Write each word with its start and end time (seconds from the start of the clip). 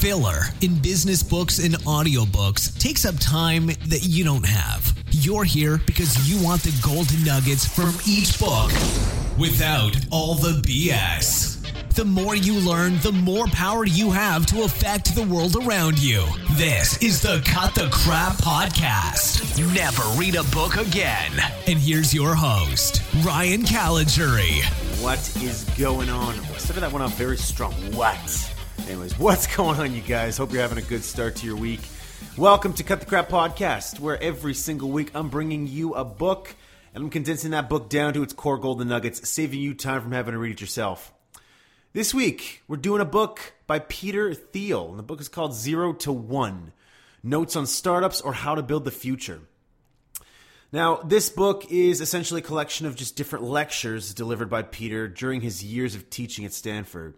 Filler 0.00 0.46
in 0.62 0.76
business 0.76 1.22
books 1.22 1.58
and 1.58 1.74
audiobooks 1.80 2.78
takes 2.78 3.04
up 3.04 3.14
time 3.20 3.66
that 3.66 4.00
you 4.02 4.24
don't 4.24 4.46
have. 4.46 4.94
You're 5.10 5.44
here 5.44 5.78
because 5.84 6.26
you 6.26 6.42
want 6.42 6.62
the 6.62 6.74
golden 6.80 7.22
nuggets 7.22 7.66
from 7.66 7.92
each 8.08 8.38
book 8.40 8.72
without 9.38 9.94
all 10.10 10.36
the 10.36 10.62
BS. 10.62 11.58
The 11.94 12.06
more 12.06 12.34
you 12.34 12.54
learn, 12.60 12.98
the 13.00 13.12
more 13.12 13.46
power 13.48 13.84
you 13.84 14.10
have 14.10 14.46
to 14.46 14.62
affect 14.62 15.14
the 15.14 15.24
world 15.24 15.56
around 15.56 15.98
you. 15.98 16.24
This 16.52 17.02
is 17.02 17.20
the 17.20 17.42
Cut 17.44 17.74
the 17.74 17.90
Crap 17.92 18.38
Podcast. 18.38 19.58
Never 19.74 20.02
read 20.18 20.34
a 20.34 20.44
book 20.44 20.78
again. 20.78 21.32
And 21.66 21.78
here's 21.78 22.14
your 22.14 22.34
host, 22.34 23.02
Ryan 23.22 23.64
Caligiuri. 23.64 24.64
What 25.02 25.18
is 25.42 25.64
going 25.78 26.08
on? 26.08 26.36
Started 26.56 26.80
that 26.80 26.92
one 26.92 27.02
off 27.02 27.18
very 27.18 27.36
strong. 27.36 27.74
What? 27.92 28.54
Anyways, 28.88 29.18
what's 29.18 29.46
going 29.54 29.78
on, 29.78 29.94
you 29.94 30.00
guys? 30.00 30.36
Hope 30.36 30.52
you're 30.52 30.62
having 30.62 30.78
a 30.78 30.86
good 30.86 31.04
start 31.04 31.36
to 31.36 31.46
your 31.46 31.56
week. 31.56 31.80
Welcome 32.36 32.72
to 32.74 32.82
Cut 32.82 33.00
the 33.00 33.06
Crap 33.06 33.28
Podcast, 33.28 34.00
where 34.00 34.20
every 34.22 34.54
single 34.54 34.90
week 34.90 35.10
I'm 35.14 35.28
bringing 35.28 35.66
you 35.66 35.94
a 35.94 36.04
book 36.04 36.54
and 36.94 37.04
I'm 37.04 37.10
condensing 37.10 37.52
that 37.52 37.68
book 37.68 37.88
down 37.88 38.14
to 38.14 38.22
its 38.22 38.32
core 38.32 38.58
golden 38.58 38.88
nuggets, 38.88 39.28
saving 39.28 39.60
you 39.60 39.74
time 39.74 40.02
from 40.02 40.12
having 40.12 40.32
to 40.32 40.38
read 40.38 40.52
it 40.52 40.60
yourself. 40.60 41.12
This 41.92 42.14
week, 42.14 42.62
we're 42.68 42.76
doing 42.76 43.00
a 43.00 43.04
book 43.06 43.54
by 43.66 43.80
Peter 43.80 44.32
Thiel, 44.34 44.90
and 44.90 44.98
the 44.98 45.02
book 45.04 45.20
is 45.20 45.28
called 45.28 45.54
Zero 45.54 45.92
to 45.94 46.12
One 46.12 46.72
Notes 47.22 47.56
on 47.56 47.66
Startups 47.66 48.20
or 48.20 48.32
How 48.32 48.54
to 48.54 48.62
Build 48.62 48.84
the 48.84 48.90
Future. 48.90 49.40
Now, 50.72 50.96
this 50.96 51.30
book 51.30 51.66
is 51.70 52.00
essentially 52.00 52.40
a 52.40 52.44
collection 52.44 52.86
of 52.86 52.94
just 52.94 53.16
different 53.16 53.44
lectures 53.44 54.14
delivered 54.14 54.48
by 54.48 54.62
Peter 54.62 55.08
during 55.08 55.40
his 55.40 55.64
years 55.64 55.96
of 55.96 56.10
teaching 56.10 56.44
at 56.44 56.52
Stanford. 56.52 57.14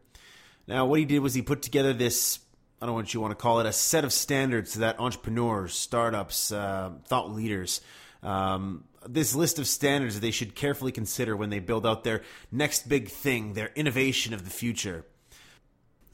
Now, 0.67 0.87
what 0.87 0.99
he 0.99 1.05
did 1.05 1.21
was 1.21 1.35
he 1.35 1.43
put 1.43 1.63
together 1.63 1.93
this 1.93 2.39
I 2.83 2.87
don't 2.87 2.95
know 2.95 2.97
what 2.97 3.15
you 3.15 3.21
want 3.21 3.31
to 3.31 3.37
call 3.37 3.61
it, 3.61 3.67
a 3.67 3.73
set 3.73 4.03
of 4.03 4.13
standards 4.13 4.75
that 4.75 4.99
entrepreneurs, 4.99 5.73
startups, 5.73 6.51
uh, 6.51 6.91
thought 7.07 7.31
leaders, 7.31 7.81
um, 8.25 8.83
this 9.09 9.37
list 9.37 9.61
of 9.61 9.69
standards 9.69 10.15
that 10.15 10.21
they 10.21 10.33
should 10.33 10.57
carefully 10.57 10.91
consider 10.91 11.37
when 11.37 11.51
they 11.51 11.61
build 11.61 11.87
out 11.87 12.03
their 12.03 12.23
next 12.51 12.89
big 12.89 13.09
thing, 13.09 13.53
their 13.53 13.71
innovation 13.77 14.35
of 14.35 14.45
the 14.45 14.51
future. 14.51 15.05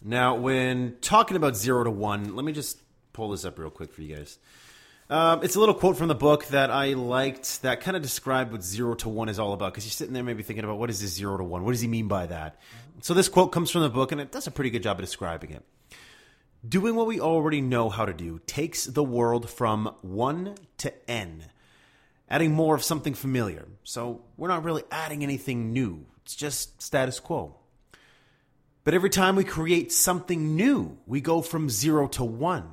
Now, 0.05 0.35
when 0.35 0.97
talking 1.01 1.39
about 1.39 1.57
zero 1.57 1.85
to 1.85 1.91
one, 1.91 2.37
let 2.37 2.45
me 2.45 2.53
just 2.53 2.83
pull 3.15 3.31
this 3.31 3.47
up 3.47 3.59
real 3.59 3.71
quick 3.71 3.91
for 3.91 4.03
you 4.03 4.17
guys. 4.17 4.39
Um, 5.11 5.43
it's 5.43 5.57
a 5.57 5.61
little 5.61 5.75
quote 5.75 5.97
from 5.97 6.09
the 6.09 6.15
book 6.15 6.47
that 6.49 6.71
I 6.71 6.93
liked 6.93 7.63
that 7.63 7.81
kind 7.81 7.97
of 7.97 8.03
described 8.03 8.53
what 8.53 8.63
zero 8.63 8.95
to 8.97 9.09
one 9.09 9.29
is 9.29 9.39
all 9.39 9.53
about. 9.55 9.73
Because 9.73 9.87
you're 9.87 9.93
sitting 9.93 10.13
there 10.13 10.23
maybe 10.23 10.43
thinking 10.43 10.65
about 10.65 10.79
what 10.79 10.91
is 10.91 11.01
this 11.01 11.13
zero 11.13 11.39
to 11.39 11.45
one? 11.45 11.65
What 11.65 11.73
does 11.73 11.81
he 11.81 11.89
mean 11.89 12.09
by 12.09 12.27
that? 12.27 12.61
So 13.01 13.15
this 13.15 13.29
quote 13.29 13.53
comes 13.53 13.71
from 13.71 13.83
the 13.83 13.89
book, 13.89 14.13
and 14.13 14.21
it 14.21 14.33
does 14.33 14.47
a 14.47 14.51
pretty 14.51 14.71
good 14.71 14.83
job 14.83 14.99
of 14.99 15.05
describing 15.05 15.53
it. 15.53 15.65
Doing 16.69 16.95
what 16.95 17.07
we 17.07 17.21
already 17.21 17.61
know 17.61 17.89
how 17.89 18.05
to 18.05 18.13
do 18.13 18.41
takes 18.47 18.85
the 18.85 19.05
world 19.05 19.49
from 19.49 19.95
one 20.03 20.57
to 20.79 20.93
n 21.11 21.45
adding 22.31 22.53
more 22.53 22.75
of 22.75 22.85
something 22.85 23.15
familiar. 23.15 23.67
So 23.85 24.23
we're 24.37 24.49
not 24.49 24.65
really 24.65 24.83
adding 24.91 25.23
anything 25.23 25.73
new, 25.73 26.07
it's 26.23 26.35
just 26.35 26.81
status 26.81 27.21
quo. 27.21 27.57
But 28.85 28.95
every 28.95 29.11
time 29.11 29.37
we 29.37 29.45
create 29.45 29.93
something 29.93 30.57
new, 30.57 30.99
we 31.07 31.21
go 31.21 31.43
from 31.43 31.69
zero 31.69 32.09
to 32.09 32.25
one. 32.25 32.71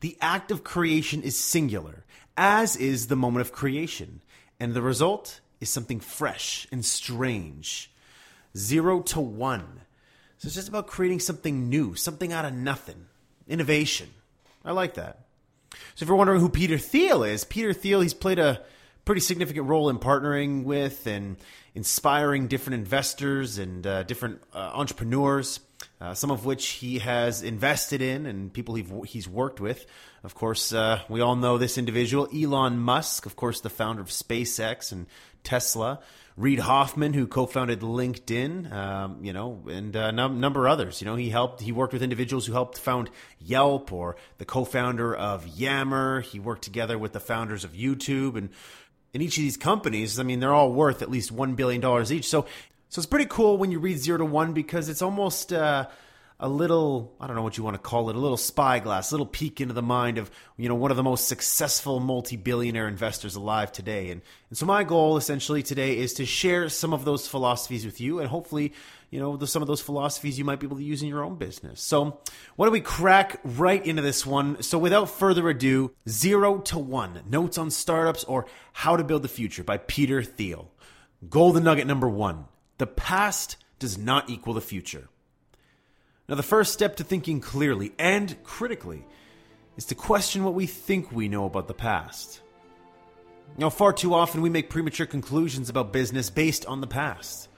The 0.00 0.16
act 0.20 0.50
of 0.50 0.64
creation 0.64 1.22
is 1.22 1.36
singular, 1.36 2.04
as 2.36 2.76
is 2.76 3.06
the 3.06 3.16
moment 3.16 3.42
of 3.42 3.52
creation, 3.52 4.20
and 4.58 4.74
the 4.74 4.82
result 4.82 5.40
is 5.60 5.70
something 5.70 6.00
fresh 6.00 6.66
and 6.72 6.84
strange. 6.84 7.90
Zero 8.56 9.00
to 9.00 9.20
one. 9.20 9.82
So 10.38 10.46
it's 10.46 10.56
just 10.56 10.68
about 10.68 10.88
creating 10.88 11.20
something 11.20 11.68
new, 11.68 11.94
something 11.94 12.32
out 12.32 12.44
of 12.44 12.52
nothing. 12.52 13.06
Innovation. 13.48 14.10
I 14.64 14.72
like 14.72 14.94
that. 14.94 15.20
So 15.94 16.02
if 16.02 16.08
you're 16.08 16.16
wondering 16.16 16.40
who 16.40 16.48
Peter 16.48 16.78
Thiel 16.78 17.22
is, 17.22 17.44
Peter 17.44 17.72
Thiel, 17.72 18.00
he's 18.00 18.14
played 18.14 18.38
a 18.38 18.60
pretty 19.04 19.20
significant 19.20 19.66
role 19.66 19.88
in 19.88 19.98
partnering 19.98 20.64
with 20.64 21.06
and 21.06 21.36
inspiring 21.74 22.46
different 22.46 22.74
investors 22.74 23.58
and 23.58 23.86
uh, 23.86 24.02
different 24.04 24.42
uh, 24.54 24.70
entrepreneurs, 24.74 25.60
uh, 26.02 26.14
some 26.14 26.32
of 26.32 26.44
which 26.44 26.66
he 26.66 26.98
has 26.98 27.42
invested 27.42 28.02
in 28.02 28.26
and 28.26 28.52
people 28.52 28.74
he's 29.04 29.28
worked 29.28 29.60
with. 29.60 29.86
Of 30.24 30.34
course, 30.34 30.72
uh, 30.72 31.00
we 31.08 31.20
all 31.20 31.36
know 31.36 31.58
this 31.58 31.78
individual, 31.78 32.28
Elon 32.34 32.78
Musk, 32.78 33.24
of 33.24 33.36
course, 33.36 33.60
the 33.60 33.70
founder 33.70 34.02
of 34.02 34.08
SpaceX 34.08 34.90
and 34.90 35.06
Tesla. 35.44 36.00
Reid 36.36 36.60
Hoffman, 36.60 37.12
who 37.12 37.26
co-founded 37.26 37.80
LinkedIn, 37.80 38.72
um, 38.72 39.22
you 39.22 39.34
know, 39.34 39.64
and 39.68 39.94
a 39.94 40.10
num- 40.10 40.40
number 40.40 40.66
of 40.66 40.72
others. 40.72 41.02
You 41.02 41.04
know, 41.04 41.14
he 41.14 41.28
helped. 41.28 41.60
He 41.60 41.72
worked 41.72 41.92
with 41.92 42.02
individuals 42.02 42.46
who 42.46 42.54
helped 42.54 42.78
found 42.78 43.10
Yelp 43.38 43.92
or 43.92 44.16
the 44.38 44.46
co-founder 44.46 45.14
of 45.14 45.46
Yammer. 45.46 46.22
He 46.22 46.40
worked 46.40 46.62
together 46.62 46.96
with 46.98 47.12
the 47.12 47.20
founders 47.20 47.64
of 47.64 47.74
YouTube 47.74 48.36
and 48.36 48.48
in 49.12 49.20
each 49.20 49.36
of 49.36 49.42
these 49.42 49.56
companies, 49.56 50.18
I 50.18 50.22
mean, 50.22 50.40
they're 50.40 50.54
all 50.54 50.72
worth 50.72 51.02
at 51.02 51.10
least 51.10 51.34
$1 51.34 51.54
billion 51.54 52.12
each. 52.12 52.28
So, 52.28 52.46
so 52.92 52.98
it's 52.98 53.06
pretty 53.06 53.24
cool 53.24 53.56
when 53.56 53.70
you 53.70 53.78
read 53.78 53.96
zero 53.96 54.18
to 54.18 54.26
one 54.26 54.52
because 54.52 54.90
it's 54.90 55.00
almost 55.00 55.50
uh, 55.50 55.88
a 56.38 56.46
little, 56.46 57.16
I 57.18 57.26
don't 57.26 57.34
know 57.34 57.42
what 57.42 57.56
you 57.56 57.64
want 57.64 57.72
to 57.72 57.80
call 57.80 58.10
it, 58.10 58.16
a 58.16 58.18
little 58.18 58.36
spyglass, 58.36 59.10
a 59.10 59.14
little 59.14 59.24
peek 59.24 59.62
into 59.62 59.72
the 59.72 59.80
mind 59.80 60.18
of, 60.18 60.30
you 60.58 60.68
know, 60.68 60.74
one 60.74 60.90
of 60.90 60.98
the 60.98 61.02
most 61.02 61.26
successful 61.26 62.00
multi-billionaire 62.00 62.86
investors 62.86 63.34
alive 63.34 63.72
today. 63.72 64.10
And, 64.10 64.20
and 64.50 64.58
so 64.58 64.66
my 64.66 64.84
goal 64.84 65.16
essentially 65.16 65.62
today 65.62 65.96
is 65.96 66.12
to 66.14 66.26
share 66.26 66.68
some 66.68 66.92
of 66.92 67.06
those 67.06 67.26
philosophies 67.26 67.86
with 67.86 67.98
you 67.98 68.18
and 68.18 68.28
hopefully 68.28 68.74
you 69.10 69.20
know, 69.20 69.38
the, 69.38 69.46
some 69.46 69.62
of 69.62 69.68
those 69.68 69.80
philosophies 69.80 70.38
you 70.38 70.44
might 70.44 70.60
be 70.60 70.66
able 70.66 70.76
to 70.76 70.84
use 70.84 71.00
in 71.00 71.08
your 71.08 71.24
own 71.24 71.36
business. 71.36 71.80
So, 71.80 72.20
why 72.56 72.66
don't 72.66 72.74
we 72.74 72.82
crack 72.82 73.40
right 73.42 73.84
into 73.86 74.02
this 74.02 74.26
one? 74.26 74.62
So, 74.62 74.78
without 74.78 75.08
further 75.08 75.48
ado, 75.48 75.92
Zero 76.06 76.58
to 76.58 76.78
One 76.78 77.22
Notes 77.28 77.56
on 77.56 77.70
Startups 77.70 78.24
or 78.24 78.46
How 78.72 78.96
to 78.96 79.04
Build 79.04 79.22
the 79.22 79.28
Future 79.28 79.64
by 79.64 79.76
Peter 79.78 80.22
Thiel. 80.22 80.70
Golden 81.28 81.64
nugget 81.64 81.86
number 81.86 82.08
one 82.08 82.46
the 82.82 82.86
past 82.88 83.58
does 83.78 83.96
not 83.96 84.28
equal 84.28 84.54
the 84.54 84.60
future. 84.60 85.08
Now, 86.28 86.34
the 86.34 86.42
first 86.42 86.72
step 86.72 86.96
to 86.96 87.04
thinking 87.04 87.38
clearly 87.40 87.92
and 87.96 88.36
critically 88.42 89.06
is 89.76 89.84
to 89.84 89.94
question 89.94 90.42
what 90.42 90.54
we 90.54 90.66
think 90.66 91.12
we 91.12 91.28
know 91.28 91.44
about 91.44 91.68
the 91.68 91.74
past. 91.74 92.40
Now, 93.56 93.70
far 93.70 93.92
too 93.92 94.14
often 94.14 94.42
we 94.42 94.50
make 94.50 94.68
premature 94.68 95.06
conclusions 95.06 95.70
about 95.70 95.92
business 95.92 96.28
based 96.28 96.66
on 96.66 96.80
the 96.80 96.88
past. 96.88 97.48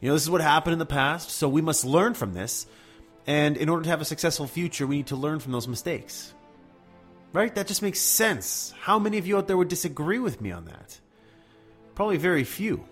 You 0.00 0.08
know, 0.08 0.14
this 0.14 0.24
is 0.24 0.30
what 0.30 0.40
happened 0.40 0.72
in 0.72 0.80
the 0.80 0.86
past, 0.86 1.30
so 1.30 1.48
we 1.48 1.62
must 1.62 1.84
learn 1.84 2.14
from 2.14 2.34
this. 2.34 2.66
And 3.28 3.56
in 3.56 3.68
order 3.68 3.84
to 3.84 3.90
have 3.90 4.00
a 4.00 4.04
successful 4.04 4.48
future, 4.48 4.88
we 4.88 4.96
need 4.96 5.06
to 5.06 5.16
learn 5.16 5.38
from 5.38 5.52
those 5.52 5.68
mistakes. 5.68 6.34
Right? 7.32 7.54
That 7.54 7.68
just 7.68 7.80
makes 7.80 8.00
sense. 8.00 8.74
How 8.80 8.98
many 8.98 9.18
of 9.18 9.26
you 9.28 9.36
out 9.36 9.46
there 9.46 9.56
would 9.56 9.68
disagree 9.68 10.18
with 10.18 10.40
me 10.40 10.50
on 10.50 10.64
that? 10.64 10.98
Probably 11.94 12.16
very 12.16 12.42
few. 12.42 12.84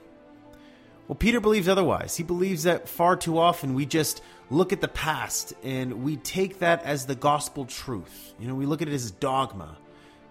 Well, 1.09 1.17
Peter 1.17 1.41
believes 1.41 1.69
otherwise. 1.69 2.17
He 2.17 2.23
believes 2.23 2.63
that 2.63 2.89
far 2.89 3.17
too 3.17 3.39
often 3.39 3.75
we 3.75 3.87
just 3.87 4.23
look 4.51 4.73
at 4.73 4.81
the 4.81 4.89
past 4.89 5.53
and 5.63 6.05
we 6.05 6.17
take 6.17 6.61
that 6.61 6.85
as 6.85 7.07
the 7.07 7.15
gospel 7.15 7.65
truth. 7.67 8.35
You 8.39 8.49
know, 8.49 8.55
we 8.55 8.67
look 8.67 8.83
at 8.83 8.89
it 8.89 8.95
as 8.95 9.11
dogma. 9.11 9.77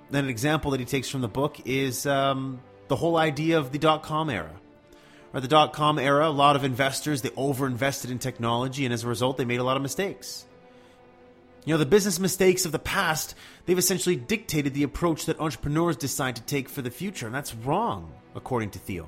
And 0.08 0.18
an 0.18 0.30
example 0.30 0.72
that 0.72 0.80
he 0.80 0.86
takes 0.86 1.10
from 1.10 1.22
the 1.22 1.28
book 1.28 1.58
is 1.66 2.06
um, 2.06 2.62
the 2.88 2.96
whole 2.96 3.18
idea 3.18 3.58
of 3.60 3.72
the 3.72 3.80
dot 3.80 4.04
com 4.04 4.30
era 4.30 4.54
or 5.34 5.40
the 5.40 5.48
dot 5.48 5.74
com 5.74 5.98
era, 5.98 6.28
a 6.28 6.30
lot 6.30 6.56
of 6.56 6.64
investors, 6.64 7.22
they 7.22 7.30
overinvested 7.30 8.12
in 8.12 8.20
technology, 8.20 8.84
and 8.86 8.94
as 8.94 9.04
a 9.04 9.08
result, 9.08 9.38
they 9.38 9.46
made 9.46 9.60
a 9.60 9.64
lot 9.64 9.78
of 9.78 9.84
mistakes. 9.84 10.46
You 11.64 11.74
know, 11.74 11.78
the 11.78 11.86
business 11.86 12.20
mistakes 12.20 12.66
of 12.66 12.72
the 12.72 12.80
past, 12.80 13.36
they've 13.66 13.78
essentially 13.78 14.16
dictated 14.16 14.74
the 14.74 14.84
approach 14.84 15.28
that 15.28 15.40
entrepreneurs 15.40 15.96
decide 15.96 16.36
to 16.36 16.42
take 16.42 16.68
for 16.68 16.82
the 16.82 16.92
future, 16.92 17.28
and 17.28 17.36
that's 17.36 17.56
wrong, 17.56 18.12
according 18.36 18.72
to 18.72 18.80
Thiel. 18.80 19.08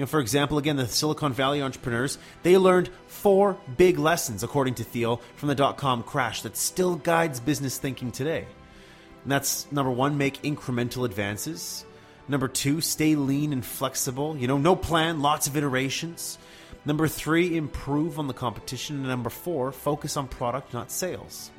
You 0.00 0.04
know, 0.04 0.08
for 0.08 0.20
example, 0.20 0.56
again, 0.56 0.76
the 0.76 0.86
Silicon 0.88 1.34
Valley 1.34 1.60
entrepreneurs, 1.60 2.16
they 2.42 2.56
learned 2.56 2.88
four 3.06 3.58
big 3.76 3.98
lessons, 3.98 4.42
according 4.42 4.76
to 4.76 4.82
Thiel, 4.82 5.20
from 5.36 5.50
the 5.50 5.54
dot 5.54 5.76
com 5.76 6.02
crash 6.02 6.40
that 6.40 6.56
still 6.56 6.96
guides 6.96 7.38
business 7.38 7.76
thinking 7.76 8.10
today. 8.10 8.46
And 9.24 9.30
that's 9.30 9.70
number 9.70 9.90
one, 9.90 10.16
make 10.16 10.40
incremental 10.40 11.04
advances. 11.04 11.84
Number 12.28 12.48
two, 12.48 12.80
stay 12.80 13.14
lean 13.14 13.52
and 13.52 13.62
flexible. 13.62 14.38
You 14.38 14.46
know, 14.46 14.56
no 14.56 14.74
plan, 14.74 15.20
lots 15.20 15.48
of 15.48 15.54
iterations. 15.54 16.38
Number 16.86 17.06
three, 17.06 17.58
improve 17.58 18.18
on 18.18 18.26
the 18.26 18.32
competition. 18.32 18.96
And 18.96 19.06
number 19.06 19.28
four, 19.28 19.70
focus 19.70 20.16
on 20.16 20.28
product, 20.28 20.72
not 20.72 20.90
sales. 20.90 21.50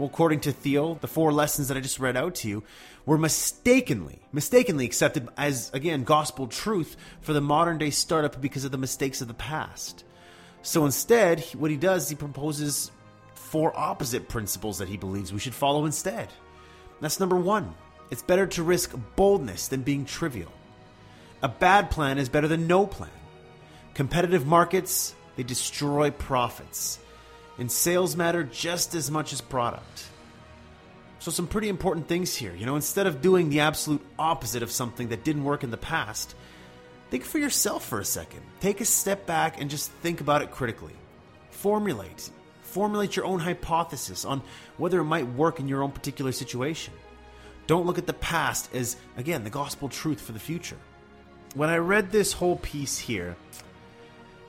Well, 0.00 0.08
according 0.08 0.40
to 0.40 0.52
Thiel, 0.52 0.94
the 0.94 1.06
four 1.06 1.30
lessons 1.30 1.68
that 1.68 1.76
I 1.76 1.80
just 1.80 2.00
read 2.00 2.16
out 2.16 2.36
to 2.36 2.48
you 2.48 2.62
were 3.04 3.18
mistakenly, 3.18 4.18
mistakenly 4.32 4.86
accepted 4.86 5.28
as, 5.36 5.70
again, 5.74 6.04
gospel 6.04 6.46
truth 6.46 6.96
for 7.20 7.34
the 7.34 7.42
modern 7.42 7.76
day 7.76 7.90
startup 7.90 8.40
because 8.40 8.64
of 8.64 8.72
the 8.72 8.78
mistakes 8.78 9.20
of 9.20 9.28
the 9.28 9.34
past. 9.34 10.04
So 10.62 10.86
instead, 10.86 11.42
what 11.52 11.70
he 11.70 11.76
does, 11.76 12.08
he 12.08 12.14
proposes 12.14 12.90
four 13.34 13.78
opposite 13.78 14.26
principles 14.26 14.78
that 14.78 14.88
he 14.88 14.96
believes 14.96 15.34
we 15.34 15.38
should 15.38 15.54
follow 15.54 15.84
instead. 15.84 16.28
That's 17.02 17.20
number 17.20 17.36
one 17.36 17.74
it's 18.10 18.22
better 18.22 18.46
to 18.46 18.62
risk 18.62 18.94
boldness 19.16 19.68
than 19.68 19.82
being 19.82 20.06
trivial. 20.06 20.50
A 21.42 21.48
bad 21.48 21.90
plan 21.90 22.16
is 22.16 22.30
better 22.30 22.48
than 22.48 22.66
no 22.66 22.86
plan. 22.86 23.10
Competitive 23.92 24.46
markets, 24.46 25.14
they 25.36 25.42
destroy 25.42 26.10
profits. 26.10 27.00
And 27.60 27.70
sales 27.70 28.16
matter 28.16 28.42
just 28.42 28.94
as 28.94 29.10
much 29.10 29.32
as 29.32 29.40
product. 29.40 30.08
So, 31.20 31.30
some 31.30 31.46
pretty 31.46 31.68
important 31.68 32.08
things 32.08 32.34
here. 32.34 32.54
You 32.54 32.64
know, 32.64 32.76
instead 32.76 33.06
of 33.06 33.20
doing 33.20 33.50
the 33.50 33.60
absolute 33.60 34.04
opposite 34.18 34.62
of 34.62 34.70
something 34.70 35.10
that 35.10 35.22
didn't 35.22 35.44
work 35.44 35.62
in 35.62 35.70
the 35.70 35.76
past, 35.76 36.34
think 37.10 37.24
for 37.24 37.38
yourself 37.38 37.84
for 37.84 38.00
a 38.00 38.04
second. 38.04 38.40
Take 38.58 38.80
a 38.80 38.86
step 38.86 39.26
back 39.26 39.60
and 39.60 39.68
just 39.68 39.92
think 40.02 40.22
about 40.22 40.40
it 40.40 40.50
critically. 40.50 40.94
Formulate. 41.50 42.30
Formulate 42.62 43.16
your 43.16 43.26
own 43.26 43.38
hypothesis 43.38 44.24
on 44.24 44.40
whether 44.78 44.98
it 44.98 45.04
might 45.04 45.26
work 45.26 45.60
in 45.60 45.68
your 45.68 45.82
own 45.82 45.90
particular 45.90 46.32
situation. 46.32 46.94
Don't 47.66 47.84
look 47.84 47.98
at 47.98 48.06
the 48.06 48.14
past 48.14 48.74
as, 48.74 48.96
again, 49.18 49.44
the 49.44 49.50
gospel 49.50 49.90
truth 49.90 50.20
for 50.20 50.32
the 50.32 50.38
future. 50.38 50.78
When 51.54 51.68
I 51.68 51.76
read 51.76 52.10
this 52.10 52.32
whole 52.32 52.56
piece 52.56 52.96
here, 52.96 53.36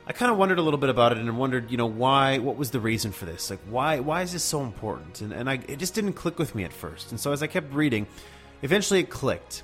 I 0.07 0.13
kind 0.13 0.31
of 0.31 0.37
wondered 0.37 0.57
a 0.57 0.61
little 0.61 0.79
bit 0.79 0.89
about 0.89 1.11
it 1.11 1.19
and 1.19 1.37
wondered, 1.37 1.69
you 1.69 1.77
know, 1.77 1.85
why, 1.85 2.39
what 2.39 2.57
was 2.57 2.71
the 2.71 2.79
reason 2.79 3.11
for 3.11 3.25
this? 3.25 3.49
Like, 3.49 3.59
why, 3.69 3.99
why 3.99 4.23
is 4.23 4.33
this 4.33 4.43
so 4.43 4.61
important? 4.63 5.21
And, 5.21 5.31
and 5.31 5.49
I, 5.49 5.59
it 5.67 5.77
just 5.77 5.93
didn't 5.93 6.13
click 6.13 6.39
with 6.39 6.55
me 6.55 6.63
at 6.63 6.73
first. 6.73 7.11
And 7.11 7.19
so 7.19 7.31
as 7.31 7.43
I 7.43 7.47
kept 7.47 7.73
reading, 7.73 8.07
eventually 8.61 8.99
it 8.99 9.09
clicked. 9.09 9.63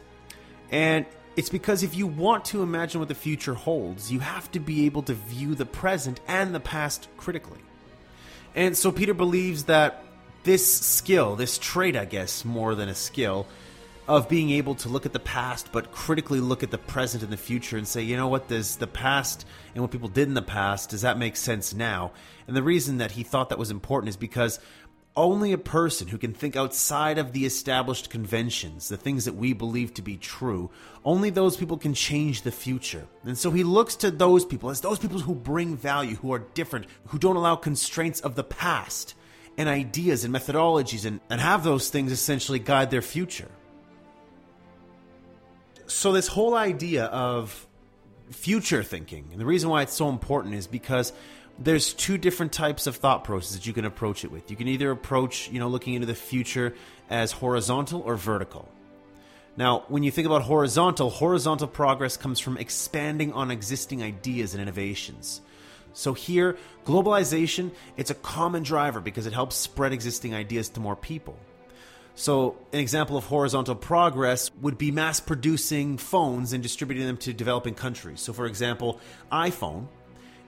And 0.71 1.05
it's 1.35 1.49
because 1.49 1.83
if 1.83 1.95
you 1.95 2.07
want 2.07 2.45
to 2.45 2.61
imagine 2.61 2.99
what 2.99 3.07
the 3.07 3.15
future 3.15 3.55
holds, 3.55 4.11
you 4.11 4.19
have 4.19 4.51
to 4.51 4.59
be 4.59 4.85
able 4.85 5.03
to 5.03 5.13
view 5.13 5.55
the 5.55 5.65
present 5.65 6.19
and 6.27 6.53
the 6.53 6.59
past 6.59 7.07
critically. 7.17 7.59
And 8.55 8.77
so 8.77 8.91
Peter 8.91 9.13
believes 9.13 9.65
that 9.65 10.03
this 10.43 10.79
skill, 10.79 11.35
this 11.35 11.57
trait, 11.57 11.95
I 11.95 12.05
guess, 12.05 12.45
more 12.45 12.73
than 12.73 12.89
a 12.89 12.95
skill, 12.95 13.47
of 14.07 14.29
being 14.29 14.51
able 14.51 14.75
to 14.75 14.89
look 14.89 15.05
at 15.05 15.13
the 15.13 15.19
past 15.19 15.71
but 15.71 15.91
critically 15.91 16.39
look 16.39 16.63
at 16.63 16.71
the 16.71 16.77
present 16.77 17.23
and 17.23 17.31
the 17.31 17.37
future 17.37 17.77
and 17.77 17.87
say, 17.87 18.01
you 18.01 18.15
know 18.15 18.27
what, 18.27 18.47
does 18.47 18.77
the 18.77 18.87
past 18.87 19.45
and 19.73 19.81
what 19.81 19.91
people 19.91 20.07
did 20.07 20.27
in 20.27 20.33
the 20.33 20.41
past, 20.41 20.89
does 20.89 21.01
that 21.01 21.17
make 21.17 21.35
sense 21.35 21.73
now? 21.73 22.11
And 22.47 22.55
the 22.55 22.63
reason 22.63 22.97
that 22.97 23.11
he 23.11 23.23
thought 23.23 23.49
that 23.49 23.59
was 23.59 23.71
important 23.71 24.09
is 24.09 24.17
because 24.17 24.59
only 25.17 25.51
a 25.51 25.57
person 25.57 26.07
who 26.07 26.17
can 26.17 26.31
think 26.31 26.55
outside 26.55 27.17
of 27.17 27.33
the 27.33 27.45
established 27.45 28.11
conventions, 28.11 28.87
the 28.87 28.97
things 28.97 29.25
that 29.25 29.35
we 29.35 29.51
believe 29.51 29.93
to 29.95 30.03
be 30.03 30.15
true, 30.15 30.69
only 31.03 31.31
those 31.31 31.57
people 31.57 31.75
can 31.75 31.95
change 31.95 32.43
the 32.43 32.51
future. 32.51 33.07
And 33.23 33.37
so 33.37 33.49
he 33.49 33.63
looks 33.63 33.95
to 33.97 34.11
those 34.11 34.45
people 34.45 34.69
as 34.69 34.81
those 34.81 34.99
people 34.99 35.19
who 35.19 35.33
bring 35.33 35.75
value, 35.75 36.15
who 36.17 36.33
are 36.33 36.45
different, 36.53 36.85
who 37.07 37.17
don't 37.17 37.35
allow 37.35 37.55
constraints 37.55 38.21
of 38.21 38.35
the 38.35 38.43
past 38.43 39.15
and 39.57 39.67
ideas 39.67 40.23
and 40.23 40.33
methodologies 40.33 41.03
and, 41.03 41.19
and 41.31 41.41
have 41.41 41.63
those 41.63 41.89
things 41.89 42.11
essentially 42.11 42.59
guide 42.59 42.91
their 42.91 43.01
future. 43.01 43.49
So, 45.87 46.11
this 46.11 46.27
whole 46.27 46.53
idea 46.53 47.05
of 47.05 47.65
future 48.29 48.83
thinking, 48.83 49.29
and 49.31 49.39
the 49.39 49.45
reason 49.45 49.69
why 49.69 49.83
it's 49.83 49.93
so 49.93 50.09
important 50.09 50.53
is 50.53 50.67
because 50.67 51.13
there's 51.59 51.93
two 51.93 52.17
different 52.17 52.51
types 52.51 52.87
of 52.87 52.97
thought 52.97 53.23
processes 53.23 53.65
you 53.65 53.73
can 53.73 53.85
approach 53.85 54.23
it 54.23 54.31
with. 54.31 54.51
You 54.51 54.57
can 54.57 54.67
either 54.67 54.91
approach, 54.91 55.49
you 55.49 55.59
know, 55.59 55.69
looking 55.69 55.93
into 55.93 56.05
the 56.05 56.13
future 56.13 56.75
as 57.09 57.31
horizontal 57.31 58.01
or 58.01 58.15
vertical. 58.15 58.69
Now, 59.55 59.85
when 59.87 60.03
you 60.03 60.11
think 60.11 60.27
about 60.27 60.43
horizontal, 60.43 61.09
horizontal 61.09 61.67
progress 61.67 62.17
comes 62.17 62.39
from 62.39 62.57
expanding 62.57 63.33
on 63.33 63.49
existing 63.49 64.03
ideas 64.03 64.53
and 64.53 64.61
innovations. 64.61 65.41
So 65.93 66.13
here, 66.13 66.57
globalization, 66.85 67.71
it's 67.95 68.11
a 68.11 68.15
common 68.15 68.61
driver 68.61 68.99
because 68.99 69.25
it 69.25 69.33
helps 69.33 69.55
spread 69.55 69.93
existing 69.93 70.35
ideas 70.35 70.69
to 70.69 70.79
more 70.79 70.95
people. 70.95 71.39
So, 72.19 72.57
an 72.73 72.79
example 72.79 73.15
of 73.15 73.25
horizontal 73.25 73.75
progress 73.75 74.49
would 74.59 74.79
be 74.79 74.89
mass 74.89 75.19
producing 75.19 75.99
phones 75.99 76.51
and 76.51 76.63
distributing 76.63 77.05
them 77.05 77.17
to 77.17 77.31
developing 77.31 77.75
countries. 77.75 78.21
So, 78.21 78.33
for 78.33 78.47
example, 78.47 78.99
iPhone 79.31 79.85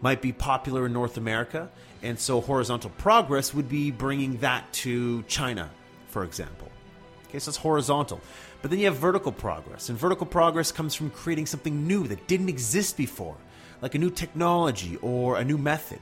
might 0.02 0.20
be 0.20 0.34
popular 0.34 0.88
in 0.88 0.94
North 0.94 1.18
America, 1.18 1.70
and 2.02 2.18
so 2.18 2.42
horizontal 2.42 2.90
progress 2.98 3.54
would 3.54 3.70
be 3.70 3.92
bringing 3.92 4.38
that 4.38 4.74
to 4.74 5.22
China, 5.28 5.70
for 6.08 6.24
example. 6.24 6.70
Okay, 7.28 7.38
so 7.38 7.50
it's 7.50 7.58
horizontal. 7.60 8.20
But 8.64 8.72
then 8.72 8.80
you 8.80 8.86
have 8.86 8.96
vertical 8.96 9.32
progress, 9.32 9.90
and 9.90 9.98
vertical 9.98 10.26
progress 10.26 10.72
comes 10.72 10.96
from 10.96 11.12
creating 11.12 11.46
something 11.46 11.86
new 11.86 12.08
that 12.08 12.28
didn't 12.28 12.50
exist 12.50 12.98
before, 12.98 13.38
like 13.84 13.94
a 13.94 14.00
new 14.00 14.10
technology 14.10 14.98
or 15.04 15.38
a 15.38 15.46
new 15.46 15.60
method. 15.60 16.00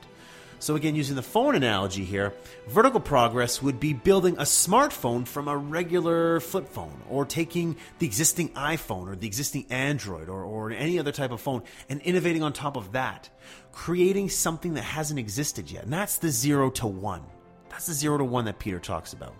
So, 0.59 0.75
again, 0.75 0.95
using 0.95 1.15
the 1.15 1.21
phone 1.21 1.56
analogy 1.56 2.04
here, 2.04 2.33
vertical 2.68 3.00
progress 3.00 3.62
would 3.62 3.80
be 3.80 3.94
building 3.94 4.36
a 4.38 4.42
smartphone 4.44 5.27
from 5.27 5.48
a 5.48 5.56
regular 5.56 6.39
flip 6.39 6.68
phone, 6.68 7.00
or 7.09 7.25
taking 7.25 7.75
the 8.00 8.07
existing 8.07 8.50
iPhone 8.50 9.07
or 9.07 9.15
the 9.15 9.27
existing 9.27 9.68
Android 9.69 10.30
or, 10.30 10.44
or 10.44 10.71
any 10.71 10.98
other 10.98 11.12
type 11.12 11.31
of 11.31 11.42
phone 11.42 11.62
and 11.89 12.01
innovating 12.01 12.42
on 12.42 12.54
top 12.54 12.75
of 12.75 12.94
that, 12.94 13.30
creating 13.71 14.30
something 14.30 14.74
that 14.74 14.83
hasn't 14.83 15.19
existed 15.19 15.69
yet. 15.69 15.83
And 15.83 15.94
that's 15.94 16.18
the 16.18 16.30
zero 16.30 16.71
to 16.71 16.88
one. 16.88 17.24
That's 17.69 17.86
the 17.86 17.94
zero 17.94 18.18
to 18.18 18.24
one 18.24 18.45
that 18.45 18.57
Peter 18.57 18.80
talks 18.80 19.13
about. 19.13 19.36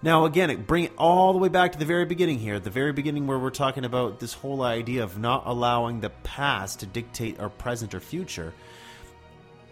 Now, 0.00 0.26
again, 0.26 0.62
bring 0.62 0.84
it 0.84 0.92
all 0.96 1.32
the 1.32 1.40
way 1.40 1.48
back 1.48 1.72
to 1.72 1.78
the 1.78 1.84
very 1.84 2.04
beginning 2.04 2.38
here, 2.38 2.60
the 2.60 2.70
very 2.70 2.92
beginning 2.92 3.26
where 3.26 3.38
we're 3.38 3.50
talking 3.50 3.84
about 3.84 4.20
this 4.20 4.32
whole 4.32 4.62
idea 4.62 5.02
of 5.02 5.18
not 5.18 5.42
allowing 5.46 6.00
the 6.00 6.10
past 6.10 6.80
to 6.80 6.86
dictate 6.86 7.40
our 7.40 7.48
present 7.48 7.94
or 7.94 8.00
future. 8.00 8.54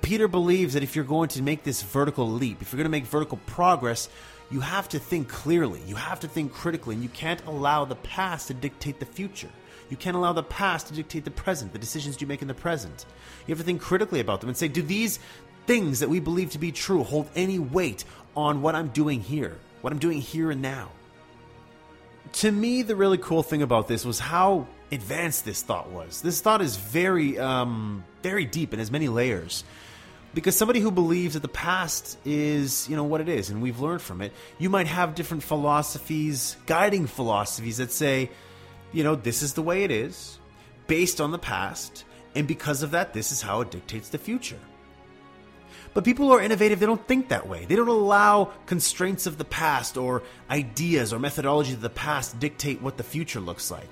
Peter 0.02 0.28
believes 0.28 0.74
that 0.74 0.82
if 0.82 0.94
you're 0.94 1.04
going 1.04 1.28
to 1.28 1.42
make 1.42 1.64
this 1.64 1.82
vertical 1.82 2.30
leap, 2.30 2.62
if 2.62 2.72
you're 2.72 2.78
going 2.78 2.84
to 2.84 2.90
make 2.90 3.04
vertical 3.04 3.38
progress, 3.46 4.08
you 4.50 4.60
have 4.60 4.88
to 4.90 4.98
think 4.98 5.28
clearly, 5.28 5.80
you 5.86 5.96
have 5.96 6.20
to 6.20 6.28
think 6.28 6.52
critically, 6.52 6.94
and 6.94 7.02
you 7.02 7.08
can't 7.08 7.44
allow 7.46 7.84
the 7.84 7.96
past 7.96 8.48
to 8.48 8.54
dictate 8.54 9.00
the 9.00 9.06
future. 9.06 9.50
You 9.88 9.96
can't 9.96 10.16
allow 10.16 10.32
the 10.32 10.42
past 10.42 10.88
to 10.88 10.94
dictate 10.94 11.24
the 11.24 11.30
present, 11.30 11.72
the 11.72 11.78
decisions 11.78 12.20
you 12.20 12.26
make 12.26 12.42
in 12.42 12.48
the 12.48 12.54
present. 12.54 13.06
You 13.46 13.52
have 13.52 13.58
to 13.58 13.64
think 13.64 13.80
critically 13.80 14.20
about 14.20 14.40
them 14.40 14.48
and 14.48 14.56
say, 14.56 14.68
do 14.68 14.82
these 14.82 15.18
things 15.66 16.00
that 16.00 16.08
we 16.08 16.20
believe 16.20 16.50
to 16.50 16.58
be 16.58 16.72
true 16.72 17.02
hold 17.02 17.28
any 17.34 17.58
weight 17.58 18.04
on 18.36 18.62
what 18.62 18.74
I'm 18.74 18.88
doing 18.88 19.20
here, 19.20 19.56
what 19.80 19.92
I'm 19.92 19.98
doing 19.98 20.20
here 20.20 20.50
and 20.50 20.62
now? 20.62 20.90
To 22.34 22.50
me, 22.50 22.82
the 22.82 22.96
really 22.96 23.18
cool 23.18 23.42
thing 23.42 23.62
about 23.62 23.88
this 23.88 24.04
was 24.04 24.18
how 24.18 24.66
advanced 24.92 25.44
this 25.44 25.62
thought 25.62 25.90
was. 25.90 26.20
This 26.20 26.40
thought 26.40 26.60
is 26.60 26.76
very, 26.76 27.38
um, 27.38 28.04
very 28.22 28.44
deep 28.44 28.72
and 28.72 28.80
has 28.80 28.90
many 28.90 29.08
layers 29.08 29.64
because 30.36 30.54
somebody 30.54 30.80
who 30.80 30.90
believes 30.90 31.32
that 31.32 31.40
the 31.40 31.48
past 31.48 32.18
is 32.26 32.86
you 32.90 32.94
know 32.94 33.04
what 33.04 33.22
it 33.22 33.28
is 33.28 33.48
and 33.48 33.62
we've 33.62 33.80
learned 33.80 34.02
from 34.02 34.20
it 34.20 34.32
you 34.58 34.68
might 34.68 34.86
have 34.86 35.14
different 35.14 35.42
philosophies 35.42 36.58
guiding 36.66 37.06
philosophies 37.06 37.78
that 37.78 37.90
say 37.90 38.30
you 38.92 39.02
know 39.02 39.14
this 39.14 39.42
is 39.42 39.54
the 39.54 39.62
way 39.62 39.82
it 39.82 39.90
is 39.90 40.38
based 40.86 41.22
on 41.22 41.30
the 41.32 41.38
past 41.38 42.04
and 42.34 42.46
because 42.46 42.82
of 42.82 42.90
that 42.90 43.14
this 43.14 43.32
is 43.32 43.40
how 43.40 43.62
it 43.62 43.70
dictates 43.70 44.10
the 44.10 44.18
future. 44.18 44.58
But 45.94 46.04
people 46.04 46.26
who 46.26 46.32
are 46.32 46.42
innovative 46.42 46.80
they 46.80 46.86
don't 46.86 47.08
think 47.08 47.30
that 47.30 47.48
way. 47.48 47.64
They 47.64 47.74
don't 47.74 47.88
allow 47.88 48.52
constraints 48.66 49.26
of 49.26 49.38
the 49.38 49.46
past 49.46 49.96
or 49.96 50.22
ideas 50.50 51.14
or 51.14 51.18
methodology 51.18 51.72
of 51.72 51.80
the 51.80 51.88
past 51.88 52.38
dictate 52.38 52.82
what 52.82 52.98
the 52.98 53.02
future 53.02 53.40
looks 53.40 53.70
like. 53.70 53.88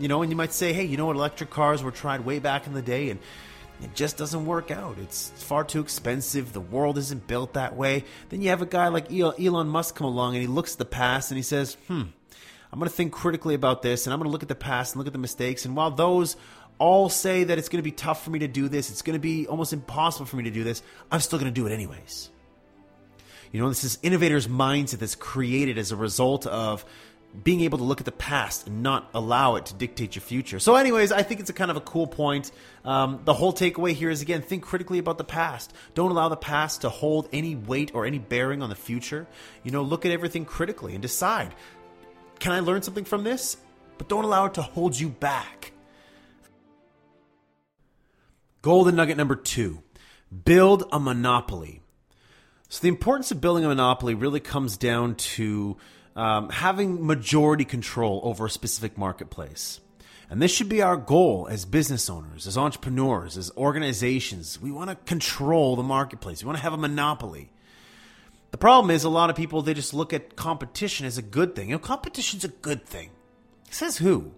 You 0.00 0.08
know 0.08 0.22
and 0.22 0.32
you 0.32 0.36
might 0.36 0.52
say 0.52 0.72
hey 0.72 0.84
you 0.84 0.96
know 0.96 1.06
what 1.06 1.14
electric 1.14 1.50
cars 1.50 1.84
were 1.84 1.92
tried 1.92 2.24
way 2.24 2.40
back 2.40 2.66
in 2.66 2.74
the 2.74 2.82
day 2.82 3.10
and 3.10 3.20
it 3.84 3.94
just 3.94 4.16
doesn't 4.16 4.46
work 4.46 4.70
out. 4.70 4.96
It's 4.98 5.30
far 5.36 5.62
too 5.62 5.80
expensive. 5.80 6.52
The 6.52 6.60
world 6.60 6.96
isn't 6.98 7.26
built 7.26 7.54
that 7.54 7.76
way. 7.76 8.04
Then 8.30 8.40
you 8.40 8.48
have 8.48 8.62
a 8.62 8.66
guy 8.66 8.88
like 8.88 9.12
Elon 9.12 9.68
Musk 9.68 9.94
come 9.94 10.06
along 10.06 10.34
and 10.34 10.42
he 10.42 10.46
looks 10.46 10.72
at 10.72 10.78
the 10.78 10.84
past 10.84 11.30
and 11.30 11.36
he 11.36 11.42
says, 11.42 11.76
hmm, 11.86 12.02
I'm 12.72 12.78
going 12.78 12.88
to 12.88 12.96
think 12.96 13.12
critically 13.12 13.54
about 13.54 13.82
this 13.82 14.06
and 14.06 14.12
I'm 14.12 14.18
going 14.18 14.28
to 14.28 14.32
look 14.32 14.42
at 14.42 14.48
the 14.48 14.54
past 14.54 14.94
and 14.94 14.98
look 15.00 15.06
at 15.06 15.12
the 15.12 15.18
mistakes. 15.18 15.64
And 15.64 15.76
while 15.76 15.90
those 15.90 16.36
all 16.78 17.08
say 17.08 17.44
that 17.44 17.58
it's 17.58 17.68
going 17.68 17.78
to 17.78 17.84
be 17.84 17.92
tough 17.92 18.24
for 18.24 18.30
me 18.30 18.40
to 18.40 18.48
do 18.48 18.68
this, 18.68 18.90
it's 18.90 19.02
going 19.02 19.14
to 19.14 19.20
be 19.20 19.46
almost 19.46 19.72
impossible 19.72 20.26
for 20.26 20.36
me 20.36 20.44
to 20.44 20.50
do 20.50 20.64
this, 20.64 20.82
I'm 21.12 21.20
still 21.20 21.38
going 21.38 21.52
to 21.52 21.60
do 21.60 21.66
it 21.66 21.72
anyways. 21.72 22.30
You 23.52 23.60
know, 23.60 23.68
this 23.68 23.84
is 23.84 23.98
innovator's 24.02 24.48
mindset 24.48 24.98
that's 24.98 25.14
created 25.14 25.78
as 25.78 25.92
a 25.92 25.96
result 25.96 26.46
of 26.46 26.84
being 27.42 27.62
able 27.62 27.78
to 27.78 27.84
look 27.84 28.00
at 28.00 28.04
the 28.04 28.12
past 28.12 28.66
and 28.68 28.82
not 28.82 29.10
allow 29.12 29.56
it 29.56 29.66
to 29.66 29.74
dictate 29.74 30.14
your 30.14 30.22
future. 30.22 30.60
So, 30.60 30.76
anyways, 30.76 31.10
I 31.10 31.22
think 31.22 31.40
it's 31.40 31.50
a 31.50 31.54
kind 31.54 31.70
of 31.70 31.76
a 31.76 31.80
cool 31.80 32.06
point. 32.06 32.52
Um, 32.84 33.20
the 33.24 33.34
whole 33.34 33.52
takeaway 33.52 33.92
here 33.92 34.10
is 34.10 34.22
again, 34.22 34.42
think 34.42 34.62
critically 34.62 34.98
about 34.98 35.18
the 35.18 35.24
past. 35.24 35.72
Don't 35.94 36.10
allow 36.10 36.28
the 36.28 36.36
past 36.36 36.82
to 36.82 36.88
hold 36.88 37.28
any 37.32 37.56
weight 37.56 37.90
or 37.94 38.06
any 38.06 38.18
bearing 38.18 38.62
on 38.62 38.68
the 38.68 38.76
future. 38.76 39.26
You 39.64 39.72
know, 39.72 39.82
look 39.82 40.06
at 40.06 40.12
everything 40.12 40.44
critically 40.44 40.92
and 40.94 41.02
decide 41.02 41.54
can 42.38 42.52
I 42.52 42.60
learn 42.60 42.82
something 42.82 43.04
from 43.04 43.24
this? 43.24 43.56
But 43.96 44.08
don't 44.08 44.24
allow 44.24 44.46
it 44.46 44.54
to 44.54 44.62
hold 44.62 44.98
you 44.98 45.08
back. 45.08 45.72
Golden 48.62 48.96
nugget 48.96 49.16
number 49.16 49.36
two 49.36 49.82
build 50.44 50.84
a 50.90 50.98
monopoly. 50.98 51.80
So, 52.68 52.80
the 52.82 52.88
importance 52.88 53.30
of 53.30 53.40
building 53.40 53.64
a 53.64 53.68
monopoly 53.68 54.14
really 54.14 54.40
comes 54.40 54.76
down 54.76 55.14
to 55.14 55.76
um, 56.16 56.48
having 56.48 57.06
majority 57.06 57.64
control 57.64 58.20
over 58.24 58.46
a 58.46 58.50
specific 58.50 58.96
marketplace. 58.96 59.80
And 60.30 60.40
this 60.40 60.52
should 60.54 60.68
be 60.68 60.82
our 60.82 60.96
goal 60.96 61.46
as 61.50 61.64
business 61.64 62.08
owners, 62.08 62.46
as 62.46 62.56
entrepreneurs, 62.56 63.36
as 63.36 63.50
organizations. 63.56 64.60
We 64.60 64.72
want 64.72 64.90
to 64.90 64.96
control 64.96 65.76
the 65.76 65.82
marketplace. 65.82 66.42
We 66.42 66.46
want 66.46 66.58
to 66.58 66.62
have 66.62 66.72
a 66.72 66.78
monopoly. 66.78 67.50
The 68.50 68.58
problem 68.58 68.90
is 68.90 69.04
a 69.04 69.08
lot 69.08 69.30
of 69.30 69.36
people 69.36 69.62
they 69.62 69.74
just 69.74 69.92
look 69.92 70.12
at 70.12 70.36
competition 70.36 71.06
as 71.06 71.18
a 71.18 71.22
good 71.22 71.54
thing. 71.54 71.68
You 71.68 71.74
know, 71.74 71.80
competition's 71.80 72.44
a 72.44 72.48
good 72.48 72.86
thing. 72.86 73.10
Says 73.70 73.98
who? 73.98 74.32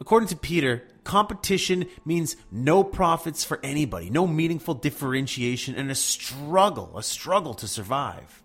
According 0.00 0.28
to 0.28 0.36
Peter, 0.36 0.86
competition 1.04 1.86
means 2.04 2.36
no 2.50 2.84
profits 2.84 3.44
for 3.44 3.58
anybody, 3.62 4.10
no 4.10 4.26
meaningful 4.26 4.74
differentiation, 4.74 5.74
and 5.74 5.90
a 5.90 5.94
struggle, 5.94 6.96
a 6.96 7.02
struggle 7.02 7.54
to 7.54 7.66
survive. 7.66 8.42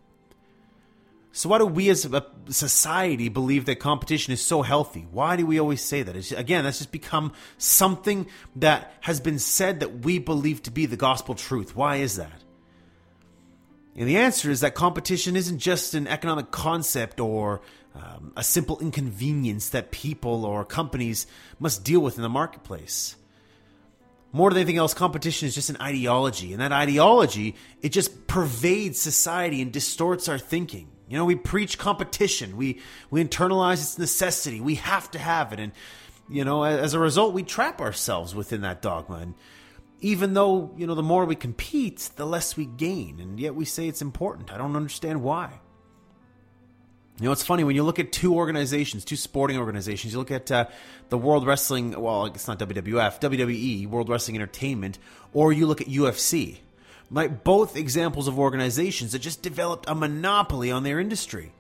So, 1.34 1.48
why 1.48 1.60
do 1.60 1.66
we 1.66 1.90
as 1.90 2.06
a 2.06 2.26
society 2.50 3.30
believe 3.30 3.66
that 3.66 3.80
competition 3.80 4.34
is 4.34 4.42
so 4.42 4.64
healthy? 4.64 5.08
Why 5.12 5.38
do 5.38 5.46
we 5.46 5.60
always 5.60 5.82
say 5.82 6.04
that? 6.04 6.16
It's, 6.16 6.34
again, 6.34 6.66
that's 6.66 6.80
just 6.80 6.92
become 6.92 7.32
something 7.58 8.28
that 8.58 8.94
has 9.02 9.22
been 9.22 9.40
said 9.40 9.80
that 9.80 10.00
we 10.00 10.20
believe 10.20 10.62
to 10.64 10.72
be 10.72 10.86
the 10.86 10.98
gospel 10.98 11.36
truth. 11.36 11.76
Why 11.76 11.98
is 11.98 12.18
that? 12.18 12.44
And 13.96 14.08
the 14.08 14.18
answer 14.18 14.50
is 14.50 14.62
that 14.62 14.76
competition 14.76 15.36
isn't 15.36 15.60
just 15.60 15.94
an 15.94 16.08
economic 16.08 16.52
concept 16.52 17.20
or 17.20 17.62
um, 17.96 18.34
a 18.36 18.44
simple 18.44 18.80
inconvenience 18.80 19.70
that 19.70 19.92
people 19.92 20.46
or 20.46 20.64
companies 20.66 21.28
must 21.60 21.84
deal 21.84 22.00
with 22.02 22.18
in 22.18 22.24
the 22.24 22.30
marketplace. 22.30 23.16
More 24.34 24.50
than 24.50 24.60
anything 24.60 24.78
else, 24.78 24.94
competition 24.94 25.48
is 25.48 25.56
just 25.56 25.70
an 25.70 25.78
ideology, 25.82 26.54
and 26.54 26.62
that 26.62 26.72
ideology 26.72 27.56
it 27.82 27.90
just 27.90 28.28
pervades 28.28 29.00
society 29.00 29.62
and 29.62 29.74
distorts 29.74 30.30
our 30.30 30.40
thinking. 30.40 30.88
You 31.12 31.18
know, 31.18 31.26
we 31.26 31.36
preach 31.36 31.78
competition. 31.78 32.56
We 32.56 32.80
we 33.10 33.22
internalize 33.22 33.82
its 33.82 34.00
necessity. 34.00 34.62
We 34.62 34.76
have 34.76 35.12
to 35.12 35.20
have 35.20 35.52
it, 35.52 35.60
and 35.60 35.74
you 36.30 36.46
know, 36.46 36.64
as 36.64 36.94
a 36.94 37.00
result, 37.00 37.34
we 37.34 37.44
trap 37.44 37.82
ourselves 37.82 38.34
within 38.34 38.62
that 38.62 38.82
dogma. 38.82 39.18
And 39.18 39.34
even 40.00 40.36
though 40.36 40.72
you 40.78 40.88
know, 40.88 40.96
the 40.96 41.04
more 41.04 41.26
we 41.26 41.36
compete, 41.36 42.12
the 42.16 42.26
less 42.26 42.56
we 42.56 42.66
gain, 42.66 43.20
and 43.20 43.38
yet 43.42 43.56
we 43.56 43.66
say 43.66 43.90
it's 43.90 44.02
important. 44.02 44.54
I 44.54 44.58
don't 44.58 44.74
understand 44.78 45.22
why. 45.22 45.60
You 47.20 47.26
know, 47.26 47.34
it's 47.34 47.44
funny 47.44 47.66
when 47.66 47.76
you 47.76 47.84
look 47.84 48.00
at 48.00 48.14
two 48.14 48.34
organizations, 48.34 49.04
two 49.04 49.18
sporting 49.18 49.58
organizations. 49.58 50.14
You 50.14 50.20
look 50.20 50.32
at 50.32 50.50
uh, 50.50 50.68
the 51.10 51.18
World 51.18 51.46
Wrestling, 51.46 51.92
well, 52.02 52.28
it's 52.28 52.48
not 52.48 52.58
WWF, 52.58 53.20
WWE, 53.20 53.86
World 53.88 54.08
Wrestling 54.08 54.38
Entertainment, 54.38 54.98
or 55.34 55.52
you 55.52 55.68
look 55.68 55.82
at 55.82 55.88
UFC 55.88 56.60
like 57.12 57.44
both 57.44 57.76
examples 57.76 58.28
of 58.28 58.40
organizations 58.40 59.12
that 59.12 59.20
just 59.20 59.42
developed 59.42 59.86
a 59.88 59.96
monopoly 59.96 60.72
on 60.72 60.84
their 60.84 61.00
industry. 61.00 61.54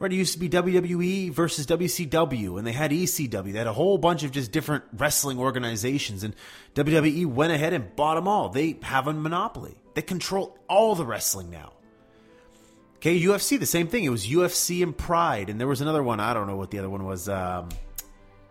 Right, 0.00 0.12
it 0.12 0.16
used 0.16 0.32
to 0.32 0.40
be 0.40 0.48
WWE 0.48 1.30
versus 1.30 1.66
WCW, 1.66 2.58
and 2.58 2.66
they 2.66 2.72
had 2.72 2.90
ECW. 2.90 3.52
They 3.52 3.58
had 3.58 3.68
a 3.68 3.72
whole 3.72 3.96
bunch 3.96 4.24
of 4.24 4.32
just 4.32 4.50
different 4.50 4.82
wrestling 4.92 5.38
organizations, 5.38 6.24
and 6.24 6.34
WWE 6.74 7.26
went 7.26 7.52
ahead 7.52 7.72
and 7.72 7.94
bought 7.94 8.16
them 8.16 8.26
all. 8.26 8.48
They 8.48 8.76
have 8.82 9.06
a 9.06 9.12
monopoly. 9.12 9.76
They 9.94 10.02
control 10.02 10.58
all 10.68 10.96
the 10.96 11.06
wrestling 11.06 11.48
now. 11.48 11.74
Okay, 12.96 13.20
UFC, 13.20 13.58
the 13.60 13.66
same 13.66 13.86
thing. 13.86 14.02
It 14.02 14.08
was 14.08 14.26
UFC 14.26 14.82
and 14.82 14.96
Pride, 14.96 15.48
and 15.48 15.60
there 15.60 15.68
was 15.68 15.80
another 15.80 16.02
one. 16.02 16.18
I 16.18 16.34
don't 16.34 16.48
know 16.48 16.56
what 16.56 16.72
the 16.72 16.80
other 16.80 16.90
one 16.90 17.04
was. 17.04 17.28
Um, 17.28 17.68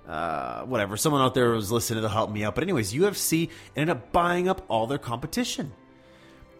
uh, 0.07 0.63
whatever. 0.63 0.95
Someone 0.95 1.21
out 1.21 1.33
there 1.33 1.49
was 1.49 1.71
listening 1.71 2.03
to 2.03 2.09
help 2.09 2.31
me 2.31 2.43
out. 2.43 2.55
But 2.55 2.63
anyways, 2.63 2.93
UFC 2.93 3.49
ended 3.75 3.97
up 3.97 4.11
buying 4.13 4.47
up 4.47 4.63
all 4.69 4.87
their 4.87 4.97
competition. 4.97 5.73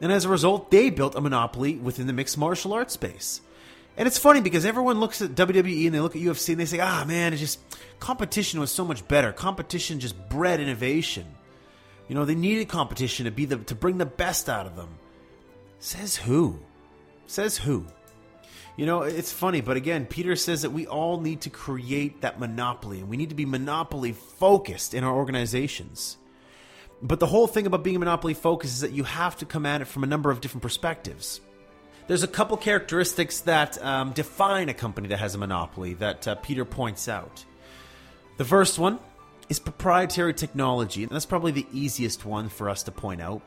And 0.03 0.11
as 0.11 0.25
a 0.25 0.29
result, 0.29 0.69
they 0.69 0.89
built 0.89 1.15
a 1.15 1.21
monopoly 1.21 1.77
within 1.77 2.07
the 2.07 2.13
mixed 2.13 2.37
martial 2.37 2.73
arts 2.73 2.93
space. 2.93 3.39
And 3.95 4.05
it's 4.05 4.17
funny 4.17 4.41
because 4.41 4.65
everyone 4.65 4.99
looks 4.99 5.21
at 5.21 5.29
WWE 5.29 5.85
and 5.85 5.95
they 5.95 6.01
look 6.01 6.13
at 6.17 6.21
UFC 6.21 6.49
and 6.49 6.59
they 6.59 6.65
say, 6.65 6.81
ah, 6.81 7.05
man, 7.07 7.31
it's 7.31 7.39
just 7.39 7.59
competition 8.01 8.59
was 8.59 8.69
so 8.69 8.83
much 8.83 9.07
better. 9.07 9.31
Competition 9.31 10.01
just 10.01 10.27
bred 10.27 10.59
innovation. 10.59 11.25
You 12.09 12.15
know, 12.15 12.25
they 12.25 12.35
needed 12.35 12.67
competition 12.67 13.27
to 13.27 13.31
be 13.31 13.45
the 13.45 13.59
to 13.59 13.75
bring 13.75 13.97
the 13.97 14.05
best 14.05 14.49
out 14.49 14.65
of 14.65 14.75
them. 14.75 14.89
Says 15.79 16.17
who? 16.17 16.59
Says 17.25 17.57
who? 17.57 17.87
You 18.75 18.85
know, 18.85 19.03
it's 19.03 19.31
funny, 19.31 19.61
but 19.61 19.77
again, 19.77 20.05
Peter 20.05 20.35
says 20.35 20.63
that 20.63 20.71
we 20.71 20.85
all 20.85 21.21
need 21.21 21.39
to 21.41 21.49
create 21.49 22.19
that 22.23 22.41
monopoly 22.41 22.99
and 22.99 23.07
we 23.07 23.15
need 23.15 23.29
to 23.29 23.35
be 23.35 23.45
monopoly 23.45 24.11
focused 24.11 24.93
in 24.93 25.05
our 25.05 25.15
organizations. 25.15 26.17
But 27.03 27.19
the 27.19 27.27
whole 27.27 27.47
thing 27.47 27.67
about 27.67 27.83
being 27.83 27.97
a 27.97 27.99
monopoly 27.99 28.33
focus 28.33 28.71
is 28.71 28.79
that 28.79 28.93
you 28.93 29.03
have 29.03 29.35
to 29.37 29.45
come 29.45 29.65
at 29.65 29.81
it 29.81 29.85
from 29.85 30.03
a 30.03 30.07
number 30.07 30.31
of 30.31 30.39
different 30.39 30.61
perspectives. 30.61 31.41
There's 32.07 32.23
a 32.23 32.29
couple 32.29 32.55
characteristics 32.55 33.41
that 33.41 33.81
um, 33.83 34.13
define 34.13 34.69
a 34.69 34.73
company 34.73 35.09
that 35.09 35.19
has 35.19 35.35
a 35.35 35.37
monopoly 35.37 35.95
that 35.95 36.27
uh, 36.27 36.35
Peter 36.35 36.63
points 36.63 37.09
out. 37.09 37.43
The 38.37 38.45
first 38.45 38.79
one 38.79 38.99
is 39.49 39.59
proprietary 39.59 40.33
technology, 40.33 41.03
and 41.03 41.11
that's 41.11 41.25
probably 41.25 41.51
the 41.51 41.67
easiest 41.73 42.25
one 42.25 42.47
for 42.47 42.69
us 42.69 42.83
to 42.83 42.91
point 42.91 43.21
out. 43.21 43.41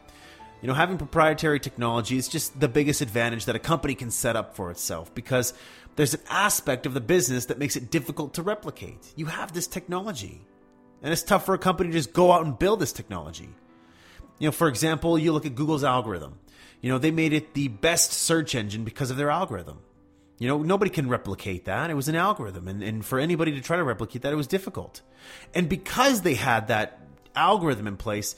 You 0.60 0.68
know, 0.68 0.74
having 0.74 0.98
proprietary 0.98 1.58
technology 1.58 2.18
is 2.18 2.28
just 2.28 2.58
the 2.60 2.68
biggest 2.68 3.00
advantage 3.00 3.46
that 3.46 3.56
a 3.56 3.58
company 3.58 3.94
can 3.94 4.10
set 4.10 4.36
up 4.36 4.54
for 4.54 4.70
itself 4.70 5.14
because 5.14 5.54
there's 5.96 6.12
an 6.12 6.20
aspect 6.28 6.84
of 6.84 6.92
the 6.92 7.00
business 7.00 7.46
that 7.46 7.58
makes 7.58 7.76
it 7.76 7.90
difficult 7.90 8.34
to 8.34 8.42
replicate. 8.42 9.12
You 9.16 9.26
have 9.26 9.52
this 9.52 9.66
technology. 9.66 10.42
And 11.02 11.12
it's 11.12 11.22
tough 11.22 11.44
for 11.44 11.54
a 11.54 11.58
company 11.58 11.90
to 11.90 11.96
just 11.96 12.12
go 12.12 12.32
out 12.32 12.44
and 12.44 12.58
build 12.58 12.80
this 12.80 12.92
technology. 12.92 13.48
You 14.38 14.48
know, 14.48 14.52
for 14.52 14.68
example, 14.68 15.18
you 15.18 15.32
look 15.32 15.46
at 15.46 15.54
Google's 15.54 15.84
algorithm. 15.84 16.38
You 16.80 16.90
know, 16.90 16.98
they 16.98 17.10
made 17.10 17.32
it 17.32 17.54
the 17.54 17.68
best 17.68 18.12
search 18.12 18.54
engine 18.54 18.84
because 18.84 19.10
of 19.10 19.16
their 19.16 19.30
algorithm. 19.30 19.78
You 20.38 20.48
know, 20.48 20.62
nobody 20.62 20.90
can 20.90 21.08
replicate 21.08 21.64
that. 21.64 21.88
It 21.90 21.94
was 21.94 22.08
an 22.08 22.16
algorithm. 22.16 22.68
And, 22.68 22.82
and 22.82 23.04
for 23.04 23.18
anybody 23.18 23.52
to 23.52 23.60
try 23.60 23.76
to 23.76 23.84
replicate 23.84 24.22
that, 24.22 24.32
it 24.32 24.36
was 24.36 24.46
difficult. 24.46 25.00
And 25.54 25.68
because 25.68 26.20
they 26.20 26.34
had 26.34 26.68
that 26.68 27.00
algorithm 27.34 27.86
in 27.86 27.96
place, 27.96 28.36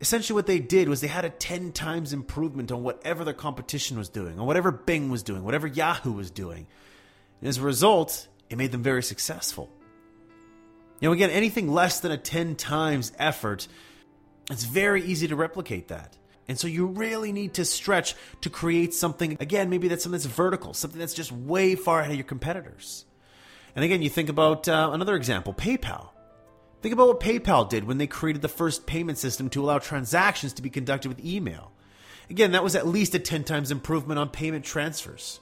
essentially 0.00 0.34
what 0.34 0.46
they 0.46 0.60
did 0.60 0.88
was 0.88 1.00
they 1.00 1.08
had 1.08 1.24
a 1.24 1.30
10 1.30 1.72
times 1.72 2.12
improvement 2.12 2.70
on 2.70 2.82
whatever 2.82 3.24
their 3.24 3.34
competition 3.34 3.98
was 3.98 4.08
doing, 4.08 4.38
on 4.38 4.46
whatever 4.46 4.70
Bing 4.70 5.10
was 5.10 5.22
doing, 5.22 5.42
whatever 5.42 5.66
Yahoo 5.66 6.12
was 6.12 6.30
doing. 6.30 6.66
And 7.40 7.48
as 7.48 7.58
a 7.58 7.62
result, 7.62 8.28
it 8.48 8.56
made 8.56 8.70
them 8.70 8.82
very 8.82 9.02
successful. 9.02 9.70
You 11.00 11.08
know, 11.08 11.12
again, 11.12 11.30
anything 11.30 11.72
less 11.72 12.00
than 12.00 12.12
a 12.12 12.16
10 12.16 12.56
times 12.56 13.12
effort, 13.18 13.68
it's 14.50 14.64
very 14.64 15.02
easy 15.02 15.28
to 15.28 15.36
replicate 15.36 15.88
that. 15.88 16.16
And 16.46 16.58
so 16.58 16.68
you 16.68 16.86
really 16.86 17.32
need 17.32 17.54
to 17.54 17.64
stretch 17.64 18.14
to 18.42 18.50
create 18.50 18.92
something, 18.92 19.36
again, 19.40 19.70
maybe 19.70 19.88
that's 19.88 20.02
something 20.02 20.18
that's 20.18 20.26
vertical, 20.26 20.74
something 20.74 20.98
that's 20.98 21.14
just 21.14 21.32
way 21.32 21.74
far 21.74 22.00
ahead 22.00 22.12
of 22.12 22.16
your 22.18 22.24
competitors. 22.24 23.06
And 23.74 23.84
again, 23.84 24.02
you 24.02 24.10
think 24.10 24.28
about 24.28 24.68
uh, 24.68 24.90
another 24.92 25.16
example 25.16 25.54
PayPal. 25.54 26.10
Think 26.82 26.92
about 26.92 27.08
what 27.08 27.20
PayPal 27.20 27.66
did 27.68 27.84
when 27.84 27.96
they 27.96 28.06
created 28.06 28.42
the 28.42 28.48
first 28.48 28.86
payment 28.86 29.16
system 29.16 29.48
to 29.50 29.62
allow 29.62 29.78
transactions 29.78 30.52
to 30.54 30.62
be 30.62 30.68
conducted 30.68 31.08
with 31.08 31.24
email. 31.24 31.72
Again, 32.28 32.52
that 32.52 32.62
was 32.62 32.76
at 32.76 32.86
least 32.86 33.14
a 33.14 33.18
10 33.18 33.44
times 33.44 33.70
improvement 33.70 34.18
on 34.18 34.28
payment 34.28 34.66
transfers. 34.66 35.40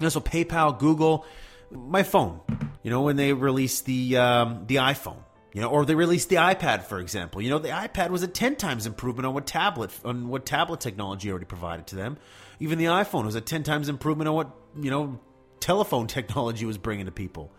Know, 0.00 0.08
so 0.08 0.20
PayPal, 0.20 0.78
Google, 0.78 1.26
my 1.70 2.02
phone. 2.02 2.40
You 2.82 2.90
know, 2.90 3.02
when 3.02 3.16
they 3.16 3.32
released 3.32 3.84
the 3.84 4.16
um, 4.16 4.64
the 4.66 4.76
iPhone, 4.76 5.22
you 5.52 5.60
know, 5.60 5.68
or 5.68 5.84
they 5.84 5.94
released 5.94 6.28
the 6.28 6.36
iPad, 6.36 6.84
for 6.84 7.00
example. 7.00 7.42
You 7.42 7.50
know, 7.50 7.58
the 7.58 7.68
iPad 7.68 8.10
was 8.10 8.22
a 8.22 8.28
ten 8.28 8.56
times 8.56 8.86
improvement 8.86 9.26
on 9.26 9.34
what 9.34 9.46
tablet 9.46 9.90
on 10.04 10.28
what 10.28 10.46
tablet 10.46 10.80
technology 10.80 11.30
already 11.30 11.46
provided 11.46 11.86
to 11.88 11.96
them. 11.96 12.18
Even 12.60 12.78
the 12.78 12.86
iPhone 12.86 13.24
was 13.24 13.34
a 13.34 13.40
ten 13.40 13.62
times 13.62 13.88
improvement 13.88 14.28
on 14.28 14.34
what 14.34 14.50
you 14.80 14.90
know 14.90 15.20
telephone 15.60 16.06
technology 16.18 16.64
was 16.64 16.78
bringing 16.78 17.06
to 17.06 17.12
people. 17.12 17.50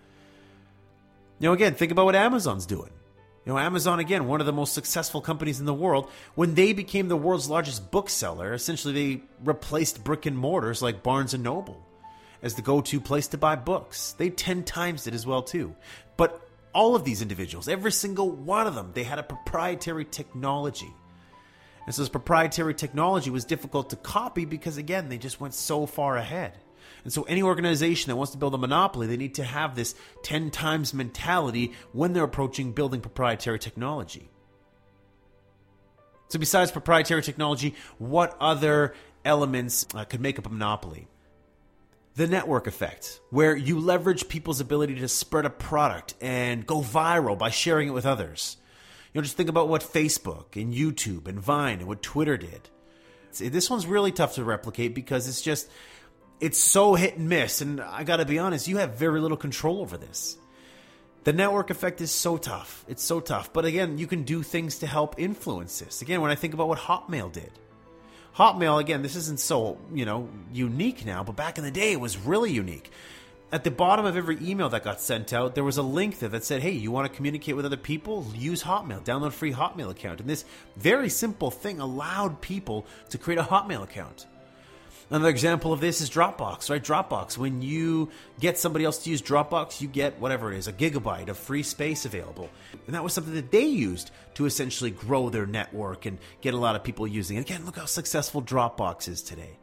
You 1.39 1.47
know, 1.47 1.53
again, 1.53 1.73
think 1.75 1.91
about 1.91 2.05
what 2.05 2.15
Amazon's 2.15 2.65
doing. 2.65 2.91
You 3.45 3.53
know, 3.53 3.59
Amazon, 3.59 3.99
again, 3.99 4.27
one 4.27 4.41
of 4.41 4.45
the 4.45 4.53
most 4.53 4.73
successful 4.73 5.21
companies 5.21 5.59
in 5.61 5.65
the 5.65 5.73
world, 5.73 6.11
when 6.35 6.55
they 6.55 6.73
became 6.73 7.07
the 7.07 7.15
world's 7.15 7.49
largest 7.49 7.89
bookseller, 7.89 8.53
essentially 8.53 8.93
they 8.93 9.23
replaced 9.43 10.03
brick 10.03 10.25
and 10.25 10.37
mortars 10.37 10.81
like 10.81 11.01
Barnes 11.01 11.33
and 11.33 11.43
Noble 11.43 11.88
as 12.41 12.55
the 12.55 12.61
go-to 12.61 13.01
place 13.01 13.27
to 13.29 13.37
buy 13.37 13.55
books. 13.55 14.13
They 14.13 14.29
10 14.29 14.63
times 14.63 15.07
it 15.07 15.13
as 15.13 15.25
well 15.25 15.43
too. 15.43 15.75
But 16.17 16.41
all 16.73 16.95
of 16.95 17.03
these 17.03 17.21
individuals, 17.21 17.67
every 17.67 17.91
single 17.91 18.31
one 18.31 18.67
of 18.67 18.75
them, 18.75 18.91
they 18.93 19.03
had 19.03 19.19
a 19.19 19.23
proprietary 19.23 20.05
technology. 20.05 20.93
And 21.85 21.95
so 21.95 22.01
this 22.01 22.09
proprietary 22.09 22.75
technology 22.75 23.29
was 23.29 23.45
difficult 23.45 23.89
to 23.89 23.95
copy 23.95 24.45
because 24.45 24.77
again, 24.77 25.09
they 25.09 25.17
just 25.17 25.41
went 25.41 25.53
so 25.53 25.85
far 25.85 26.17
ahead. 26.17 26.53
And 27.03 27.13
so 27.13 27.23
any 27.23 27.41
organization 27.41 28.09
that 28.09 28.15
wants 28.15 28.33
to 28.33 28.37
build 28.37 28.53
a 28.53 28.57
monopoly, 28.57 29.07
they 29.07 29.17
need 29.17 29.35
to 29.35 29.43
have 29.43 29.75
this 29.75 29.95
10 30.23 30.51
times 30.51 30.93
mentality 30.93 31.73
when 31.93 32.13
they're 32.13 32.23
approaching 32.23 32.73
building 32.73 33.01
proprietary 33.01 33.59
technology. 33.59 34.29
So 36.27 36.37
besides 36.37 36.71
proprietary 36.71 37.23
technology, 37.23 37.75
what 37.97 38.37
other 38.39 38.93
elements 39.25 39.87
uh, 39.95 40.05
could 40.05 40.21
make 40.21 40.37
up 40.37 40.45
a 40.45 40.49
monopoly? 40.49 41.07
The 42.19 42.27
network 42.27 42.67
effect, 42.67 43.21
where 43.29 43.55
you 43.55 43.79
leverage 43.79 44.27
people's 44.27 44.59
ability 44.59 44.95
to 44.95 45.07
spread 45.07 45.45
a 45.45 45.49
product 45.49 46.15
and 46.19 46.67
go 46.67 46.81
viral 46.81 47.37
by 47.37 47.49
sharing 47.49 47.87
it 47.87 47.91
with 47.91 48.05
others. 48.05 48.57
You 49.13 49.21
know, 49.21 49.23
just 49.23 49.37
think 49.37 49.47
about 49.47 49.69
what 49.69 49.81
Facebook 49.81 50.61
and 50.61 50.73
YouTube 50.73 51.29
and 51.29 51.39
Vine 51.39 51.79
and 51.79 51.87
what 51.87 52.03
Twitter 52.03 52.35
did. 52.35 52.69
This 53.37 53.69
one's 53.69 53.87
really 53.87 54.11
tough 54.11 54.35
to 54.35 54.43
replicate 54.43 54.93
because 54.93 55.29
it's 55.29 55.41
just, 55.41 55.71
it's 56.41 56.57
so 56.57 56.93
hit 56.95 57.15
and 57.15 57.29
miss. 57.29 57.61
And 57.61 57.79
I 57.79 58.03
gotta 58.03 58.25
be 58.25 58.37
honest, 58.37 58.67
you 58.67 58.79
have 58.79 58.95
very 58.95 59.21
little 59.21 59.37
control 59.37 59.79
over 59.79 59.95
this. 59.95 60.37
The 61.23 61.31
network 61.31 61.69
effect 61.69 62.01
is 62.01 62.11
so 62.11 62.35
tough. 62.35 62.83
It's 62.89 63.01
so 63.01 63.21
tough. 63.21 63.53
But 63.53 63.63
again, 63.63 63.97
you 63.97 64.07
can 64.07 64.23
do 64.23 64.43
things 64.43 64.79
to 64.79 64.87
help 64.87 65.17
influence 65.17 65.79
this. 65.79 66.01
Again, 66.01 66.19
when 66.19 66.31
I 66.31 66.35
think 66.35 66.53
about 66.53 66.67
what 66.67 66.79
Hotmail 66.79 67.31
did, 67.31 67.51
Hotmail, 68.35 68.79
again, 68.79 69.01
this 69.01 69.15
isn't 69.15 69.39
so, 69.39 69.77
you 69.93 70.05
know, 70.05 70.29
unique 70.53 71.05
now, 71.05 71.23
but 71.23 71.35
back 71.35 71.57
in 71.57 71.63
the 71.63 71.71
day 71.71 71.91
it 71.91 71.99
was 71.99 72.17
really 72.17 72.51
unique. 72.51 72.91
at 73.51 73.63
the 73.63 73.71
bottom 73.71 74.05
of 74.05 74.15
every 74.15 74.37
email 74.41 74.69
that 74.69 74.83
got 74.83 75.01
sent 75.01 75.33
out, 75.33 75.55
there 75.55 75.63
was 75.63 75.77
a 75.77 75.83
link 75.83 76.19
there 76.19 76.29
that 76.29 76.43
said, 76.43 76.61
hey, 76.61 76.71
you 76.71 76.91
want 76.91 77.09
to 77.11 77.15
communicate 77.15 77.55
with 77.55 77.65
other 77.65 77.77
people? 77.77 78.25
Use 78.35 78.63
Hotmail, 78.63 79.03
download 79.03 79.31
free 79.31 79.51
Hotmail 79.51 79.89
account. 79.89 80.19
And 80.19 80.29
this 80.29 80.45
very 80.77 81.09
simple 81.09 81.49
thing 81.49 81.79
allowed 81.79 82.41
people 82.41 82.85
to 83.09 83.17
create 83.17 83.39
a 83.39 83.43
Hotmail 83.43 83.83
account. 83.83 84.27
Another 85.09 85.29
example 85.29 85.73
of 85.73 85.81
this 85.81 86.01
is 86.01 86.09
Dropbox, 86.09 86.69
right? 86.69 86.83
Dropbox. 86.83 87.35
When 87.35 87.63
you 87.63 88.09
get 88.39 88.59
somebody 88.59 88.85
else 88.85 88.99
to 88.99 89.09
use 89.09 89.23
Dropbox, 89.23 89.81
you 89.81 89.87
get 89.87 90.19
whatever 90.19 90.53
it 90.53 90.59
is, 90.59 90.67
a 90.67 90.73
gigabyte 90.73 91.29
of 91.29 91.37
free 91.37 91.63
space 91.63 92.05
available. 92.05 92.47
And 92.85 92.93
that 92.93 93.03
was 93.03 93.13
something 93.13 93.33
that 93.33 93.49
they 93.49 93.65
used 93.65 94.11
to 94.35 94.45
essentially 94.45 94.91
grow 94.91 95.29
their 95.29 95.47
network 95.47 96.05
and 96.05 96.19
get 96.41 96.53
a 96.53 96.57
lot 96.57 96.75
of 96.75 96.83
people 96.83 97.07
using 97.07 97.37
it. 97.37 97.41
Again, 97.41 97.65
look 97.65 97.77
how 97.77 97.85
successful 97.85 98.43
Dropbox 98.43 99.07
is 99.07 99.23
today. 99.23 99.57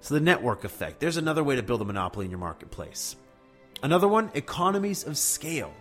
So, 0.00 0.14
the 0.14 0.20
network 0.20 0.64
effect. 0.64 0.98
There's 0.98 1.16
another 1.16 1.44
way 1.44 1.54
to 1.54 1.62
build 1.62 1.80
a 1.80 1.84
monopoly 1.84 2.24
in 2.24 2.30
your 2.30 2.40
marketplace. 2.40 3.14
Another 3.82 4.08
one, 4.08 4.30
economies 4.34 5.04
of 5.04 5.16
scale. 5.16 5.72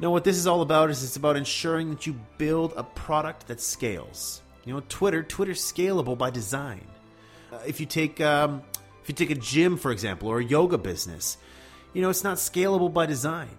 Now, 0.00 0.10
what 0.10 0.24
this 0.24 0.36
is 0.36 0.46
all 0.46 0.62
about 0.62 0.90
is 0.90 1.04
it's 1.04 1.16
about 1.16 1.36
ensuring 1.36 1.90
that 1.90 2.06
you 2.06 2.18
build 2.36 2.74
a 2.76 2.82
product 2.82 3.46
that 3.46 3.60
scales. 3.60 4.42
You 4.64 4.74
know, 4.74 4.82
Twitter, 4.88 5.22
Twitter's 5.22 5.60
scalable 5.60 6.18
by 6.18 6.30
design. 6.30 6.84
Uh, 7.52 7.58
if 7.66 7.80
you 7.80 7.86
take 7.86 8.20
um, 8.20 8.62
if 9.02 9.08
you 9.08 9.14
take 9.14 9.30
a 9.30 9.40
gym, 9.40 9.76
for 9.76 9.90
example, 9.90 10.28
or 10.28 10.38
a 10.38 10.44
yoga 10.44 10.78
business, 10.78 11.38
you 11.92 12.02
know, 12.02 12.10
it's 12.10 12.24
not 12.24 12.36
scalable 12.36 12.92
by 12.92 13.06
design. 13.06 13.56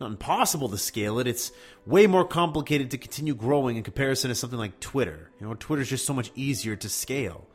Not 0.00 0.12
impossible 0.12 0.70
to 0.70 0.78
scale 0.78 1.18
it. 1.18 1.26
It's 1.26 1.52
way 1.84 2.06
more 2.06 2.24
complicated 2.24 2.90
to 2.92 2.98
continue 2.98 3.34
growing 3.34 3.76
in 3.76 3.82
comparison 3.82 4.30
to 4.30 4.34
something 4.34 4.58
like 4.58 4.80
Twitter. 4.80 5.30
You 5.38 5.46
know, 5.46 5.54
Twitter's 5.54 5.90
just 5.90 6.06
so 6.06 6.14
much 6.14 6.32
easier 6.34 6.74
to 6.76 6.88
scale. 6.88 7.46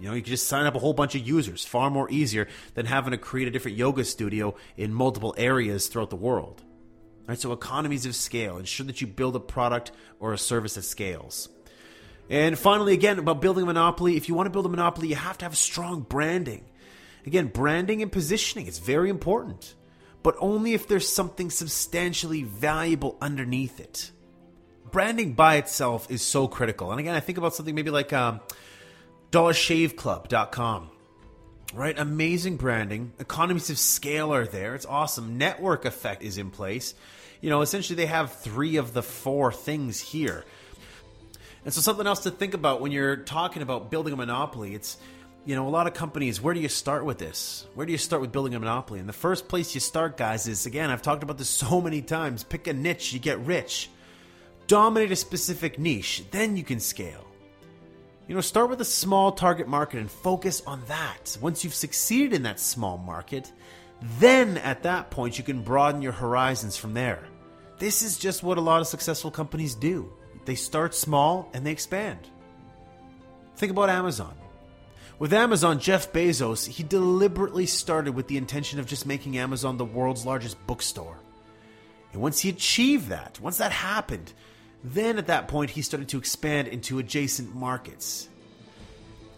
You 0.00 0.08
know, 0.08 0.14
you 0.14 0.22
can 0.22 0.30
just 0.30 0.48
sign 0.48 0.66
up 0.66 0.74
a 0.74 0.78
whole 0.78 0.94
bunch 0.94 1.14
of 1.14 1.26
users, 1.26 1.64
far 1.64 1.90
more 1.90 2.10
easier 2.10 2.48
than 2.74 2.86
having 2.86 3.12
to 3.12 3.18
create 3.18 3.48
a 3.48 3.50
different 3.50 3.76
yoga 3.76 4.04
studio 4.04 4.54
in 4.76 4.92
multiple 4.92 5.34
areas 5.36 5.86
throughout 5.86 6.10
the 6.10 6.16
world. 6.16 6.62
All 6.64 7.28
right, 7.28 7.38
so 7.38 7.52
economies 7.52 8.06
of 8.06 8.16
scale. 8.16 8.58
Ensure 8.58 8.86
that 8.86 9.00
you 9.00 9.06
build 9.06 9.36
a 9.36 9.40
product 9.40 9.92
or 10.20 10.32
a 10.32 10.38
service 10.38 10.74
that 10.74 10.82
scales. 10.82 11.48
And 12.30 12.58
finally, 12.58 12.94
again, 12.94 13.18
about 13.18 13.40
building 13.40 13.64
a 13.64 13.66
monopoly. 13.66 14.16
If 14.16 14.28
you 14.28 14.34
want 14.34 14.46
to 14.46 14.50
build 14.50 14.66
a 14.66 14.70
monopoly, 14.70 15.08
you 15.08 15.14
have 15.16 15.38
to 15.38 15.44
have 15.44 15.56
strong 15.56 16.02
branding. 16.02 16.64
Again, 17.26 17.46
branding 17.48 18.02
and 18.02 18.10
positioning 18.10 18.66
is 18.66 18.78
very 18.78 19.08
important, 19.08 19.74
but 20.22 20.36
only 20.38 20.74
if 20.74 20.88
there's 20.88 21.08
something 21.08 21.50
substantially 21.50 22.42
valuable 22.42 23.16
underneath 23.20 23.80
it. 23.80 24.10
Branding 24.90 25.32
by 25.32 25.56
itself 25.56 26.10
is 26.10 26.22
so 26.22 26.46
critical. 26.46 26.90
And 26.90 27.00
again, 27.00 27.14
I 27.14 27.20
think 27.20 27.38
about 27.38 27.54
something 27.54 27.74
maybe 27.74 27.90
like 27.90 28.12
um, 28.12 28.40
dollarshaveclub.com. 29.30 30.90
Right? 31.72 31.98
Amazing 31.98 32.56
branding. 32.56 33.12
Economies 33.18 33.70
of 33.70 33.78
scale 33.78 34.32
are 34.32 34.46
there. 34.46 34.74
It's 34.76 34.86
awesome. 34.86 35.38
Network 35.38 35.84
effect 35.84 36.22
is 36.22 36.38
in 36.38 36.50
place. 36.50 36.94
You 37.40 37.50
know, 37.50 37.62
essentially 37.62 37.96
they 37.96 38.06
have 38.06 38.32
three 38.32 38.76
of 38.76 38.92
the 38.92 39.02
four 39.02 39.50
things 39.50 40.00
here. 40.00 40.44
And 41.64 41.72
so 41.72 41.80
something 41.80 42.06
else 42.06 42.20
to 42.20 42.30
think 42.30 42.54
about 42.54 42.80
when 42.80 42.92
you're 42.92 43.16
talking 43.16 43.62
about 43.62 43.90
building 43.90 44.12
a 44.12 44.16
monopoly, 44.16 44.74
it's 44.74 44.98
you 45.44 45.54
know, 45.54 45.68
a 45.68 45.70
lot 45.70 45.86
of 45.86 45.92
companies, 45.92 46.40
where 46.40 46.54
do 46.54 46.60
you 46.60 46.68
start 46.68 47.04
with 47.04 47.18
this? 47.18 47.66
Where 47.74 47.84
do 47.84 47.92
you 47.92 47.98
start 47.98 48.22
with 48.22 48.32
building 48.32 48.54
a 48.54 48.60
monopoly? 48.60 48.98
And 48.98 49.08
the 49.08 49.12
first 49.12 49.46
place 49.46 49.74
you 49.74 49.80
start, 49.80 50.16
guys, 50.16 50.46
is 50.48 50.64
again, 50.64 50.90
I've 50.90 51.02
talked 51.02 51.22
about 51.22 51.36
this 51.36 51.50
so 51.64 51.80
many 51.80 52.02
times 52.02 52.44
pick 52.44 52.66
a 52.66 52.72
niche, 52.72 53.12
you 53.12 53.18
get 53.18 53.38
rich. 53.40 53.90
Dominate 54.66 55.12
a 55.12 55.16
specific 55.16 55.78
niche, 55.78 56.24
then 56.30 56.56
you 56.56 56.64
can 56.64 56.80
scale. 56.80 57.26
You 58.26 58.34
know, 58.34 58.40
start 58.40 58.70
with 58.70 58.80
a 58.80 58.86
small 58.86 59.32
target 59.32 59.68
market 59.68 60.00
and 60.00 60.10
focus 60.10 60.62
on 60.66 60.82
that. 60.88 61.36
Once 61.42 61.62
you've 61.62 61.74
succeeded 61.74 62.32
in 62.32 62.44
that 62.44 62.58
small 62.58 62.96
market, 62.96 63.52
then 64.18 64.56
at 64.58 64.84
that 64.84 65.10
point 65.10 65.36
you 65.36 65.44
can 65.44 65.62
broaden 65.62 66.00
your 66.00 66.12
horizons 66.12 66.78
from 66.78 66.94
there. 66.94 67.22
This 67.78 68.00
is 68.00 68.16
just 68.16 68.42
what 68.42 68.56
a 68.56 68.62
lot 68.62 68.80
of 68.80 68.86
successful 68.86 69.30
companies 69.30 69.74
do. 69.74 70.10
They 70.44 70.54
start 70.54 70.94
small 70.94 71.48
and 71.52 71.66
they 71.66 71.72
expand. 71.72 72.18
Think 73.56 73.70
about 73.72 73.90
Amazon. 73.90 74.34
With 75.18 75.32
Amazon, 75.32 75.78
Jeff 75.78 76.12
Bezos, 76.12 76.66
he 76.66 76.82
deliberately 76.82 77.66
started 77.66 78.14
with 78.14 78.26
the 78.26 78.36
intention 78.36 78.80
of 78.80 78.86
just 78.86 79.06
making 79.06 79.38
Amazon 79.38 79.76
the 79.76 79.84
world's 79.84 80.26
largest 80.26 80.64
bookstore. 80.66 81.16
And 82.12 82.20
once 82.20 82.40
he 82.40 82.48
achieved 82.48 83.08
that, 83.08 83.38
once 83.40 83.58
that 83.58 83.72
happened, 83.72 84.32
then 84.82 85.18
at 85.18 85.28
that 85.28 85.48
point, 85.48 85.70
he 85.70 85.82
started 85.82 86.08
to 86.10 86.18
expand 86.18 86.68
into 86.68 86.98
adjacent 86.98 87.54
markets. 87.54 88.28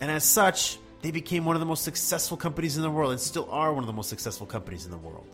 And 0.01 0.11
as 0.11 0.25
such, 0.25 0.79
they 1.03 1.11
became 1.11 1.45
one 1.45 1.57
of 1.57 1.61
the 1.61 1.67
most 1.67 1.85
successful 1.85 2.37
companies 2.37 2.77
in 2.77 2.83
the 2.83 2.91
world 2.91 3.13
and 3.13 3.21
still 3.21 3.49
are 3.51 3.73
one 3.73 3.83
of 3.83 3.87
the 3.87 3.93
most 3.93 4.09
successful 4.09 4.47
companies 4.47 4.87
in 4.87 4.91
the 4.91 4.99
world. 4.99 5.27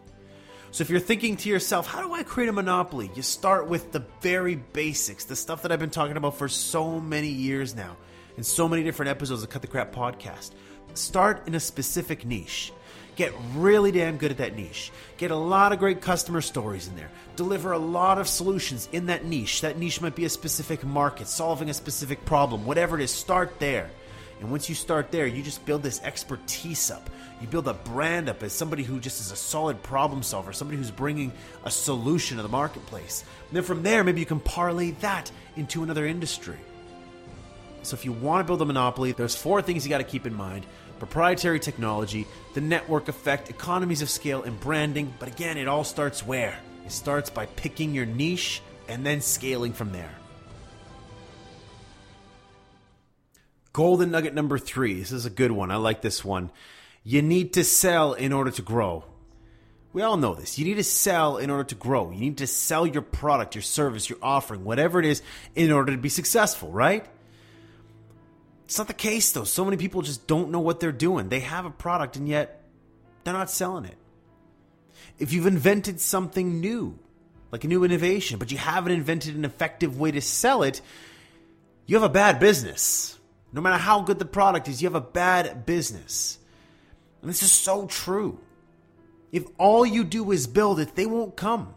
So 0.72 0.80
if 0.80 0.88
you're 0.88 1.00
thinking 1.00 1.36
to 1.36 1.50
yourself, 1.50 1.86
how 1.86 2.00
do 2.00 2.14
I 2.14 2.22
create 2.22 2.48
a 2.48 2.52
monopoly? 2.52 3.10
You 3.14 3.20
start 3.20 3.68
with 3.68 3.92
the 3.92 4.06
very 4.22 4.54
basics, 4.54 5.24
the 5.24 5.36
stuff 5.36 5.60
that 5.62 5.70
I've 5.70 5.78
been 5.78 5.90
talking 5.90 6.16
about 6.16 6.38
for 6.38 6.48
so 6.48 6.98
many 6.98 7.28
years 7.28 7.74
now, 7.74 7.98
in 8.38 8.42
so 8.42 8.66
many 8.66 8.82
different 8.82 9.10
episodes 9.10 9.42
of 9.42 9.50
Cut 9.50 9.60
the 9.60 9.68
Crap 9.68 9.94
podcast. 9.94 10.52
Start 10.94 11.46
in 11.46 11.54
a 11.54 11.60
specific 11.60 12.24
niche. 12.24 12.72
Get 13.16 13.34
really 13.54 13.92
damn 13.92 14.16
good 14.16 14.30
at 14.30 14.38
that 14.38 14.56
niche. 14.56 14.90
Get 15.18 15.30
a 15.30 15.36
lot 15.36 15.72
of 15.72 15.78
great 15.78 16.00
customer 16.00 16.40
stories 16.40 16.88
in 16.88 16.96
there. 16.96 17.10
Deliver 17.36 17.72
a 17.72 17.78
lot 17.78 18.18
of 18.18 18.26
solutions 18.26 18.88
in 18.92 19.06
that 19.06 19.26
niche. 19.26 19.60
That 19.60 19.76
niche 19.76 20.00
might 20.00 20.16
be 20.16 20.24
a 20.24 20.30
specific 20.30 20.82
market, 20.84 21.28
solving 21.28 21.68
a 21.68 21.74
specific 21.74 22.24
problem, 22.24 22.64
whatever 22.64 22.98
it 22.98 23.04
is, 23.04 23.10
start 23.10 23.58
there. 23.58 23.90
And 24.42 24.50
once 24.50 24.68
you 24.68 24.74
start 24.74 25.12
there, 25.12 25.24
you 25.24 25.40
just 25.40 25.64
build 25.64 25.84
this 25.84 26.02
expertise 26.02 26.90
up. 26.90 27.08
You 27.40 27.46
build 27.46 27.68
a 27.68 27.74
brand 27.74 28.28
up 28.28 28.42
as 28.42 28.52
somebody 28.52 28.82
who 28.82 28.98
just 28.98 29.20
is 29.20 29.30
a 29.30 29.36
solid 29.36 29.80
problem 29.84 30.24
solver, 30.24 30.52
somebody 30.52 30.78
who's 30.78 30.90
bringing 30.90 31.32
a 31.62 31.70
solution 31.70 32.38
to 32.38 32.42
the 32.42 32.48
marketplace. 32.48 33.22
And 33.46 33.56
then 33.56 33.62
from 33.62 33.84
there, 33.84 34.02
maybe 34.02 34.18
you 34.18 34.26
can 34.26 34.40
parlay 34.40 34.90
that 35.00 35.30
into 35.54 35.84
another 35.84 36.04
industry. 36.06 36.58
So 37.84 37.94
if 37.94 38.04
you 38.04 38.10
want 38.10 38.44
to 38.44 38.44
build 38.44 38.60
a 38.62 38.64
monopoly, 38.64 39.12
there's 39.12 39.36
four 39.36 39.62
things 39.62 39.84
you 39.84 39.90
got 39.90 39.98
to 39.98 40.04
keep 40.04 40.26
in 40.26 40.34
mind 40.34 40.66
proprietary 40.98 41.60
technology, 41.60 42.26
the 42.54 42.60
network 42.60 43.08
effect, 43.08 43.48
economies 43.48 44.02
of 44.02 44.10
scale, 44.10 44.42
and 44.42 44.58
branding. 44.58 45.14
But 45.20 45.28
again, 45.28 45.56
it 45.56 45.68
all 45.68 45.84
starts 45.84 46.26
where? 46.26 46.58
It 46.84 46.90
starts 46.90 47.30
by 47.30 47.46
picking 47.46 47.94
your 47.94 48.06
niche 48.06 48.60
and 48.88 49.06
then 49.06 49.20
scaling 49.20 49.72
from 49.72 49.92
there. 49.92 50.16
Golden 53.72 54.10
nugget 54.10 54.34
number 54.34 54.58
three. 54.58 54.94
This 54.98 55.12
is 55.12 55.26
a 55.26 55.30
good 55.30 55.52
one. 55.52 55.70
I 55.70 55.76
like 55.76 56.02
this 56.02 56.24
one. 56.24 56.50
You 57.04 57.22
need 57.22 57.54
to 57.54 57.64
sell 57.64 58.12
in 58.12 58.32
order 58.32 58.50
to 58.50 58.62
grow. 58.62 59.04
We 59.92 60.02
all 60.02 60.16
know 60.16 60.34
this. 60.34 60.58
You 60.58 60.64
need 60.64 60.76
to 60.76 60.84
sell 60.84 61.36
in 61.36 61.50
order 61.50 61.64
to 61.64 61.74
grow. 61.74 62.10
You 62.10 62.20
need 62.20 62.38
to 62.38 62.46
sell 62.46 62.86
your 62.86 63.02
product, 63.02 63.54
your 63.54 63.62
service, 63.62 64.08
your 64.08 64.18
offering, 64.22 64.64
whatever 64.64 64.98
it 64.98 65.04
is, 65.04 65.22
in 65.54 65.70
order 65.70 65.92
to 65.92 65.98
be 65.98 66.08
successful, 66.08 66.70
right? 66.70 67.06
It's 68.64 68.78
not 68.78 68.88
the 68.88 68.94
case 68.94 69.32
though. 69.32 69.44
So 69.44 69.64
many 69.64 69.76
people 69.76 70.00
just 70.00 70.26
don't 70.26 70.50
know 70.50 70.60
what 70.60 70.80
they're 70.80 70.92
doing. 70.92 71.28
They 71.28 71.40
have 71.40 71.66
a 71.66 71.70
product 71.70 72.16
and 72.16 72.26
yet 72.26 72.62
they're 73.24 73.34
not 73.34 73.50
selling 73.50 73.84
it. 73.84 73.96
If 75.18 75.32
you've 75.32 75.46
invented 75.46 76.00
something 76.00 76.60
new, 76.60 76.98
like 77.50 77.64
a 77.64 77.68
new 77.68 77.84
innovation, 77.84 78.38
but 78.38 78.50
you 78.50 78.56
haven't 78.56 78.92
invented 78.92 79.34
an 79.34 79.44
effective 79.44 79.98
way 79.98 80.10
to 80.10 80.22
sell 80.22 80.62
it, 80.62 80.80
you 81.84 81.96
have 81.96 82.02
a 82.02 82.12
bad 82.12 82.40
business. 82.40 83.18
No 83.52 83.60
matter 83.60 83.76
how 83.76 84.00
good 84.00 84.18
the 84.18 84.24
product 84.24 84.68
is, 84.68 84.80
you 84.80 84.86
have 84.86 84.94
a 84.94 85.00
bad 85.00 85.66
business. 85.66 86.38
And 87.20 87.28
this 87.28 87.42
is 87.42 87.52
so 87.52 87.86
true. 87.86 88.38
If 89.30 89.44
all 89.58 89.84
you 89.86 90.04
do 90.04 90.30
is 90.32 90.46
build 90.46 90.80
it, 90.80 90.94
they 90.94 91.06
won't 91.06 91.36
come. 91.36 91.74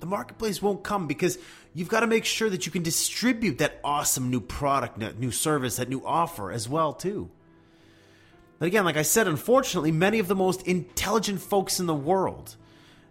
The 0.00 0.06
marketplace 0.06 0.60
won't 0.60 0.82
come 0.82 1.06
because 1.06 1.38
you've 1.72 1.88
got 1.88 2.00
to 2.00 2.06
make 2.06 2.24
sure 2.24 2.50
that 2.50 2.66
you 2.66 2.72
can 2.72 2.82
distribute 2.82 3.58
that 3.58 3.80
awesome 3.82 4.30
new 4.30 4.40
product, 4.40 4.98
that 5.00 5.18
new 5.18 5.30
service, 5.30 5.76
that 5.76 5.88
new 5.88 6.04
offer 6.04 6.52
as 6.52 6.68
well 6.68 6.92
too. 6.92 7.30
But 8.58 8.66
again, 8.66 8.84
like 8.84 8.96
I 8.96 9.02
said, 9.02 9.26
unfortunately, 9.26 9.92
many 9.92 10.18
of 10.18 10.28
the 10.28 10.34
most 10.34 10.66
intelligent 10.66 11.40
folks 11.40 11.80
in 11.80 11.86
the 11.86 11.94
world, 11.94 12.56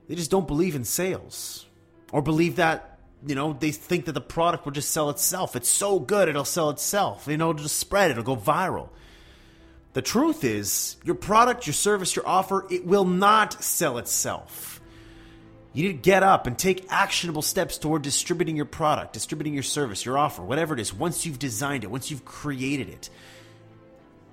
they 0.07 0.15
just 0.15 0.31
don't 0.31 0.47
believe 0.47 0.75
in 0.75 0.85
sales 0.85 1.65
or 2.11 2.21
believe 2.21 2.55
that, 2.57 2.92
you 3.25 3.35
know, 3.35 3.53
they 3.53 3.71
think 3.71 4.05
that 4.05 4.13
the 4.13 4.21
product 4.21 4.65
will 4.65 4.71
just 4.71 4.91
sell 4.91 5.09
itself. 5.09 5.55
It's 5.55 5.69
so 5.69 5.99
good, 5.99 6.29
it'll 6.29 6.45
sell 6.45 6.69
itself. 6.69 7.27
You 7.27 7.37
know, 7.37 7.51
it'll 7.51 7.63
just 7.63 7.77
spread, 7.77 8.11
it'll 8.11 8.23
go 8.23 8.35
viral. 8.35 8.89
The 9.93 10.01
truth 10.01 10.43
is, 10.43 10.97
your 11.03 11.15
product, 11.15 11.67
your 11.67 11.73
service, 11.73 12.15
your 12.15 12.27
offer, 12.27 12.65
it 12.69 12.85
will 12.85 13.05
not 13.05 13.63
sell 13.63 13.97
itself. 13.99 14.81
You 15.73 15.87
need 15.87 15.93
to 15.93 16.01
get 16.01 16.23
up 16.23 16.45
and 16.45 16.57
take 16.57 16.85
actionable 16.91 17.41
steps 17.41 17.77
toward 17.77 18.01
distributing 18.01 18.55
your 18.55 18.65
product, 18.65 19.13
distributing 19.13 19.53
your 19.53 19.63
service, 19.63 20.05
your 20.05 20.17
offer, 20.17 20.43
whatever 20.43 20.73
it 20.73 20.79
is, 20.79 20.93
once 20.93 21.25
you've 21.25 21.39
designed 21.39 21.83
it, 21.83 21.89
once 21.89 22.11
you've 22.11 22.25
created 22.25 22.89
it. 22.89 23.09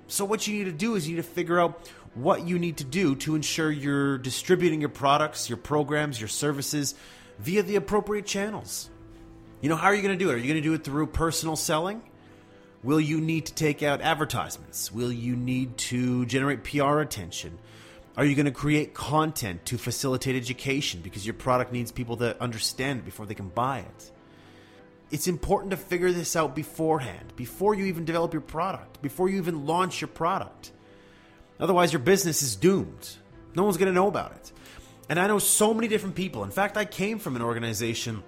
So, 0.07 0.25
what 0.25 0.45
you 0.45 0.55
need 0.55 0.65
to 0.65 0.71
do 0.71 0.95
is 0.95 1.07
you 1.07 1.15
need 1.15 1.23
to 1.23 1.27
figure 1.27 1.59
out 1.59 1.87
what 2.13 2.45
you 2.45 2.59
need 2.59 2.77
to 2.77 2.83
do 2.83 3.15
to 3.15 3.35
ensure 3.35 3.71
you're 3.71 4.17
distributing 4.17 4.81
your 4.81 4.89
products, 4.89 5.49
your 5.49 5.57
programs, 5.57 6.19
your 6.19 6.27
services 6.27 6.95
via 7.41 7.63
the 7.63 7.75
appropriate 7.75 8.25
channels. 8.25 8.89
You 9.61 9.69
know, 9.69 9.75
how 9.75 9.87
are 9.87 9.95
you 9.95 10.01
going 10.01 10.17
to 10.17 10.23
do 10.23 10.31
it? 10.31 10.35
Are 10.35 10.37
you 10.37 10.47
going 10.47 10.61
to 10.61 10.67
do 10.67 10.73
it 10.73 10.83
through 10.83 11.07
personal 11.07 11.55
selling? 11.55 12.01
Will 12.83 12.99
you 12.99 13.21
need 13.21 13.47
to 13.47 13.53
take 13.53 13.83
out 13.83 14.01
advertisements? 14.01 14.91
Will 14.91 15.11
you 15.11 15.35
need 15.35 15.77
to 15.77 16.25
generate 16.25 16.63
PR 16.63 16.99
attention? 16.99 17.59
Are 18.17 18.25
you 18.25 18.35
going 18.35 18.45
to 18.45 18.51
create 18.51 18.93
content 18.93 19.65
to 19.67 19.77
facilitate 19.77 20.35
education 20.35 21.01
because 21.01 21.25
your 21.25 21.33
product 21.33 21.71
needs 21.71 21.91
people 21.91 22.17
to 22.17 22.41
understand 22.41 22.99
it 22.99 23.05
before 23.05 23.25
they 23.25 23.35
can 23.35 23.49
buy 23.49 23.79
it? 23.79 24.11
It's 25.11 25.27
important 25.27 25.71
to 25.71 25.77
figure 25.77 26.11
this 26.11 26.35
out 26.35 26.55
beforehand, 26.55 27.33
before 27.35 27.75
you 27.75 27.85
even 27.85 28.05
develop 28.05 28.33
your 28.33 28.41
product, 28.41 29.01
before 29.01 29.29
you 29.29 29.37
even 29.37 29.65
launch 29.65 30.01
your 30.01 30.07
product. 30.07 30.71
Otherwise, 31.59 31.93
your 31.93 31.99
business 32.01 32.41
is 32.41 32.55
doomed. 32.55 33.09
No 33.55 33.63
one's 33.63 33.77
going 33.77 33.87
to 33.87 33.93
know 33.93 34.07
about 34.07 34.31
it. 34.31 34.51
And 35.11 35.19
I 35.19 35.27
know 35.27 35.39
so 35.39 35.73
many 35.73 35.89
different 35.89 36.15
people. 36.15 36.45
In 36.45 36.51
fact, 36.51 36.77
I 36.77 36.85
came 36.85 37.19
from 37.19 37.35
an 37.35 37.41
organization 37.41 38.23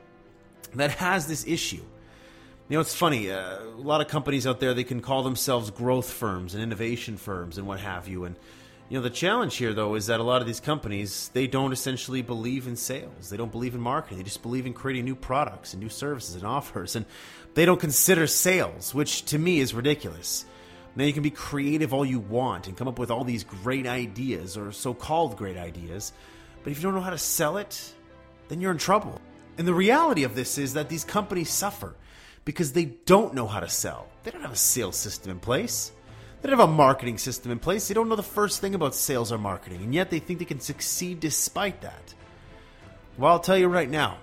that 0.76 0.92
has 0.92 1.28
this 1.28 1.48
issue. 1.48 1.78
You 1.78 2.76
know, 2.76 2.82
it's 2.82 2.94
funny. 2.94 3.32
Uh, 3.32 3.62
a 3.62 3.80
lot 3.80 4.02
of 4.02 4.10
companies 4.10 4.46
out 4.46 4.60
there 4.60 4.74
they 4.74 4.84
can 4.84 5.00
call 5.00 5.24
themselves 5.24 5.72
growth 5.72 6.12
firms 6.12 6.54
and 6.54 6.62
innovation 6.62 7.16
firms 7.16 7.58
and 7.58 7.66
what 7.66 7.80
have 7.80 8.10
you. 8.10 8.26
And 8.26 8.36
you 8.90 8.98
know, 8.98 9.02
the 9.02 9.10
challenge 9.10 9.56
here 9.56 9.72
though 9.72 9.96
is 9.96 10.08
that 10.08 10.20
a 10.20 10.24
lot 10.24 10.42
of 10.42 10.46
these 10.46 10.60
companies 10.60 11.32
they 11.32 11.48
don't 11.48 11.72
essentially 11.72 12.22
believe 12.22 12.68
in 12.68 12.76
sales. 12.76 13.30
They 13.30 13.38
don't 13.38 13.50
believe 13.50 13.76
in 13.76 13.80
marketing. 13.80 14.18
They 14.18 14.26
just 14.26 14.42
believe 14.42 14.66
in 14.66 14.74
creating 14.74 15.06
new 15.06 15.16
products 15.16 15.74
and 15.74 15.82
new 15.82 15.88
services 15.88 16.36
and 16.36 16.44
offers, 16.58 16.98
and 16.98 17.06
they 17.54 17.64
don't 17.64 17.80
consider 17.80 18.28
sales, 18.28 18.94
which 18.94 19.24
to 19.28 19.40
me 19.40 19.62
is 19.62 19.74
ridiculous. 19.74 20.44
Now 20.98 21.06
you 21.06 21.14
can 21.14 21.24
be 21.24 21.32
creative 21.32 21.94
all 21.94 22.04
you 22.04 22.20
want 22.20 22.68
and 22.68 22.76
come 22.76 22.90
up 22.90 23.00
with 23.00 23.10
all 23.10 23.24
these 23.24 23.46
great 23.46 23.88
ideas 23.88 24.58
or 24.58 24.74
so-called 24.74 25.38
great 25.38 25.56
ideas, 25.56 26.12
but 26.64 26.72
if 26.72 26.78
you 26.78 26.84
don't 26.84 26.96
know 26.96 27.02
how 27.02 27.10
to 27.10 27.18
sell 27.18 27.58
it, 27.58 27.94
then 28.48 28.62
you're 28.62 28.72
in 28.72 28.78
trouble. 28.78 29.20
And 29.58 29.68
the 29.68 29.74
reality 29.74 30.24
of 30.24 30.36
this 30.36 30.58
is 30.58 30.74
that 30.74 30.90
these 30.90 31.04
companies 31.04 31.50
suffer 31.50 31.96
because 32.46 32.74
they 32.74 32.86
don't 32.86 33.34
know 33.34 33.48
how 33.48 33.60
to 33.60 33.70
sell. 33.70 34.08
They 34.24 34.32
don't 34.32 34.42
have 34.42 34.54
a 34.54 34.58
sales 34.58 34.96
system 34.96 35.32
in 35.32 35.40
place. 35.40 35.92
They 36.42 36.50
don't 36.50 36.60
have 36.60 36.70
a 36.70 36.72
marketing 36.74 37.18
system 37.18 37.52
in 37.52 37.60
place. 37.60 37.88
They 37.88 37.94
don't 37.94 38.10
know 38.10 38.16
the 38.16 38.24
first 38.24 38.60
thing 38.60 38.76
about 38.76 38.96
sales 38.96 39.32
or 39.32 39.38
marketing, 39.38 39.82
and 39.82 39.94
yet 39.94 40.10
they 40.10 40.20
think 40.20 40.40
they 40.40 40.46
can 40.46 40.60
succeed 40.60 41.20
despite 41.20 41.82
that. 41.82 42.14
Well, 43.18 43.32
I'll 43.32 43.40
tell 43.40 43.58
you 43.58 43.68
right 43.68 43.90
now, 43.90 44.18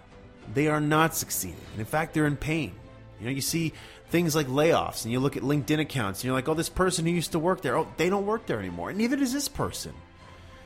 they 0.52 0.68
are 0.68 0.80
not 0.80 1.14
succeeding. 1.14 1.64
And 1.72 1.80
in 1.80 1.86
fact, 1.86 2.12
they're 2.12 2.26
in 2.26 2.36
pain. 2.36 2.74
You 3.20 3.26
know, 3.26 3.32
you 3.32 3.40
see 3.40 3.72
things 4.10 4.34
like 4.34 4.48
layoffs, 4.48 5.04
and 5.04 5.12
you 5.12 5.20
look 5.20 5.36
at 5.36 5.42
LinkedIn 5.42 5.80
accounts, 5.80 6.20
and 6.20 6.24
you're 6.26 6.34
like, 6.34 6.48
oh, 6.48 6.54
this 6.54 6.68
person 6.68 7.06
who 7.06 7.12
used 7.12 7.32
to 7.32 7.38
work 7.38 7.62
there, 7.62 7.76
oh, 7.78 7.86
they 7.96 8.10
don't 8.10 8.26
work 8.26 8.44
there 8.46 8.58
anymore. 8.58 8.90
And 8.90 8.98
neither 8.98 9.16
does 9.16 9.32
this 9.32 9.48
person. 9.48 9.94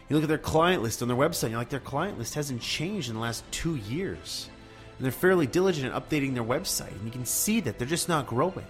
You 0.09 0.17
look 0.17 0.25
at 0.25 0.29
their 0.29 0.39
client 0.39 0.83
list 0.83 1.03
on 1.03 1.09
their 1.09 1.17
website, 1.17 1.51
you're 1.51 1.59
like, 1.59 1.71
their 1.71 1.81
client 1.81 2.19
list 2.19 2.35
hasn't 2.35 2.61
changed 2.61 3.09
in 3.09 3.15
the 3.15 3.21
last 3.21 3.45
two 3.51 3.77
years 3.77 4.51
and 4.97 5.05
they're 5.05 5.13
fairly 5.13 5.47
diligent 5.47 5.87
in 5.87 6.01
updating 6.01 6.35
their 6.35 6.45
website, 6.45 6.93
and 6.93 7.05
you 7.05 7.11
can 7.11 7.25
see 7.25 7.61
that 7.61 7.79
they're 7.79 7.89
just 7.89 8.09
not 8.09 8.27
growing. 8.27 8.67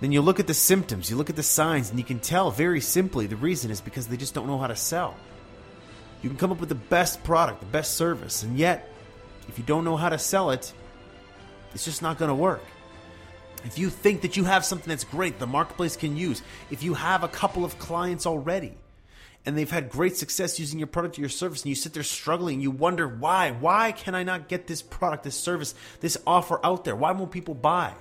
Then 0.00 0.12
you 0.12 0.22
look 0.22 0.40
at 0.40 0.46
the 0.46 0.54
symptoms, 0.54 1.10
you 1.10 1.16
look 1.16 1.30
at 1.30 1.36
the 1.36 1.42
signs, 1.42 1.90
and 1.90 1.98
you 1.98 2.04
can 2.04 2.20
tell 2.20 2.50
very 2.50 2.80
simply 2.80 3.26
the 3.26 3.36
reason 3.36 3.70
is 3.70 3.80
because 3.80 4.06
they 4.06 4.16
just 4.16 4.34
don't 4.34 4.46
know 4.46 4.58
how 4.58 4.66
to 4.66 4.76
sell. 4.76 5.14
You 6.22 6.30
can 6.30 6.38
come 6.38 6.52
up 6.52 6.60
with 6.60 6.68
the 6.68 6.74
best 6.74 7.22
product, 7.22 7.60
the 7.60 7.66
best 7.66 7.94
service, 7.94 8.42
and 8.42 8.58
yet, 8.58 8.90
if 9.48 9.58
you 9.58 9.64
don't 9.64 9.84
know 9.84 9.96
how 9.96 10.08
to 10.08 10.18
sell 10.18 10.50
it, 10.50 10.72
it's 11.74 11.84
just 11.84 12.02
not 12.02 12.18
going 12.18 12.30
to 12.30 12.34
work. 12.34 12.64
If 13.64 13.78
you 13.78 13.90
think 13.90 14.22
that 14.22 14.36
you 14.36 14.44
have 14.44 14.64
something 14.64 14.88
that's 14.88 15.04
great, 15.04 15.38
the 15.38 15.46
marketplace 15.46 15.96
can 15.96 16.16
use, 16.16 16.40
if 16.70 16.82
you 16.82 16.94
have 16.94 17.24
a 17.24 17.28
couple 17.28 17.64
of 17.64 17.78
clients 17.78 18.24
already, 18.24 18.74
and 19.46 19.56
they've 19.56 19.70
had 19.70 19.88
great 19.88 20.16
success 20.16 20.58
using 20.58 20.80
your 20.80 20.88
product 20.88 21.16
or 21.16 21.20
your 21.20 21.30
service 21.30 21.62
and 21.62 21.68
you 21.68 21.76
sit 21.76 21.94
there 21.94 22.02
struggling 22.02 22.60
you 22.60 22.72
wonder 22.72 23.06
why? 23.06 23.52
Why 23.52 23.92
can 23.92 24.14
i 24.16 24.24
not 24.24 24.48
get 24.48 24.66
this 24.66 24.82
product 24.82 25.22
this 25.22 25.38
service 25.38 25.74
this 26.00 26.18
offer 26.26 26.60
out 26.66 26.84
there? 26.84 26.96
Why 26.96 27.12
won't 27.12 27.30
people 27.30 27.54
buy? 27.54 27.94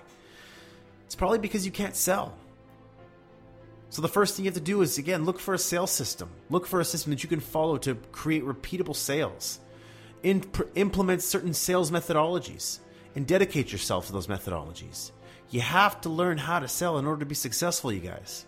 It's 1.06 1.16
probably 1.16 1.38
because 1.38 1.64
you 1.66 1.72
can't 1.72 1.96
sell. 1.96 2.36
So 3.92 4.02
the 4.02 4.08
first 4.08 4.36
thing 4.36 4.46
you 4.46 4.50
have 4.50 4.56
to 4.56 4.62
do 4.62 4.82
is 4.82 4.98
again 4.98 5.24
look 5.24 5.40
for 5.40 5.54
a 5.54 5.60
sales 5.60 5.92
system. 5.92 6.30
Look 6.50 6.66
for 6.66 6.80
a 6.80 6.86
system 6.86 7.12
that 7.12 7.22
you 7.22 7.30
can 7.30 7.40
follow 7.40 7.78
to 7.78 7.96
create 8.12 8.44
repeatable 8.44 8.96
sales. 8.96 9.60
Implement 10.24 11.22
certain 11.22 11.54
sales 11.54 11.92
methodologies 11.92 12.80
and 13.14 13.28
dedicate 13.28 13.72
yourself 13.72 14.08
to 14.08 14.14
those 14.14 14.26
methodologies. 14.26 15.12
You 15.52 15.62
have 15.62 16.02
to 16.02 16.10
learn 16.10 16.40
how 16.40 16.60
to 16.60 16.68
sell 16.68 16.98
in 16.98 17.06
order 17.06 17.20
to 17.20 17.26
be 17.28 17.36
successful 17.36 17.94
you 17.94 18.00
guys 18.00 18.48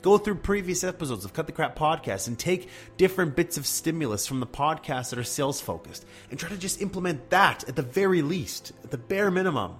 Go 0.00 0.16
through 0.16 0.36
previous 0.36 0.84
episodes 0.84 1.24
of 1.24 1.32
Cut 1.32 1.46
the 1.46 1.52
Crap 1.52 1.76
podcast 1.76 2.28
and 2.28 2.38
take 2.38 2.68
different 2.96 3.34
bits 3.34 3.56
of 3.56 3.66
stimulus 3.66 4.26
from 4.26 4.38
the 4.38 4.46
podcasts 4.46 5.10
that 5.10 5.18
are 5.18 5.24
sales 5.24 5.60
focused 5.60 6.06
and 6.30 6.38
try 6.38 6.48
to 6.48 6.56
just 6.56 6.80
implement 6.80 7.30
that 7.30 7.68
at 7.68 7.74
the 7.74 7.82
very 7.82 8.22
least, 8.22 8.72
at 8.84 8.90
the 8.90 8.98
bare 8.98 9.30
minimum. 9.30 9.74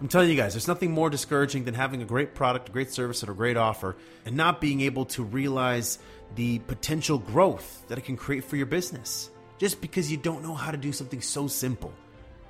I'm 0.00 0.08
telling 0.08 0.30
you 0.30 0.36
guys, 0.36 0.54
there's 0.54 0.66
nothing 0.66 0.90
more 0.90 1.10
discouraging 1.10 1.64
than 1.64 1.74
having 1.74 2.02
a 2.02 2.06
great 2.06 2.34
product, 2.34 2.70
a 2.70 2.72
great 2.72 2.90
service, 2.90 3.22
or 3.22 3.32
a 3.32 3.34
great 3.34 3.58
offer 3.58 3.96
and 4.24 4.34
not 4.34 4.60
being 4.60 4.80
able 4.80 5.04
to 5.06 5.22
realize 5.22 5.98
the 6.34 6.58
potential 6.60 7.18
growth 7.18 7.84
that 7.88 7.98
it 7.98 8.04
can 8.04 8.16
create 8.16 8.44
for 8.44 8.56
your 8.56 8.66
business 8.66 9.30
just 9.58 9.80
because 9.80 10.10
you 10.10 10.16
don't 10.16 10.42
know 10.42 10.54
how 10.54 10.70
to 10.70 10.78
do 10.78 10.90
something 10.90 11.20
so 11.20 11.46
simple. 11.46 11.92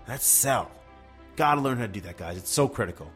That's 0.07 0.25
sell. 0.25 0.71
Gotta 1.37 1.61
learn 1.61 1.77
how 1.77 1.87
to 1.87 1.93
do 1.93 2.01
that, 2.03 2.17
guys. 2.17 2.39
It's 2.39 2.51
so 2.51 2.69
critical. 2.69 3.11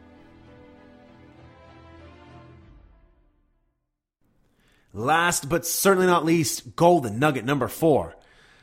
Last 4.95 5.49
but 5.49 5.67
certainly 5.67 6.07
not 6.07 6.23
least, 6.23 6.77
golden 6.77 7.19
nugget 7.19 7.43
number 7.43 7.67
four 7.67 8.15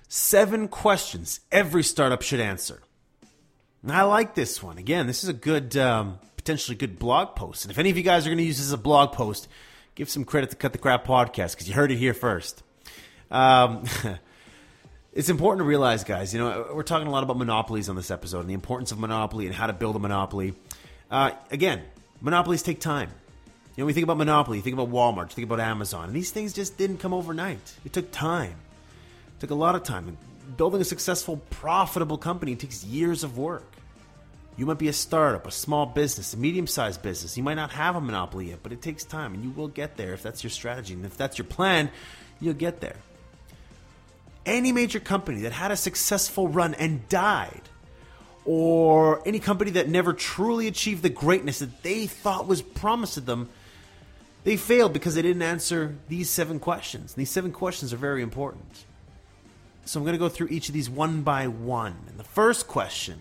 seven 0.08 0.68
questions 0.68 1.40
every 1.50 1.82
startup 1.82 2.22
should 2.22 2.40
answer. 2.40 2.82
And 3.82 3.92
I 3.92 4.02
like 4.02 4.34
this 4.34 4.62
one. 4.62 4.78
Again, 4.78 5.06
this 5.06 5.22
is 5.22 5.28
a 5.28 5.34
good, 5.34 5.76
um, 5.76 6.18
potentially 6.36 6.76
good 6.76 6.98
blog 6.98 7.34
post. 7.34 7.64
And 7.64 7.72
if 7.72 7.78
any 7.78 7.90
of 7.90 7.96
you 7.96 8.02
guys 8.02 8.26
are 8.26 8.30
going 8.30 8.38
to 8.38 8.44
use 8.44 8.58
this 8.58 8.66
as 8.66 8.72
a 8.72 8.78
blog 8.78 9.12
post, 9.12 9.48
give 9.94 10.08
some 10.08 10.24
credit 10.24 10.50
to 10.50 10.56
Cut 10.56 10.72
the 10.72 10.78
Crap 10.78 11.06
podcast 11.06 11.52
because 11.52 11.68
you 11.68 11.74
heard 11.74 11.90
it 11.90 11.96
here 11.96 12.14
first. 12.14 12.62
Um, 13.30 13.84
it's 15.12 15.28
important 15.28 15.60
to 15.60 15.64
realize, 15.64 16.04
guys, 16.04 16.32
you 16.32 16.40
know, 16.40 16.72
we're 16.72 16.82
talking 16.82 17.08
a 17.08 17.10
lot 17.10 17.24
about 17.24 17.38
monopolies 17.38 17.88
on 17.88 17.96
this 17.96 18.10
episode 18.10 18.40
and 18.40 18.50
the 18.50 18.54
importance 18.54 18.92
of 18.92 18.98
monopoly 18.98 19.46
and 19.46 19.54
how 19.54 19.66
to 19.66 19.72
build 19.72 19.96
a 19.96 19.98
monopoly. 19.98 20.54
Uh, 21.10 21.32
again, 21.50 21.82
monopolies 22.20 22.62
take 22.62 22.80
time. 22.80 23.10
You 23.76 23.82
know, 23.82 23.86
we 23.86 23.94
think 23.94 24.04
about 24.04 24.18
Monopoly, 24.18 24.58
you 24.58 24.62
think 24.62 24.74
about 24.74 24.90
Walmart, 24.90 25.30
you 25.30 25.34
think 25.34 25.46
about 25.46 25.60
Amazon, 25.60 26.06
and 26.06 26.14
these 26.14 26.30
things 26.30 26.52
just 26.52 26.76
didn't 26.76 26.98
come 26.98 27.14
overnight. 27.14 27.74
It 27.86 27.92
took 27.92 28.10
time. 28.10 28.56
It 29.36 29.40
took 29.40 29.50
a 29.50 29.54
lot 29.54 29.74
of 29.74 29.82
time. 29.82 30.08
And 30.08 30.16
Building 30.56 30.80
a 30.80 30.84
successful, 30.84 31.38
profitable 31.50 32.18
company 32.18 32.56
takes 32.56 32.84
years 32.84 33.24
of 33.24 33.38
work. 33.38 33.64
You 34.56 34.66
might 34.66 34.78
be 34.78 34.88
a 34.88 34.92
startup, 34.92 35.46
a 35.46 35.50
small 35.50 35.86
business, 35.86 36.34
a 36.34 36.36
medium 36.36 36.66
sized 36.66 37.00
business. 37.00 37.36
You 37.38 37.42
might 37.42 37.54
not 37.54 37.70
have 37.70 37.96
a 37.96 38.00
monopoly 38.00 38.50
yet, 38.50 38.58
but 38.62 38.72
it 38.72 38.82
takes 38.82 39.04
time, 39.04 39.34
and 39.34 39.42
you 39.42 39.50
will 39.50 39.68
get 39.68 39.96
there 39.96 40.12
if 40.12 40.22
that's 40.22 40.42
your 40.42 40.50
strategy. 40.50 40.92
And 40.92 41.06
if 41.06 41.16
that's 41.16 41.38
your 41.38 41.46
plan, 41.46 41.90
you'll 42.40 42.54
get 42.54 42.80
there. 42.80 42.96
Any 44.44 44.72
major 44.72 45.00
company 45.00 45.42
that 45.42 45.52
had 45.52 45.70
a 45.70 45.76
successful 45.76 46.48
run 46.48 46.74
and 46.74 47.08
died, 47.08 47.62
or 48.44 49.26
any 49.26 49.38
company 49.38 49.70
that 49.72 49.88
never 49.88 50.12
truly 50.12 50.66
achieved 50.66 51.02
the 51.02 51.08
greatness 51.08 51.60
that 51.60 51.82
they 51.82 52.06
thought 52.06 52.46
was 52.46 52.60
promised 52.60 53.14
to 53.14 53.20
them, 53.20 53.48
they 54.44 54.56
failed 54.56 54.92
because 54.92 55.14
they 55.14 55.22
didn't 55.22 55.42
answer 55.42 55.96
these 56.08 56.28
seven 56.28 56.58
questions. 56.58 57.12
And 57.12 57.20
These 57.20 57.30
seven 57.30 57.52
questions 57.52 57.92
are 57.92 57.98
very 57.98 58.22
important. 58.22 58.84
So 59.84 59.98
I'm 59.98 60.04
going 60.04 60.14
to 60.14 60.18
go 60.18 60.28
through 60.28 60.48
each 60.48 60.68
of 60.68 60.74
these 60.74 60.90
one 60.90 61.22
by 61.22 61.46
one. 61.46 61.96
And 62.08 62.18
the 62.18 62.24
first 62.24 62.68
question 62.68 63.18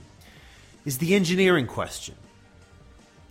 is 0.86 0.98
the 0.98 1.16
engineering 1.16 1.68
question. 1.68 2.16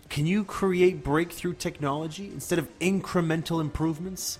Can 0.08 0.26
you 0.26 0.44
create 0.44 1.04
breakthrough 1.04 1.54
technology 1.54 2.26
instead 2.26 2.58
of 2.58 2.78
incremental 2.80 3.60
improvements? 3.60 4.38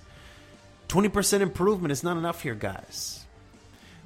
20% 0.89 1.39
improvement 1.39 1.93
is 1.93 2.03
not 2.03 2.17
enough 2.17 2.41
here, 2.43 2.55
guys. 2.55 3.25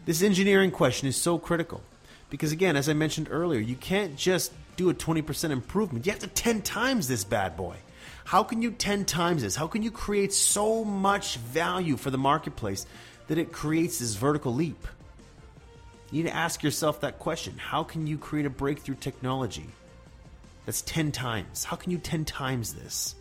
This 0.06 0.22
engineering 0.22 0.70
question 0.70 1.08
is 1.08 1.16
so 1.16 1.40
critical 1.40 1.82
because, 2.30 2.52
again, 2.52 2.76
as 2.76 2.88
I 2.88 2.94
mentioned 2.94 3.28
earlier, 3.32 3.60
you 3.60 3.76
can't 3.76 4.16
just 4.16 4.54
do 4.78 4.92
a 4.92 4.94
20% 4.94 5.50
improvement. 5.50 6.06
You 6.06 6.12
have 6.12 6.22
to 6.22 6.28
10 6.28 6.62
times 6.62 7.08
this 7.08 7.24
bad 7.24 7.58
boy. 7.58 7.78
How 8.26 8.44
can 8.44 8.64
you 8.64 8.72
10 8.72 9.06
times 9.06 9.44
this? 9.44 9.56
How 9.56 9.68
can 9.68 9.84
you 9.84 9.92
create 9.92 10.34
so 10.34 10.84
much 10.84 11.38
value 11.38 11.96
for 11.96 12.10
the 12.10 12.18
marketplace 12.18 12.88
that 13.28 13.38
it 13.38 13.52
creates 13.52 14.00
this 14.00 14.16
vertical 14.16 14.54
leap? 14.54 14.88
You 16.12 16.24
need 16.24 16.30
to 16.30 16.36
ask 16.36 16.64
yourself 16.64 17.02
that 17.02 17.20
question. 17.20 17.56
How 17.58 17.84
can 17.84 18.08
you 18.08 18.18
create 18.18 18.48
a 18.48 18.50
breakthrough 18.50 18.96
technology 18.96 19.68
that's 20.66 20.82
10 20.82 21.12
times? 21.12 21.64
How 21.64 21.76
can 21.76 21.92
you 21.92 22.00
10 22.00 22.26
times 22.26 22.74
this? 22.74 23.14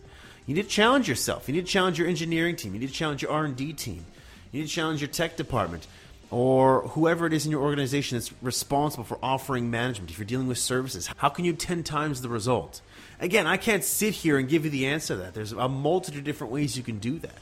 You 0.47 0.55
need 0.55 0.63
to 0.63 0.67
challenge 0.67 1.07
yourself. 1.07 1.47
You 1.47 1.53
need 1.53 1.67
to 1.67 1.71
challenge 1.71 1.99
your 1.99 2.07
engineering 2.07 2.55
team. 2.55 2.73
You 2.73 2.79
need 2.79 2.89
to 2.89 2.93
challenge 2.93 3.21
your 3.21 3.31
R&D 3.31 3.73
team. 3.73 4.03
You 4.51 4.61
need 4.61 4.67
to 4.67 4.73
challenge 4.73 5.01
your 5.01 5.09
tech 5.09 5.37
department 5.37 5.85
or 6.31 6.81
whoever 6.89 7.27
it 7.27 7.33
is 7.33 7.45
in 7.45 7.51
your 7.51 7.61
organization 7.61 8.17
that's 8.17 8.33
responsible 8.41 9.03
for 9.03 9.19
offering 9.21 9.69
management. 9.69 10.09
If 10.09 10.17
you're 10.17 10.25
dealing 10.25 10.47
with 10.47 10.57
services, 10.57 11.09
how 11.17 11.29
can 11.29 11.45
you 11.45 11.53
10 11.53 11.83
times 11.83 12.21
the 12.21 12.29
result? 12.29 12.81
Again, 13.19 13.47
I 13.47 13.57
can't 13.57 13.83
sit 13.83 14.13
here 14.13 14.37
and 14.37 14.47
give 14.47 14.65
you 14.65 14.71
the 14.71 14.87
answer 14.87 15.15
to 15.15 15.21
that. 15.21 15.33
There's 15.33 15.51
a 15.51 15.69
multitude 15.69 16.19
of 16.19 16.25
different 16.25 16.51
ways 16.51 16.75
you 16.77 16.83
can 16.83 16.99
do 16.99 17.19
that. 17.19 17.37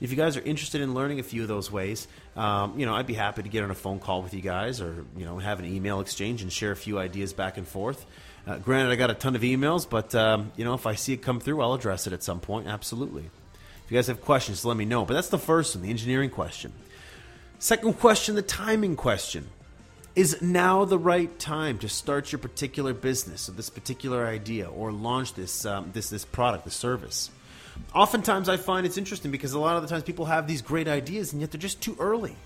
If 0.00 0.10
you 0.10 0.16
guys 0.16 0.36
are 0.36 0.40
interested 0.40 0.80
in 0.80 0.94
learning 0.94 1.20
a 1.20 1.22
few 1.22 1.42
of 1.42 1.48
those 1.48 1.70
ways, 1.70 2.08
um, 2.36 2.76
you 2.76 2.86
know, 2.86 2.94
I'd 2.94 3.06
be 3.06 3.14
happy 3.14 3.44
to 3.44 3.48
get 3.48 3.62
on 3.62 3.70
a 3.70 3.74
phone 3.74 4.00
call 4.00 4.20
with 4.20 4.34
you 4.34 4.40
guys, 4.40 4.80
or 4.80 5.04
you 5.16 5.24
know, 5.24 5.38
have 5.38 5.60
an 5.60 5.64
email 5.64 6.00
exchange 6.00 6.42
and 6.42 6.52
share 6.52 6.72
a 6.72 6.76
few 6.76 6.98
ideas 6.98 7.32
back 7.32 7.56
and 7.56 7.68
forth. 7.68 8.04
Uh, 8.44 8.58
granted, 8.58 8.90
I 8.90 8.96
got 8.96 9.10
a 9.10 9.14
ton 9.14 9.36
of 9.36 9.42
emails, 9.42 9.88
but 9.88 10.12
um, 10.16 10.50
you 10.56 10.64
know, 10.64 10.74
if 10.74 10.86
I 10.86 10.96
see 10.96 11.12
it 11.12 11.22
come 11.22 11.38
through, 11.38 11.62
I'll 11.62 11.74
address 11.74 12.08
it 12.08 12.12
at 12.12 12.24
some 12.24 12.40
point. 12.40 12.66
Absolutely. 12.66 13.30
If 13.84 13.92
you 13.92 13.96
guys 13.96 14.08
have 14.08 14.20
questions, 14.22 14.64
let 14.64 14.76
me 14.76 14.84
know. 14.84 15.04
But 15.04 15.14
that's 15.14 15.28
the 15.28 15.38
first 15.38 15.76
one, 15.76 15.84
the 15.84 15.90
engineering 15.90 16.30
question. 16.30 16.72
Second 17.60 18.00
question, 18.00 18.34
the 18.34 18.42
timing 18.42 18.96
question. 18.96 19.50
Is 20.14 20.42
now 20.42 20.84
the 20.84 20.98
right 20.98 21.38
time 21.38 21.78
to 21.78 21.88
start 21.88 22.32
your 22.32 22.38
particular 22.38 22.92
business 22.92 23.48
or 23.48 23.52
this 23.52 23.70
particular 23.70 24.26
idea 24.26 24.68
or 24.68 24.92
launch 24.92 25.32
this 25.32 25.64
um, 25.64 25.90
this 25.94 26.10
this 26.10 26.26
product, 26.26 26.64
the 26.64 26.70
service? 26.70 27.30
Oftentimes, 27.94 28.50
I 28.50 28.58
find 28.58 28.84
it's 28.84 28.98
interesting 28.98 29.30
because 29.30 29.54
a 29.54 29.58
lot 29.58 29.76
of 29.76 29.82
the 29.82 29.88
times 29.88 30.02
people 30.02 30.26
have 30.26 30.46
these 30.46 30.60
great 30.60 30.86
ideas 30.86 31.32
and 31.32 31.40
yet 31.40 31.50
they're 31.50 31.58
just 31.58 31.80
too 31.80 31.96
early. 31.98 32.30
You 32.30 32.36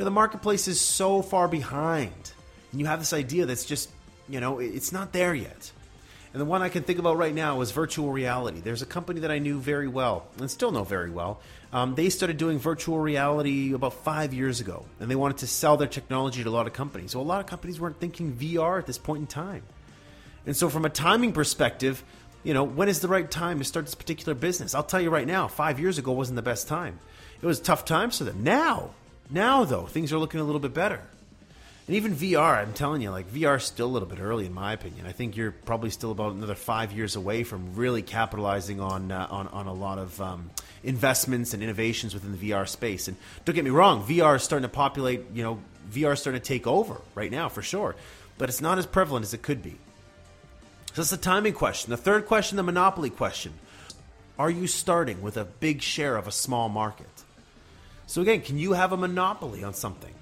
know, 0.00 0.04
the 0.04 0.10
marketplace 0.10 0.68
is 0.68 0.78
so 0.78 1.22
far 1.22 1.48
behind, 1.48 2.32
and 2.70 2.80
you 2.80 2.86
have 2.86 2.98
this 2.98 3.14
idea 3.14 3.46
that's 3.46 3.64
just 3.64 3.88
you 4.28 4.38
know 4.38 4.58
it's 4.58 4.92
not 4.92 5.14
there 5.14 5.34
yet. 5.34 5.72
And 6.36 6.40
the 6.42 6.44
one 6.44 6.60
I 6.60 6.68
can 6.68 6.82
think 6.82 6.98
about 6.98 7.16
right 7.16 7.34
now 7.34 7.62
is 7.62 7.70
virtual 7.70 8.12
reality. 8.12 8.60
There's 8.60 8.82
a 8.82 8.86
company 8.86 9.20
that 9.20 9.30
I 9.30 9.38
knew 9.38 9.58
very 9.58 9.88
well 9.88 10.26
and 10.38 10.50
still 10.50 10.70
know 10.70 10.84
very 10.84 11.08
well. 11.08 11.40
Um, 11.72 11.94
they 11.94 12.10
started 12.10 12.36
doing 12.36 12.58
virtual 12.58 12.98
reality 12.98 13.72
about 13.72 13.94
five 14.04 14.34
years 14.34 14.60
ago, 14.60 14.84
and 15.00 15.10
they 15.10 15.14
wanted 15.16 15.38
to 15.38 15.46
sell 15.46 15.78
their 15.78 15.88
technology 15.88 16.44
to 16.44 16.48
a 16.50 16.52
lot 16.52 16.66
of 16.66 16.74
companies. 16.74 17.12
So 17.12 17.22
a 17.22 17.22
lot 17.22 17.40
of 17.40 17.46
companies 17.46 17.80
weren't 17.80 17.98
thinking 18.00 18.34
VR 18.34 18.78
at 18.78 18.84
this 18.84 18.98
point 18.98 19.20
in 19.20 19.26
time. 19.26 19.62
And 20.44 20.54
so, 20.54 20.68
from 20.68 20.84
a 20.84 20.90
timing 20.90 21.32
perspective, 21.32 22.04
you 22.44 22.52
know, 22.52 22.64
when 22.64 22.90
is 22.90 23.00
the 23.00 23.08
right 23.08 23.30
time 23.30 23.56
to 23.60 23.64
start 23.64 23.86
this 23.86 23.94
particular 23.94 24.34
business? 24.34 24.74
I'll 24.74 24.82
tell 24.82 25.00
you 25.00 25.08
right 25.08 25.26
now, 25.26 25.48
five 25.48 25.80
years 25.80 25.96
ago 25.96 26.12
wasn't 26.12 26.36
the 26.36 26.42
best 26.42 26.68
time. 26.68 27.00
It 27.40 27.46
was 27.46 27.60
tough 27.60 27.86
times 27.86 28.18
for 28.18 28.24
them. 28.24 28.44
Now, 28.44 28.90
now 29.30 29.64
though, 29.64 29.86
things 29.86 30.12
are 30.12 30.18
looking 30.18 30.40
a 30.40 30.44
little 30.44 30.60
bit 30.60 30.74
better. 30.74 31.00
And 31.86 31.94
even 31.94 32.16
VR, 32.16 32.58
I'm 32.58 32.72
telling 32.72 33.00
you, 33.00 33.10
like 33.10 33.30
VR 33.30 33.58
is 33.58 33.64
still 33.64 33.86
a 33.86 33.88
little 33.88 34.08
bit 34.08 34.18
early 34.18 34.44
in 34.44 34.52
my 34.52 34.72
opinion. 34.72 35.06
I 35.06 35.12
think 35.12 35.36
you're 35.36 35.52
probably 35.52 35.90
still 35.90 36.10
about 36.10 36.32
another 36.32 36.56
five 36.56 36.92
years 36.92 37.14
away 37.14 37.44
from 37.44 37.76
really 37.76 38.02
capitalizing 38.02 38.80
on 38.80 39.12
uh, 39.12 39.28
on, 39.30 39.46
on 39.48 39.66
a 39.66 39.72
lot 39.72 39.98
of 39.98 40.20
um, 40.20 40.50
investments 40.82 41.54
and 41.54 41.62
innovations 41.62 42.12
within 42.12 42.36
the 42.36 42.50
VR 42.50 42.68
space. 42.68 43.06
And 43.06 43.16
don't 43.44 43.54
get 43.54 43.64
me 43.64 43.70
wrong, 43.70 44.04
VR 44.04 44.36
is 44.36 44.42
starting 44.42 44.68
to 44.68 44.74
populate. 44.74 45.22
You 45.32 45.44
know, 45.44 45.60
VR 45.92 46.14
is 46.14 46.20
starting 46.20 46.40
to 46.40 46.46
take 46.46 46.66
over 46.66 47.00
right 47.14 47.30
now 47.30 47.48
for 47.48 47.62
sure, 47.62 47.94
but 48.36 48.48
it's 48.48 48.60
not 48.60 48.78
as 48.78 48.86
prevalent 48.86 49.24
as 49.24 49.32
it 49.32 49.42
could 49.42 49.62
be. 49.62 49.78
So 50.92 51.02
it's 51.02 51.10
the 51.10 51.16
timing 51.16 51.52
question. 51.52 51.90
The 51.90 51.96
third 51.96 52.26
question, 52.26 52.56
the 52.56 52.64
monopoly 52.64 53.10
question. 53.10 53.52
Are 54.40 54.50
you 54.50 54.66
starting 54.66 55.22
with 55.22 55.36
a 55.36 55.44
big 55.44 55.82
share 55.82 56.16
of 56.16 56.26
a 56.26 56.32
small 56.32 56.68
market? 56.68 57.06
So 58.06 58.22
again, 58.22 58.40
can 58.40 58.58
you 58.58 58.72
have 58.72 58.92
a 58.92 58.96
monopoly 58.96 59.62
on 59.62 59.72
something? 59.72 60.14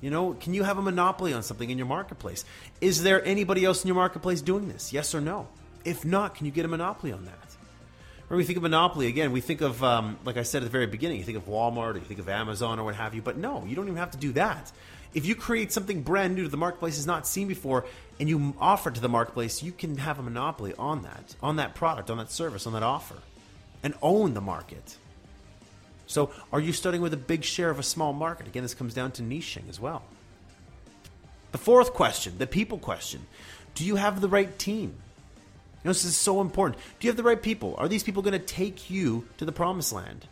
You 0.00 0.10
know, 0.10 0.32
can 0.32 0.54
you 0.54 0.62
have 0.62 0.78
a 0.78 0.82
monopoly 0.82 1.32
on 1.34 1.42
something 1.42 1.68
in 1.68 1.76
your 1.76 1.86
marketplace? 1.86 2.44
Is 2.80 3.02
there 3.02 3.24
anybody 3.24 3.64
else 3.64 3.84
in 3.84 3.88
your 3.88 3.96
marketplace 3.96 4.40
doing 4.40 4.68
this? 4.68 4.92
Yes 4.92 5.14
or 5.14 5.20
no? 5.20 5.48
If 5.84 6.04
not, 6.04 6.34
can 6.34 6.46
you 6.46 6.52
get 6.52 6.64
a 6.64 6.68
monopoly 6.68 7.12
on 7.12 7.24
that? 7.26 7.56
When 8.28 8.38
we 8.38 8.44
think 8.44 8.56
of 8.56 8.62
monopoly, 8.62 9.08
again, 9.08 9.32
we 9.32 9.40
think 9.40 9.60
of, 9.60 9.82
um, 9.82 10.16
like 10.24 10.36
I 10.36 10.44
said 10.44 10.62
at 10.62 10.66
the 10.66 10.70
very 10.70 10.86
beginning, 10.86 11.18
you 11.18 11.24
think 11.24 11.36
of 11.36 11.46
Walmart 11.46 11.94
or 11.94 11.98
you 11.98 12.04
think 12.04 12.20
of 12.20 12.28
Amazon 12.28 12.78
or 12.78 12.84
what 12.84 12.94
have 12.94 13.14
you, 13.14 13.22
but 13.22 13.36
no, 13.36 13.64
you 13.66 13.74
don't 13.74 13.86
even 13.86 13.96
have 13.96 14.12
to 14.12 14.18
do 14.18 14.32
that. 14.32 14.70
If 15.12 15.26
you 15.26 15.34
create 15.34 15.72
something 15.72 16.02
brand 16.02 16.36
new 16.36 16.44
to 16.44 16.48
the 16.48 16.56
marketplace 16.56 16.94
has 16.94 17.06
not 17.06 17.26
seen 17.26 17.48
before 17.48 17.84
and 18.20 18.28
you 18.28 18.54
offer 18.60 18.90
it 18.90 18.94
to 18.94 19.00
the 19.00 19.08
marketplace, 19.08 19.62
you 19.62 19.72
can 19.72 19.96
have 19.98 20.20
a 20.20 20.22
monopoly 20.22 20.74
on 20.78 21.02
that, 21.02 21.34
on 21.42 21.56
that 21.56 21.74
product, 21.74 22.08
on 22.08 22.18
that 22.18 22.30
service, 22.30 22.66
on 22.66 22.72
that 22.74 22.84
offer, 22.84 23.16
and 23.82 23.94
own 24.00 24.34
the 24.34 24.40
market. 24.40 24.96
So, 26.10 26.30
are 26.52 26.58
you 26.58 26.72
starting 26.72 27.02
with 27.02 27.14
a 27.14 27.16
big 27.16 27.44
share 27.44 27.70
of 27.70 27.78
a 27.78 27.84
small 27.84 28.12
market? 28.12 28.48
Again, 28.48 28.64
this 28.64 28.74
comes 28.74 28.94
down 28.94 29.12
to 29.12 29.22
niching 29.22 29.68
as 29.68 29.78
well. 29.78 30.02
The 31.52 31.58
fourth 31.58 31.94
question, 31.94 32.36
the 32.36 32.48
people 32.48 32.78
question 32.78 33.24
Do 33.76 33.84
you 33.84 33.94
have 33.94 34.20
the 34.20 34.28
right 34.28 34.58
team? 34.58 34.88
You 34.90 35.84
know, 35.84 35.90
this 35.90 36.04
is 36.04 36.16
so 36.16 36.40
important. 36.40 36.82
Do 36.98 37.06
you 37.06 37.10
have 37.10 37.16
the 37.16 37.22
right 37.22 37.40
people? 37.40 37.76
Are 37.78 37.86
these 37.86 38.02
people 38.02 38.22
going 38.22 38.32
to 38.32 38.44
take 38.44 38.90
you 38.90 39.24
to 39.38 39.44
the 39.44 39.52
promised 39.52 39.92
land? 39.92 40.26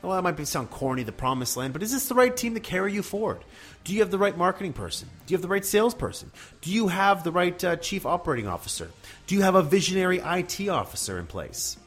Well, 0.00 0.14
that 0.14 0.22
might 0.22 0.36
be, 0.36 0.44
sound 0.44 0.70
corny, 0.70 1.02
the 1.02 1.10
promised 1.10 1.56
land, 1.56 1.72
but 1.72 1.82
is 1.82 1.90
this 1.90 2.08
the 2.08 2.14
right 2.14 2.34
team 2.34 2.54
to 2.54 2.60
carry 2.60 2.92
you 2.92 3.02
forward? 3.02 3.40
Do 3.82 3.94
you 3.94 4.00
have 4.00 4.12
the 4.12 4.18
right 4.18 4.36
marketing 4.36 4.74
person? 4.74 5.08
Do 5.26 5.32
you 5.32 5.36
have 5.36 5.42
the 5.42 5.48
right 5.48 5.64
salesperson? 5.64 6.30
Do 6.60 6.70
you 6.70 6.86
have 6.86 7.24
the 7.24 7.32
right 7.32 7.64
uh, 7.64 7.74
chief 7.76 8.06
operating 8.06 8.46
officer? 8.46 8.92
Do 9.26 9.34
you 9.34 9.42
have 9.42 9.56
a 9.56 9.62
visionary 9.62 10.18
IT 10.24 10.68
officer 10.68 11.18
in 11.18 11.26
place? 11.26 11.78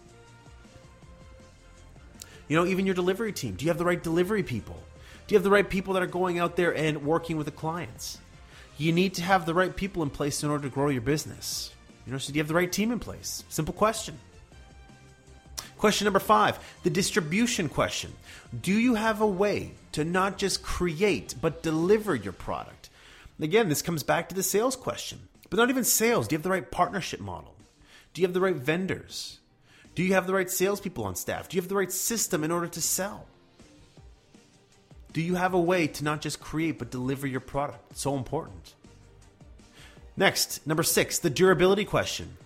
You 2.49 2.57
know, 2.57 2.65
even 2.65 2.85
your 2.85 2.95
delivery 2.95 3.31
team. 3.31 3.55
Do 3.55 3.63
you 3.63 3.69
have 3.69 3.77
the 3.77 3.85
right 3.85 4.01
delivery 4.01 4.43
people? 4.43 4.83
Do 5.27 5.33
you 5.33 5.37
have 5.37 5.43
the 5.43 5.51
right 5.51 5.69
people 5.69 5.93
that 5.93 6.03
are 6.03 6.07
going 6.07 6.39
out 6.39 6.57
there 6.57 6.75
and 6.75 7.05
working 7.05 7.37
with 7.37 7.45
the 7.45 7.51
clients? 7.51 8.17
You 8.77 8.91
need 8.91 9.13
to 9.13 9.21
have 9.21 9.45
the 9.45 9.53
right 9.53 9.73
people 9.73 10.03
in 10.03 10.09
place 10.09 10.43
in 10.43 10.49
order 10.49 10.63
to 10.63 10.73
grow 10.73 10.89
your 10.89 11.01
business. 11.01 11.71
You 12.05 12.11
know, 12.11 12.17
so 12.17 12.33
do 12.33 12.37
you 12.37 12.41
have 12.41 12.47
the 12.47 12.55
right 12.55 12.71
team 12.71 12.91
in 12.91 12.99
place? 12.99 13.43
Simple 13.49 13.73
question. 13.73 14.17
Question 15.77 16.05
number 16.05 16.19
five, 16.19 16.59
the 16.83 16.89
distribution 16.89 17.69
question. 17.69 18.11
Do 18.61 18.73
you 18.73 18.95
have 18.95 19.21
a 19.21 19.27
way 19.27 19.71
to 19.93 20.03
not 20.03 20.37
just 20.37 20.63
create, 20.63 21.35
but 21.39 21.63
deliver 21.63 22.15
your 22.15 22.33
product? 22.33 22.89
Again, 23.39 23.69
this 23.69 23.81
comes 23.81 24.03
back 24.03 24.27
to 24.29 24.35
the 24.35 24.43
sales 24.43 24.75
question. 24.75 25.19
But 25.49 25.57
not 25.57 25.69
even 25.69 25.83
sales. 25.83 26.27
Do 26.27 26.33
you 26.33 26.37
have 26.37 26.43
the 26.43 26.49
right 26.49 26.69
partnership 26.69 27.19
model? 27.19 27.55
Do 28.13 28.21
you 28.21 28.27
have 28.27 28.33
the 28.33 28.41
right 28.41 28.55
vendors? 28.55 29.38
Do 29.99 30.05
you 30.05 30.13
have 30.13 30.27
the 30.27 30.33
right 30.33 30.49
salespeople 30.49 31.03
on 31.03 31.15
staff? 31.17 31.49
Do 31.49 31.57
you 31.57 31.61
have 31.61 31.67
the 31.67 31.75
right 31.75 31.91
system 31.91 32.45
in 32.45 32.51
order 32.51 32.67
to 32.67 32.79
sell? 32.79 33.25
Do 35.11 35.21
you 35.21 35.35
have 35.35 35.53
a 35.53 35.59
way 35.59 35.87
to 35.87 36.05
not 36.05 36.21
just 36.21 36.39
create 36.39 36.79
but 36.79 36.89
deliver 36.89 37.27
your 37.27 37.41
product? 37.41 37.91
It's 37.91 37.99
so 37.99 38.15
important. 38.15 38.75
Next, 40.15 40.65
number 40.65 40.83
six, 40.83 41.19
the 41.19 41.29
durability 41.29 41.83
question. 41.83 42.37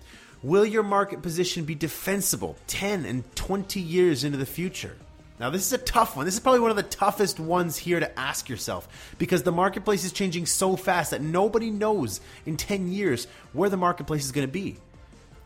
Will 0.42 0.66
your 0.66 0.82
market 0.82 1.22
position 1.22 1.64
be 1.64 1.76
defensible 1.76 2.58
10 2.66 3.06
and 3.06 3.36
20 3.36 3.80
years 3.80 4.24
into 4.24 4.40
the 4.40 4.48
future? 4.48 4.98
Now, 5.40 5.52
this 5.52 5.64
is 5.64 5.74
a 5.74 5.78
tough 5.78 6.16
one. 6.16 6.26
This 6.26 6.34
is 6.34 6.40
probably 6.40 6.62
one 6.62 6.72
of 6.72 6.78
the 6.78 6.82
toughest 6.82 7.40
ones 7.40 7.78
here 7.78 8.00
to 8.00 8.20
ask 8.20 8.50
yourself 8.50 9.14
because 9.20 9.44
the 9.44 9.52
marketplace 9.52 10.04
is 10.06 10.12
changing 10.12 10.48
so 10.48 10.76
fast 10.76 11.12
that 11.12 11.22
nobody 11.22 11.70
knows 11.70 12.20
in 12.48 12.58
10 12.58 12.92
years 12.92 13.28
where 13.52 13.70
the 13.70 13.78
marketplace 13.78 14.26
is 14.26 14.32
going 14.32 14.48
to 14.48 14.52
be. 14.52 14.78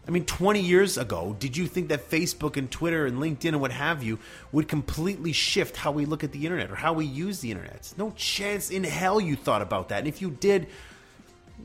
I 0.08 0.12
mean, 0.12 0.26
20 0.26 0.62
years 0.62 0.98
ago, 0.98 1.36
did 1.38 1.58
you 1.58 1.68
think 1.68 1.90
that 1.90 2.10
Facebook 2.10 2.56
and 2.56 2.72
Twitter 2.72 3.06
and 3.06 3.18
LinkedIn 3.18 3.50
and 3.50 3.60
what 3.60 3.72
have 3.72 4.04
you 4.04 4.20
would 4.54 4.70
completely 4.70 5.34
shift 5.34 5.76
how 5.76 5.92
we 5.92 6.06
look 6.06 6.24
at 6.24 6.32
the 6.32 6.46
internet 6.46 6.72
or 6.72 6.76
how 6.76 6.94
we 6.94 7.06
use 7.06 7.42
the 7.42 7.52
internet? 7.52 7.94
No 7.98 8.12
chance 8.12 8.70
in 8.70 8.86
hell 8.86 9.20
you 9.20 9.36
thought 9.36 9.62
about 9.62 9.90
that. 9.90 10.00
And 10.00 10.08
if 10.08 10.22
you 10.22 10.32
did, 10.32 10.68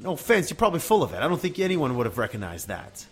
no 0.00 0.14
offense, 0.14 0.50
you're 0.50 0.56
probably 0.56 0.80
full 0.80 1.04
of 1.04 1.12
it. 1.12 1.18
I 1.18 1.28
don't 1.28 1.40
think 1.40 1.60
anyone 1.60 1.96
would 1.96 2.06
have 2.06 2.18
recognized 2.18 2.66
that. 2.66 3.06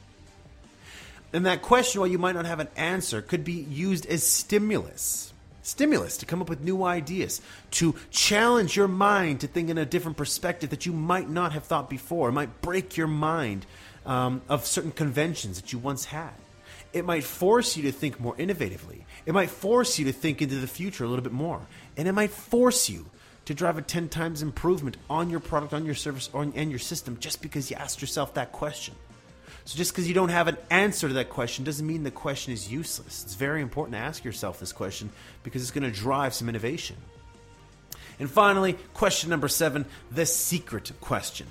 And 1.32 1.46
that 1.46 1.62
question, 1.62 2.00
while 2.00 2.10
you 2.10 2.18
might 2.18 2.34
not 2.34 2.46
have 2.46 2.58
an 2.58 2.68
answer, 2.76 3.22
could 3.22 3.44
be 3.44 3.52
used 3.52 4.06
as 4.06 4.24
stimulus. 4.24 5.32
Stimulus 5.62 6.16
to 6.16 6.26
come 6.26 6.42
up 6.42 6.48
with 6.48 6.64
new 6.64 6.82
ideas, 6.82 7.40
to 7.72 7.94
challenge 8.10 8.74
your 8.74 8.88
mind 8.88 9.40
to 9.40 9.46
think 9.46 9.70
in 9.70 9.78
a 9.78 9.86
different 9.86 10.16
perspective 10.16 10.70
that 10.70 10.86
you 10.86 10.92
might 10.92 11.28
not 11.28 11.52
have 11.52 11.64
thought 11.64 11.88
before. 11.88 12.30
It 12.30 12.32
might 12.32 12.60
break 12.62 12.96
your 12.96 13.06
mind 13.06 13.64
um, 14.11 14.42
of 14.49 14.66
certain 14.66 14.90
conventions 14.90 15.61
that 15.61 15.73
you 15.73 15.79
once 15.79 16.07
had. 16.07 16.33
It 16.92 17.05
might 17.05 17.23
force 17.23 17.77
you 17.77 17.85
to 17.85 17.92
think 17.92 18.18
more 18.18 18.35
innovatively. 18.35 19.05
It 19.25 19.33
might 19.33 19.51
force 19.51 20.01
you 20.01 20.07
to 20.07 20.12
think 20.12 20.42
into 20.42 20.57
the 20.57 20.66
future 20.66 21.05
a 21.05 21.07
little 21.07 21.23
bit 21.23 21.33
more. 21.33 21.61
And 21.96 22.09
it 22.09 22.12
might 22.12 22.33
force 22.33 22.90
you 22.90 23.07
to 23.44 23.55
drive 23.55 23.79
a 23.79 23.83
10 23.83 24.09
times 24.09 24.42
improvement 24.42 24.96
on 25.09 25.31
your 25.31 25.38
product, 25.38 25.73
on 25.73 25.87
your 25.87 25.94
service, 25.94 26.29
or, 26.33 26.42
and 26.42 26.70
your 26.70 26.81
system 26.81 27.18
just 27.20 27.40
because 27.40 27.70
you 27.70 27.77
asked 27.77 28.01
yourself 28.01 28.35
that 28.35 28.51
question. 28.51 28.94
So, 29.64 29.77
just 29.77 29.92
because 29.92 30.09
you 30.09 30.14
don't 30.14 30.31
have 30.31 30.49
an 30.49 30.57
answer 30.70 31.07
to 31.07 31.14
that 31.14 31.31
question 31.31 31.64
doesn't 31.64 31.87
mean 31.87 32.03
the 32.03 32.11
question 32.11 32.53
is 32.53 32.73
useless. 32.73 33.23
It's 33.23 33.35
very 33.35 33.62
important 33.62 33.94
to 33.94 34.01
ask 34.01 34.25
yourself 34.25 34.59
this 34.59 34.73
question 34.73 35.11
because 35.44 35.62
it's 35.62 35.70
going 35.70 35.85
to 35.85 35.96
drive 35.96 36.35
some 36.35 36.49
innovation. 36.49 36.96
And 38.18 38.29
finally, 38.29 38.77
question 38.94 39.31
number 39.31 39.46
seven 39.46 39.85
the 40.11 40.27
secret 40.27 40.90
question. 41.01 41.46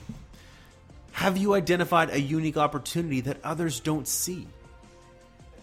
Have 1.19 1.37
you 1.37 1.53
identified 1.53 2.11
a 2.11 2.21
unique 2.21 2.55
opportunity 2.55 3.19
that 3.19 3.39
others 3.43 3.81
don't 3.81 4.07
see? 4.07 4.47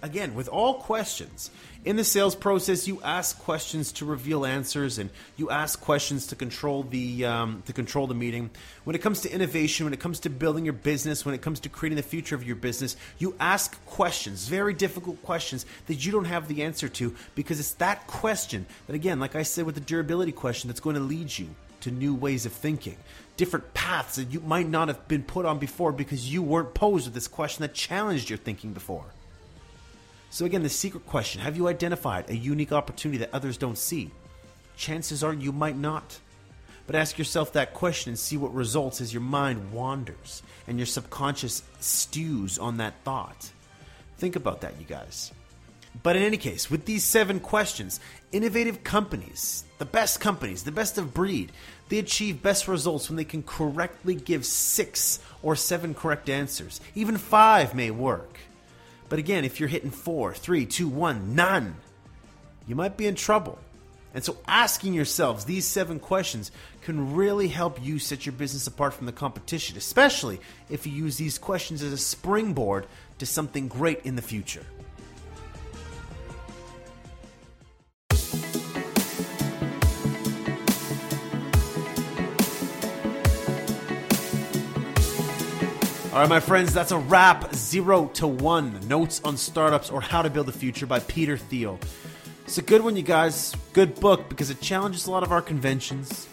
Again, 0.02 0.34
with 0.34 0.48
all 0.48 0.74
questions, 0.74 1.50
in 1.86 1.96
the 1.96 2.04
sales 2.04 2.34
process, 2.34 2.86
you 2.86 3.00
ask 3.02 3.38
questions 3.38 3.90
to 3.92 4.04
reveal 4.04 4.44
answers, 4.44 4.98
and 4.98 5.08
you 5.38 5.48
ask 5.48 5.80
questions 5.80 6.26
to 6.26 6.36
control 6.36 6.82
the 6.82 7.24
um, 7.24 7.62
to 7.64 7.72
control 7.72 8.06
the 8.06 8.12
meeting. 8.14 8.50
When 8.84 8.94
it 8.94 9.00
comes 9.00 9.22
to 9.22 9.32
innovation, 9.32 9.86
when 9.86 9.94
it 9.94 9.98
comes 9.98 10.20
to 10.20 10.28
building 10.28 10.66
your 10.66 10.74
business, 10.74 11.24
when 11.24 11.34
it 11.34 11.40
comes 11.40 11.60
to 11.60 11.70
creating 11.70 11.96
the 11.96 12.02
future 12.02 12.34
of 12.34 12.44
your 12.44 12.56
business, 12.56 12.94
you 13.16 13.34
ask 13.40 13.82
questions, 13.86 14.48
very 14.48 14.74
difficult 14.74 15.22
questions 15.22 15.64
that 15.86 16.04
you 16.04 16.12
don't 16.12 16.26
have 16.26 16.48
the 16.48 16.64
answer 16.64 16.90
to, 16.90 17.14
because 17.34 17.60
it's 17.60 17.72
that 17.76 18.06
question 18.06 18.66
that, 18.88 18.94
again, 18.94 19.20
like 19.20 19.34
I 19.34 19.42
said 19.42 19.64
with 19.64 19.74
the 19.74 19.80
durability 19.80 20.32
question, 20.32 20.68
that's 20.68 20.80
going 20.80 20.96
to 20.96 21.02
lead 21.02 21.38
you 21.38 21.48
to 21.80 21.90
new 21.90 22.14
ways 22.14 22.44
of 22.44 22.52
thinking 22.52 22.98
different 23.36 23.74
paths 23.74 24.16
that 24.16 24.30
you 24.30 24.40
might 24.40 24.68
not 24.68 24.88
have 24.88 25.06
been 25.08 25.22
put 25.22 25.46
on 25.46 25.58
before 25.58 25.92
because 25.92 26.32
you 26.32 26.42
weren't 26.42 26.74
posed 26.74 27.06
with 27.06 27.14
this 27.14 27.28
question 27.28 27.62
that 27.62 27.74
challenged 27.74 28.30
your 28.30 28.38
thinking 28.38 28.72
before. 28.72 29.04
So, 30.30 30.44
again, 30.44 30.62
the 30.62 30.68
secret 30.68 31.06
question 31.06 31.40
have 31.40 31.56
you 31.56 31.68
identified 31.68 32.28
a 32.28 32.36
unique 32.36 32.72
opportunity 32.72 33.18
that 33.18 33.34
others 33.34 33.56
don't 33.56 33.78
see? 33.78 34.10
Chances 34.76 35.24
are 35.24 35.32
you 35.32 35.52
might 35.52 35.76
not. 35.76 36.18
But 36.86 36.96
ask 36.96 37.18
yourself 37.18 37.52
that 37.54 37.74
question 37.74 38.10
and 38.10 38.18
see 38.18 38.36
what 38.36 38.54
results 38.54 39.00
as 39.00 39.12
your 39.12 39.22
mind 39.22 39.72
wanders 39.72 40.42
and 40.68 40.78
your 40.78 40.86
subconscious 40.86 41.62
stews 41.80 42.58
on 42.58 42.76
that 42.76 42.94
thought. 43.02 43.50
Think 44.18 44.36
about 44.36 44.60
that, 44.60 44.78
you 44.78 44.86
guys. 44.86 45.32
But 46.02 46.16
in 46.16 46.22
any 46.22 46.36
case, 46.36 46.70
with 46.70 46.84
these 46.84 47.04
seven 47.04 47.40
questions, 47.40 48.00
innovative 48.30 48.84
companies, 48.84 49.64
the 49.78 49.84
best 49.84 50.20
companies, 50.20 50.62
the 50.62 50.72
best 50.72 50.98
of 50.98 51.14
breed, 51.14 51.52
they 51.88 51.98
achieve 51.98 52.42
best 52.42 52.68
results 52.68 53.08
when 53.08 53.16
they 53.16 53.24
can 53.24 53.42
correctly 53.42 54.14
give 54.14 54.44
six 54.44 55.20
or 55.42 55.54
seven 55.54 55.94
correct 55.94 56.28
answers. 56.28 56.80
Even 56.94 57.16
five 57.16 57.74
may 57.74 57.90
work. 57.90 58.40
But 59.08 59.18
again, 59.18 59.44
if 59.44 59.60
you're 59.60 59.68
hitting 59.68 59.90
four, 59.90 60.34
three, 60.34 60.66
two, 60.66 60.88
one, 60.88 61.34
none, 61.34 61.76
you 62.66 62.74
might 62.74 62.96
be 62.96 63.06
in 63.06 63.14
trouble. 63.14 63.58
And 64.14 64.24
so, 64.24 64.38
asking 64.48 64.94
yourselves 64.94 65.44
these 65.44 65.66
seven 65.66 66.00
questions 66.00 66.50
can 66.82 67.14
really 67.14 67.48
help 67.48 67.84
you 67.84 67.98
set 67.98 68.24
your 68.24 68.32
business 68.32 68.66
apart 68.66 68.94
from 68.94 69.06
the 69.06 69.12
competition, 69.12 69.76
especially 69.76 70.40
if 70.70 70.86
you 70.86 70.92
use 70.92 71.18
these 71.18 71.36
questions 71.36 71.82
as 71.82 71.92
a 71.92 71.98
springboard 71.98 72.86
to 73.18 73.26
something 73.26 73.68
great 73.68 74.00
in 74.04 74.16
the 74.16 74.22
future. 74.22 74.64
All 86.16 86.22
right, 86.22 86.30
my 86.30 86.40
friends, 86.40 86.72
that's 86.72 86.92
a 86.92 86.98
wrap. 86.98 87.54
Zero 87.54 88.06
to 88.14 88.26
one 88.26 88.80
notes 88.88 89.20
on 89.22 89.36
startups 89.36 89.90
or 89.90 90.00
how 90.00 90.22
to 90.22 90.30
build 90.30 90.48
a 90.48 90.52
future 90.52 90.86
by 90.86 90.98
Peter 91.00 91.36
Thiel. 91.36 91.78
It's 92.46 92.56
a 92.56 92.62
good 92.62 92.80
one, 92.80 92.96
you 92.96 93.02
guys. 93.02 93.54
Good 93.74 94.00
book 94.00 94.26
because 94.30 94.48
it 94.48 94.58
challenges 94.62 95.08
a 95.08 95.10
lot 95.10 95.24
of 95.24 95.30
our 95.30 95.42
conventions. 95.42 96.26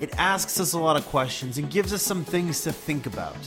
It 0.00 0.14
asks 0.18 0.60
us 0.60 0.74
a 0.74 0.78
lot 0.78 0.98
of 0.98 1.06
questions 1.06 1.56
and 1.56 1.70
gives 1.70 1.94
us 1.94 2.02
some 2.02 2.24
things 2.24 2.60
to 2.64 2.72
think 2.72 3.06
about. 3.06 3.38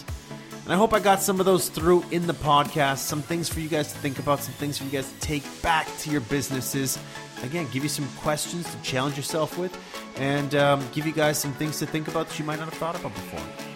And 0.63 0.73
I 0.73 0.75
hope 0.75 0.91
I 0.91 0.99
got 0.99 1.21
some 1.21 1.39
of 1.39 1.45
those 1.45 1.69
through 1.69 2.03
in 2.09 2.25
the 2.25 2.33
podcast. 2.33 2.97
Some 2.97 3.21
things 3.21 3.47
for 3.47 3.59
you 3.59 3.69
guys 3.69 3.93
to 3.93 3.99
think 3.99 4.17
about, 4.17 4.39
some 4.39 4.55
things 4.55 4.79
for 4.79 4.85
you 4.85 4.89
guys 4.89 5.13
to 5.13 5.19
take 5.19 5.43
back 5.61 5.85
to 5.99 6.09
your 6.09 6.21
businesses. 6.21 6.97
Again, 7.43 7.67
give 7.71 7.83
you 7.83 7.89
some 7.89 8.07
questions 8.21 8.67
to 8.73 8.81
challenge 8.81 9.17
yourself 9.17 9.55
with 9.59 9.77
and 10.17 10.55
um, 10.55 10.83
give 10.93 11.05
you 11.05 11.13
guys 11.13 11.37
some 11.37 11.53
things 11.53 11.77
to 11.77 11.85
think 11.85 12.07
about 12.07 12.29
that 12.29 12.39
you 12.39 12.45
might 12.45 12.57
not 12.57 12.69
have 12.69 12.79
thought 12.79 12.99
about 12.99 13.13
before. 13.13 13.74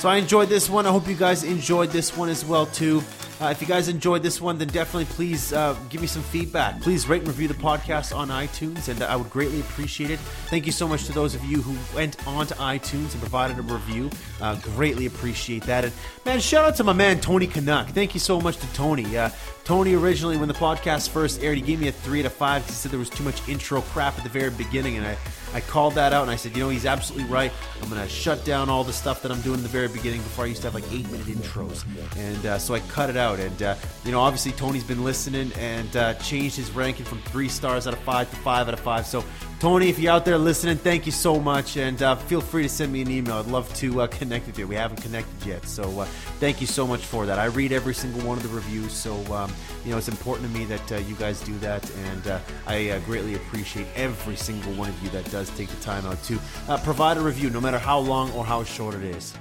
So 0.00 0.08
I 0.08 0.16
enjoyed 0.16 0.48
this 0.48 0.70
one. 0.70 0.86
I 0.86 0.90
hope 0.90 1.06
you 1.08 1.14
guys 1.14 1.44
enjoyed 1.44 1.90
this 1.90 2.16
one 2.16 2.30
as 2.30 2.42
well 2.42 2.64
too. 2.64 3.02
Uh, 3.40 3.46
if 3.46 3.62
you 3.62 3.66
guys 3.66 3.88
enjoyed 3.88 4.22
this 4.22 4.38
one, 4.38 4.58
then 4.58 4.68
definitely 4.68 5.06
please 5.06 5.54
uh, 5.54 5.74
give 5.88 6.02
me 6.02 6.06
some 6.06 6.22
feedback. 6.22 6.78
Please 6.82 7.08
rate 7.08 7.20
and 7.20 7.28
review 7.28 7.48
the 7.48 7.54
podcast 7.54 8.14
on 8.14 8.28
iTunes, 8.28 8.88
and 8.88 9.02
I 9.02 9.16
would 9.16 9.30
greatly 9.30 9.60
appreciate 9.60 10.10
it. 10.10 10.18
Thank 10.48 10.66
you 10.66 10.72
so 10.72 10.86
much 10.86 11.06
to 11.06 11.12
those 11.12 11.34
of 11.34 11.42
you 11.46 11.62
who 11.62 11.74
went 11.96 12.26
onto 12.28 12.54
iTunes 12.56 13.12
and 13.12 13.20
provided 13.20 13.58
a 13.58 13.62
review. 13.62 14.10
Uh, 14.42 14.56
greatly 14.56 15.06
appreciate 15.06 15.62
that. 15.62 15.84
And 15.84 15.92
man, 16.26 16.38
shout 16.40 16.66
out 16.66 16.76
to 16.76 16.84
my 16.84 16.92
man 16.92 17.18
Tony 17.18 17.46
Canuck. 17.46 17.88
Thank 17.88 18.12
you 18.12 18.20
so 18.20 18.42
much 18.42 18.58
to 18.58 18.70
Tony. 18.74 19.16
Uh, 19.16 19.30
Tony 19.64 19.94
originally, 19.94 20.36
when 20.36 20.48
the 20.48 20.54
podcast 20.54 21.08
first 21.08 21.42
aired, 21.42 21.56
he 21.56 21.62
gave 21.62 21.80
me 21.80 21.88
a 21.88 21.92
three 21.92 22.20
out 22.20 22.26
of 22.26 22.34
five. 22.34 22.66
He 22.66 22.72
said 22.72 22.92
there 22.92 22.98
was 22.98 23.08
too 23.08 23.24
much 23.24 23.48
intro 23.48 23.80
crap 23.80 24.18
at 24.18 24.24
the 24.24 24.30
very 24.30 24.50
beginning, 24.50 24.98
and 24.98 25.06
I 25.06 25.16
I 25.52 25.60
called 25.60 25.94
that 25.94 26.12
out 26.12 26.22
and 26.22 26.30
I 26.30 26.36
said, 26.36 26.56
you 26.56 26.62
know, 26.62 26.68
he's 26.68 26.86
absolutely 26.86 27.28
right. 27.28 27.50
I'm 27.82 27.90
to 27.90 28.08
shut 28.08 28.44
down 28.44 28.68
all 28.68 28.84
the 28.84 28.92
stuff 28.92 29.22
that 29.22 29.32
I'm 29.32 29.40
doing 29.40 29.56
in 29.56 29.62
the 29.62 29.68
very 29.68 29.88
beginning 29.88 30.22
before 30.22 30.44
I 30.44 30.48
used 30.48 30.62
to 30.62 30.70
have 30.70 30.74
like 30.74 30.90
eight 30.92 31.10
minute 31.10 31.26
intros. 31.26 31.84
And 32.16 32.46
uh, 32.46 32.58
so 32.58 32.74
I 32.74 32.80
cut 32.80 33.10
it 33.10 33.16
out. 33.16 33.29
And, 33.38 33.62
uh, 33.62 33.76
you 34.04 34.12
know, 34.12 34.20
obviously 34.20 34.52
Tony's 34.52 34.84
been 34.84 35.04
listening 35.04 35.52
and 35.58 35.94
uh, 35.96 36.14
changed 36.14 36.56
his 36.56 36.70
ranking 36.72 37.04
from 37.04 37.20
three 37.22 37.48
stars 37.48 37.86
out 37.86 37.92
of 37.92 38.00
five 38.00 38.28
to 38.30 38.36
five 38.36 38.68
out 38.68 38.74
of 38.74 38.80
five. 38.80 39.06
So 39.06 39.24
Tony, 39.60 39.90
if 39.90 39.98
you're 39.98 40.10
out 40.10 40.24
there 40.24 40.38
listening, 40.38 40.78
thank 40.78 41.04
you 41.04 41.12
so 41.12 41.38
much, 41.38 41.76
and 41.76 42.02
uh, 42.02 42.16
feel 42.16 42.40
free 42.40 42.62
to 42.62 42.68
send 42.68 42.90
me 42.90 43.02
an 43.02 43.10
email. 43.10 43.34
I'd 43.34 43.46
love 43.46 43.70
to 43.74 44.00
uh, 44.00 44.06
connect 44.10 44.46
with 44.46 44.58
you. 44.58 44.66
We 44.66 44.74
haven't 44.74 45.02
connected 45.02 45.46
yet, 45.46 45.66
so 45.66 46.00
uh, 46.00 46.06
thank 46.40 46.62
you 46.62 46.66
so 46.66 46.86
much 46.86 47.04
for 47.04 47.26
that. 47.26 47.38
I 47.38 47.44
read 47.44 47.70
every 47.70 47.92
single 47.92 48.26
one 48.26 48.38
of 48.38 48.42
the 48.42 48.48
reviews, 48.48 48.94
so 48.94 49.14
um, 49.34 49.52
you 49.84 49.90
know 49.90 49.98
it's 49.98 50.08
important 50.08 50.50
to 50.50 50.58
me 50.58 50.64
that 50.64 50.92
uh, 50.92 50.96
you 50.96 51.14
guys 51.16 51.42
do 51.42 51.58
that, 51.58 51.90
and 51.90 52.40
I 52.66 52.98
greatly 53.00 53.34
appreciate 53.34 53.86
every 53.94 54.36
single 54.36 54.72
one 54.72 54.88
of 54.88 55.02
you 55.02 55.10
that 55.10 55.30
does 55.30 55.50
take 55.50 55.68
the 55.68 55.80
time 55.82 56.06
out 56.06 56.22
to 56.24 56.38
provide 56.82 57.18
a 57.18 57.20
review, 57.20 57.50
no 57.50 57.60
matter 57.60 57.78
how 57.78 57.98
long 57.98 58.32
or 58.32 58.46
how 58.46 58.64
short 58.64 58.94
it 58.94 59.04
is. 59.04 59.34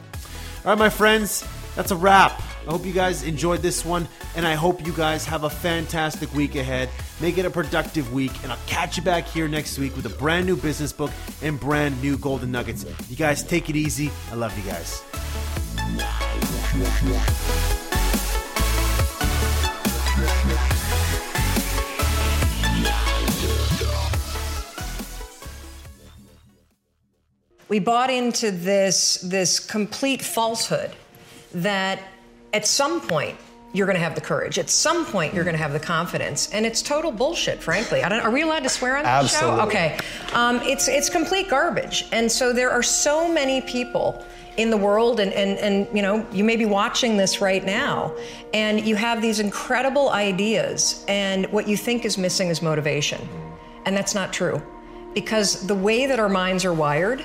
All 0.65 0.71
right, 0.71 0.78
my 0.78 0.89
friends, 0.89 1.47
that's 1.78 1.91
a 1.91 1.95
wrap. 1.95 2.41
I 2.67 2.72
hope 2.72 2.86
you 2.86 2.93
guys 2.93 3.24
enjoyed 3.24 3.62
this 3.62 3.84
one, 3.84 4.08
and 4.36 4.45
I 4.45 4.54
hope 4.54 4.86
you 4.86 4.93
guys 4.93 5.26
have 5.26 5.43
a 5.43 5.50
fantastic 5.50 6.32
week 6.36 6.56
ahead. 6.56 6.89
Make 7.19 7.38
it 7.38 7.45
a 7.45 7.50
productive 7.50 8.13
week, 8.13 8.32
and 8.43 8.52
I'll 8.52 8.60
catch 8.67 8.98
you 8.98 9.04
back 9.04 9.26
here 9.26 9.48
next 9.48 9.80
week 9.80 9.95
with 9.95 10.06
a 10.06 10.15
brand 10.17 10.45
new 10.45 10.56
business 10.56 10.93
book 10.93 11.12
and 11.41 11.60
brand 11.60 12.00
new 12.02 12.17
golden 12.17 12.52
nuggets. 12.52 12.86
You 13.10 13.15
guys 13.15 13.43
take 13.43 13.69
it 13.69 13.76
easy. 13.76 14.12
I 14.32 14.36
love 14.36 14.56
you 14.58 14.63
guys. 14.69 15.04
We 27.69 27.80
bought 27.80 28.10
into 28.10 28.52
this 28.52 29.15
this 29.22 29.60
complete 29.60 30.22
falsehood 30.24 30.91
that 31.54 32.00
at 32.54 32.66
some 32.66 33.02
point 33.02 33.38
you're 33.74 33.86
going 33.86 33.98
to 33.98 34.04
have 34.04 34.16
the 34.16 34.22
courage. 34.22 34.58
At 34.58 34.70
some 34.70 35.06
point, 35.06 35.34
you're 35.34 35.44
going 35.44 35.56
to 35.56 35.62
have 35.62 35.74
the 35.74 35.80
confidence, 35.80 36.50
and 36.52 36.66
it's 36.66 36.82
total 36.82 37.12
bullshit. 37.12 37.62
Frankly, 37.62 38.04
I 38.04 38.10
don't. 38.10 38.22
Are 38.22 38.32
we 38.32 38.42
allowed 38.42 38.64
to 38.64 38.70
swear 38.70 38.98
on 38.98 39.04
the 39.04 39.28
show? 39.28 39.62
Okay, 39.62 40.00
um, 40.34 40.60
it's 40.64 40.88
it's 40.88 41.10
complete 41.10 41.50
garbage. 41.50 42.06
And 42.12 42.32
so 42.32 42.52
there 42.52 42.72
are 42.72 42.84
so 42.84 43.32
many 43.32 43.62
people 43.62 44.24
in 44.58 44.72
the 44.72 44.78
world, 44.78 45.20
and 45.20 45.32
and 45.34 45.60
and 45.60 45.88
you 45.96 46.02
know, 46.02 46.26
you 46.32 46.44
may 46.44 46.56
be 46.56 46.66
watching 46.66 47.16
this 47.16 47.42
right 47.42 47.64
now, 47.64 48.16
and 48.54 48.86
you 48.86 48.96
have 48.96 49.22
these 49.22 49.40
incredible 49.40 50.10
ideas, 50.10 51.06
and 51.08 51.46
what 51.52 51.68
you 51.68 51.78
think 51.78 52.06
is 52.06 52.18
missing 52.18 52.48
is 52.48 52.62
motivation, 52.64 53.22
and 53.86 53.96
that's 53.96 54.16
not 54.16 54.34
true, 54.34 54.62
because 55.14 55.68
the 55.68 55.76
way 55.76 56.08
that 56.08 56.20
our 56.20 56.30
minds 56.30 56.66
are 56.66 56.74
wired. 56.74 57.24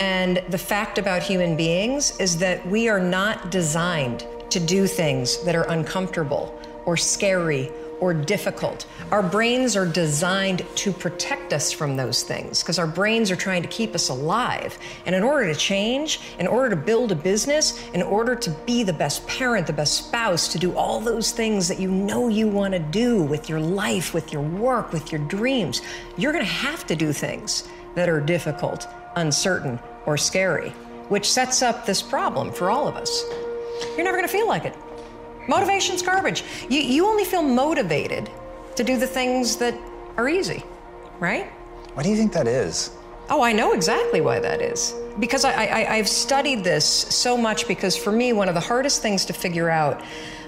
And 0.00 0.42
the 0.48 0.58
fact 0.58 0.98
about 0.98 1.22
human 1.22 1.56
beings 1.56 2.18
is 2.18 2.38
that 2.38 2.66
we 2.66 2.88
are 2.88 2.98
not 2.98 3.52
designed 3.52 4.26
to 4.52 4.60
do 4.60 4.86
things 4.86 5.42
that 5.44 5.54
are 5.54 5.64
uncomfortable 5.64 6.58
or 6.84 6.96
scary 6.96 7.70
or 8.02 8.12
difficult. 8.12 8.84
Our 9.12 9.22
brains 9.22 9.76
are 9.76 9.86
designed 9.86 10.66
to 10.74 10.92
protect 10.92 11.52
us 11.52 11.70
from 11.70 11.94
those 11.96 12.24
things 12.24 12.60
because 12.60 12.80
our 12.80 12.86
brains 12.86 13.30
are 13.30 13.36
trying 13.36 13.62
to 13.62 13.68
keep 13.68 13.94
us 13.94 14.08
alive. 14.08 14.76
And 15.06 15.14
in 15.14 15.22
order 15.22 15.52
to 15.52 15.58
change, 15.58 16.18
in 16.40 16.48
order 16.48 16.68
to 16.70 16.76
build 16.76 17.12
a 17.12 17.14
business, 17.14 17.80
in 17.94 18.02
order 18.02 18.34
to 18.34 18.50
be 18.66 18.82
the 18.82 18.92
best 18.92 19.24
parent, 19.28 19.68
the 19.68 19.72
best 19.72 19.94
spouse, 19.94 20.48
to 20.48 20.58
do 20.58 20.76
all 20.76 20.98
those 20.98 21.30
things 21.30 21.68
that 21.68 21.78
you 21.78 21.92
know 21.92 22.26
you 22.26 22.48
want 22.48 22.74
to 22.74 22.80
do 22.80 23.22
with 23.22 23.48
your 23.48 23.60
life, 23.60 24.12
with 24.12 24.32
your 24.32 24.42
work, 24.42 24.92
with 24.92 25.12
your 25.12 25.20
dreams, 25.28 25.80
you're 26.16 26.32
going 26.32 26.44
to 26.44 26.50
have 26.50 26.84
to 26.88 26.96
do 26.96 27.12
things 27.12 27.68
that 27.94 28.08
are 28.08 28.20
difficult, 28.20 28.88
uncertain, 29.14 29.78
or 30.06 30.16
scary, 30.16 30.70
which 31.08 31.30
sets 31.30 31.62
up 31.62 31.86
this 31.86 32.02
problem 32.02 32.50
for 32.50 32.68
all 32.68 32.88
of 32.88 32.96
us. 32.96 33.24
You're 33.96 34.04
never 34.04 34.16
going 34.16 34.28
to 34.28 34.32
feel 34.32 34.48
like 34.48 34.64
it. 34.64 34.74
Motivation's 35.48 36.02
garbage. 36.02 36.44
You, 36.68 36.80
you 36.80 37.06
only 37.06 37.24
feel 37.24 37.42
motivated 37.42 38.30
to 38.76 38.84
do 38.84 38.96
the 38.96 39.06
things 39.06 39.56
that 39.56 39.74
are 40.16 40.28
easy, 40.28 40.62
right? 41.20 41.50
Why 41.94 42.02
do 42.02 42.08
you 42.08 42.16
think 42.16 42.32
that 42.32 42.46
is? 42.46 42.90
Oh, 43.28 43.42
I 43.42 43.52
know 43.52 43.72
exactly 43.72 44.20
why 44.20 44.40
that 44.40 44.60
is. 44.60 44.94
Because 45.18 45.44
I, 45.44 45.52
I, 45.52 45.94
I've 45.96 46.08
studied 46.08 46.64
this 46.64 46.84
so 46.86 47.36
much, 47.36 47.68
because 47.68 47.96
for 47.96 48.12
me, 48.12 48.32
one 48.32 48.48
of 48.48 48.54
the 48.54 48.60
hardest 48.60 49.02
things 49.02 49.24
to 49.26 49.32
figure 49.32 49.68
out 49.68 50.02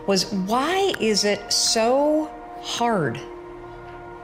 was 0.07 0.33
why 0.33 0.93
is 1.01 1.25
it 1.25 1.53
so 1.53 2.31
hard 2.63 3.21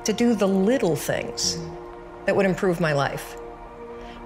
to 0.04 0.12
do 0.12 0.34
the 0.34 0.48
little 0.48 0.96
things 0.96 1.56
mm. 1.56 2.26
that 2.26 2.34
would 2.34 2.46
improve 2.46 2.80
my 2.80 2.92
life? 2.92 3.36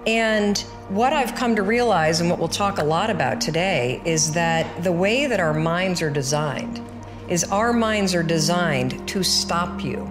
And 0.06 0.58
what 0.88 1.12
I've 1.12 1.34
come 1.34 1.56
to 1.56 1.62
realize, 1.62 2.20
and 2.20 2.28
what 2.28 2.38
we'll 2.38 2.48
talk 2.48 2.78
a 2.78 2.84
lot 2.84 3.08
about 3.08 3.40
today, 3.40 4.02
is 4.04 4.32
that 4.32 4.84
the 4.84 4.92
way 4.92 5.26
that 5.26 5.40
our 5.40 5.54
minds 5.54 6.02
are 6.02 6.10
designed 6.10 6.80
is 7.28 7.44
our 7.44 7.72
minds 7.72 8.14
are 8.14 8.22
designed 8.22 9.08
to 9.08 9.22
stop 9.22 9.82
you 9.82 10.10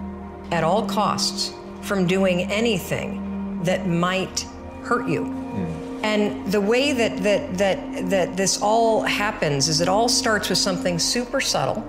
at 0.50 0.64
all 0.64 0.86
costs 0.86 1.52
from 1.82 2.06
doing 2.06 2.50
anything 2.50 3.62
that 3.62 3.86
might 3.86 4.46
hurt 4.82 5.08
you. 5.08 5.24
Mm. 5.24 6.00
And 6.02 6.52
the 6.52 6.60
way 6.60 6.92
that, 6.92 7.22
that, 7.22 7.56
that, 7.58 8.10
that 8.10 8.36
this 8.36 8.60
all 8.60 9.02
happens 9.02 9.68
is 9.68 9.80
it 9.80 9.88
all 9.88 10.08
starts 10.08 10.48
with 10.48 10.58
something 10.58 10.98
super 10.98 11.40
subtle 11.40 11.82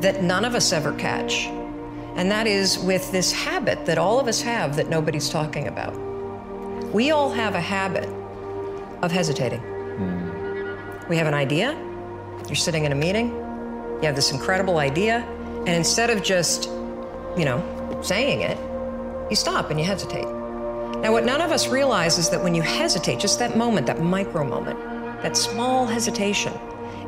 that 0.00 0.22
none 0.22 0.44
of 0.44 0.54
us 0.54 0.72
ever 0.72 0.92
catch. 0.94 1.46
And 2.16 2.30
that 2.30 2.46
is 2.46 2.78
with 2.78 3.10
this 3.12 3.32
habit 3.32 3.86
that 3.86 3.96
all 3.96 4.18
of 4.18 4.26
us 4.26 4.42
have 4.42 4.76
that 4.76 4.88
nobody's 4.88 5.30
talking 5.30 5.68
about. 5.68 6.05
We 6.92 7.10
all 7.10 7.30
have 7.30 7.54
a 7.54 7.60
habit 7.60 8.08
of 9.02 9.10
hesitating. 9.12 9.60
Mm. 9.60 11.08
We 11.08 11.16
have 11.16 11.26
an 11.26 11.34
idea, 11.34 11.76
you're 12.46 12.56
sitting 12.56 12.84
in 12.84 12.92
a 12.92 12.94
meeting, 12.94 13.28
you 13.28 14.02
have 14.02 14.16
this 14.16 14.30
incredible 14.32 14.78
idea, 14.78 15.18
and 15.66 15.68
instead 15.68 16.10
of 16.10 16.22
just, 16.22 16.66
you 17.36 17.44
know, 17.44 18.00
saying 18.02 18.42
it, 18.42 18.58
you 19.30 19.36
stop 19.36 19.70
and 19.70 19.80
you 19.80 19.86
hesitate. 19.86 20.26
Now, 20.26 21.12
what 21.12 21.24
none 21.24 21.40
of 21.40 21.50
us 21.50 21.68
realize 21.68 22.18
is 22.18 22.30
that 22.30 22.42
when 22.42 22.54
you 22.54 22.62
hesitate, 22.62 23.18
just 23.18 23.38
that 23.38 23.56
moment, 23.56 23.86
that 23.86 24.00
micro 24.00 24.44
moment, 24.44 24.78
that 25.22 25.36
small 25.36 25.86
hesitation, 25.86 26.52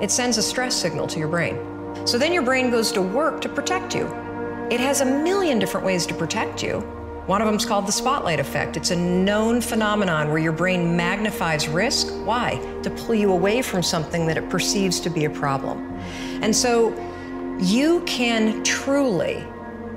it 0.01 0.11
sends 0.11 0.39
a 0.39 0.43
stress 0.43 0.75
signal 0.75 1.07
to 1.09 1.19
your 1.19 1.29
brain. 1.29 1.57
So 2.05 2.19
then 2.19 2.33
your 2.33 2.43
brain 2.43 2.71
goes 2.71 2.93
to 2.93 3.03
work 3.03 3.41
to 3.43 3.49
protect 3.49 3.95
you. 3.95 4.07
It 4.71 4.81
has 4.81 5.01
a 5.01 5.05
million 5.05 5.59
different 5.59 5.87
ways 5.87 6.07
to 6.07 6.15
protect 6.15 6.63
you. 6.63 6.83
One 7.29 7.43
of 7.43 7.47
them 7.47 7.57
is 7.57 7.67
called 7.67 7.87
the 7.87 7.93
spotlight 7.93 8.41
effect. 8.41 8.79
It's 8.79 8.91
a 8.91 8.97
known 8.97 9.61
phenomenon 9.61 10.31
where 10.31 10.39
your 10.39 10.53
brain 10.53 10.97
magnifies 10.97 11.69
risk. 11.69 12.09
Why? 12.25 12.59
To 12.85 12.89
pull 12.89 13.15
you 13.15 13.33
away 13.33 13.61
from 13.61 13.83
something 13.83 14.27
that 14.29 14.39
it 14.39 14.49
perceives 14.49 14.99
to 15.01 15.11
be 15.11 15.27
a 15.27 15.31
problem. 15.31 16.01
And 16.41 16.57
so 16.57 16.89
you 17.61 18.01
can 18.07 18.65
truly 18.65 19.45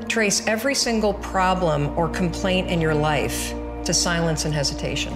trace 0.09 0.45
every 0.45 0.75
single 0.75 1.13
problem 1.13 1.97
or 1.97 2.09
complaint 2.09 2.69
in 2.69 2.81
your 2.81 2.93
life 2.93 3.53
to 3.85 3.93
silence 3.93 4.43
and 4.43 4.53
hesitation. 4.53 5.15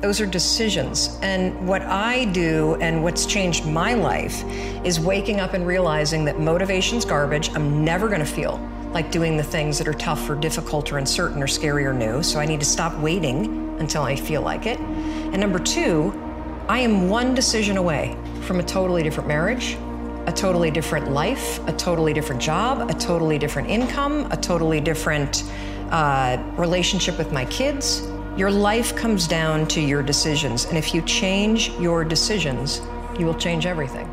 Those 0.00 0.20
are 0.20 0.26
decisions. 0.26 1.20
And 1.22 1.68
what 1.68 1.82
I 1.82 2.24
do 2.32 2.74
and 2.80 3.04
what's 3.04 3.26
changed 3.26 3.64
my 3.64 3.94
life 3.94 4.42
is 4.84 4.98
waking 4.98 5.38
up 5.38 5.54
and 5.54 5.64
realizing 5.64 6.24
that 6.24 6.40
motivation's 6.40 7.04
garbage. 7.04 7.48
I'm 7.54 7.84
never 7.84 8.08
going 8.08 8.18
to 8.18 8.26
feel 8.26 8.58
like 8.94 9.10
doing 9.10 9.36
the 9.36 9.42
things 9.42 9.76
that 9.78 9.88
are 9.88 9.94
tough 9.94 10.30
or 10.30 10.36
difficult 10.36 10.92
or 10.92 10.98
uncertain 10.98 11.42
or 11.42 11.46
scary 11.46 11.84
or 11.84 11.92
new. 11.92 12.22
So 12.22 12.38
I 12.38 12.46
need 12.46 12.60
to 12.60 12.66
stop 12.66 12.96
waiting 13.00 13.76
until 13.80 14.02
I 14.02 14.16
feel 14.16 14.40
like 14.40 14.66
it. 14.66 14.78
And 14.78 15.38
number 15.38 15.58
two, 15.58 16.12
I 16.68 16.78
am 16.78 17.08
one 17.08 17.34
decision 17.34 17.76
away 17.76 18.16
from 18.42 18.60
a 18.60 18.62
totally 18.62 19.02
different 19.02 19.28
marriage, 19.28 19.76
a 20.26 20.32
totally 20.32 20.70
different 20.70 21.10
life, 21.10 21.58
a 21.68 21.72
totally 21.72 22.14
different 22.14 22.40
job, 22.40 22.88
a 22.88 22.94
totally 22.94 23.38
different 23.38 23.68
income, 23.68 24.30
a 24.30 24.36
totally 24.36 24.80
different 24.80 25.44
uh, 25.90 26.42
relationship 26.56 27.18
with 27.18 27.32
my 27.32 27.44
kids, 27.46 28.02
your 28.36 28.50
life 28.50 28.96
comes 28.96 29.28
down 29.28 29.66
to 29.68 29.80
your 29.80 30.02
decisions. 30.02 30.64
And 30.64 30.76
if 30.76 30.94
you 30.94 31.02
change 31.02 31.70
your 31.78 32.04
decisions, 32.04 32.80
you 33.18 33.26
will 33.26 33.34
change 33.34 33.66
everything. 33.66 34.12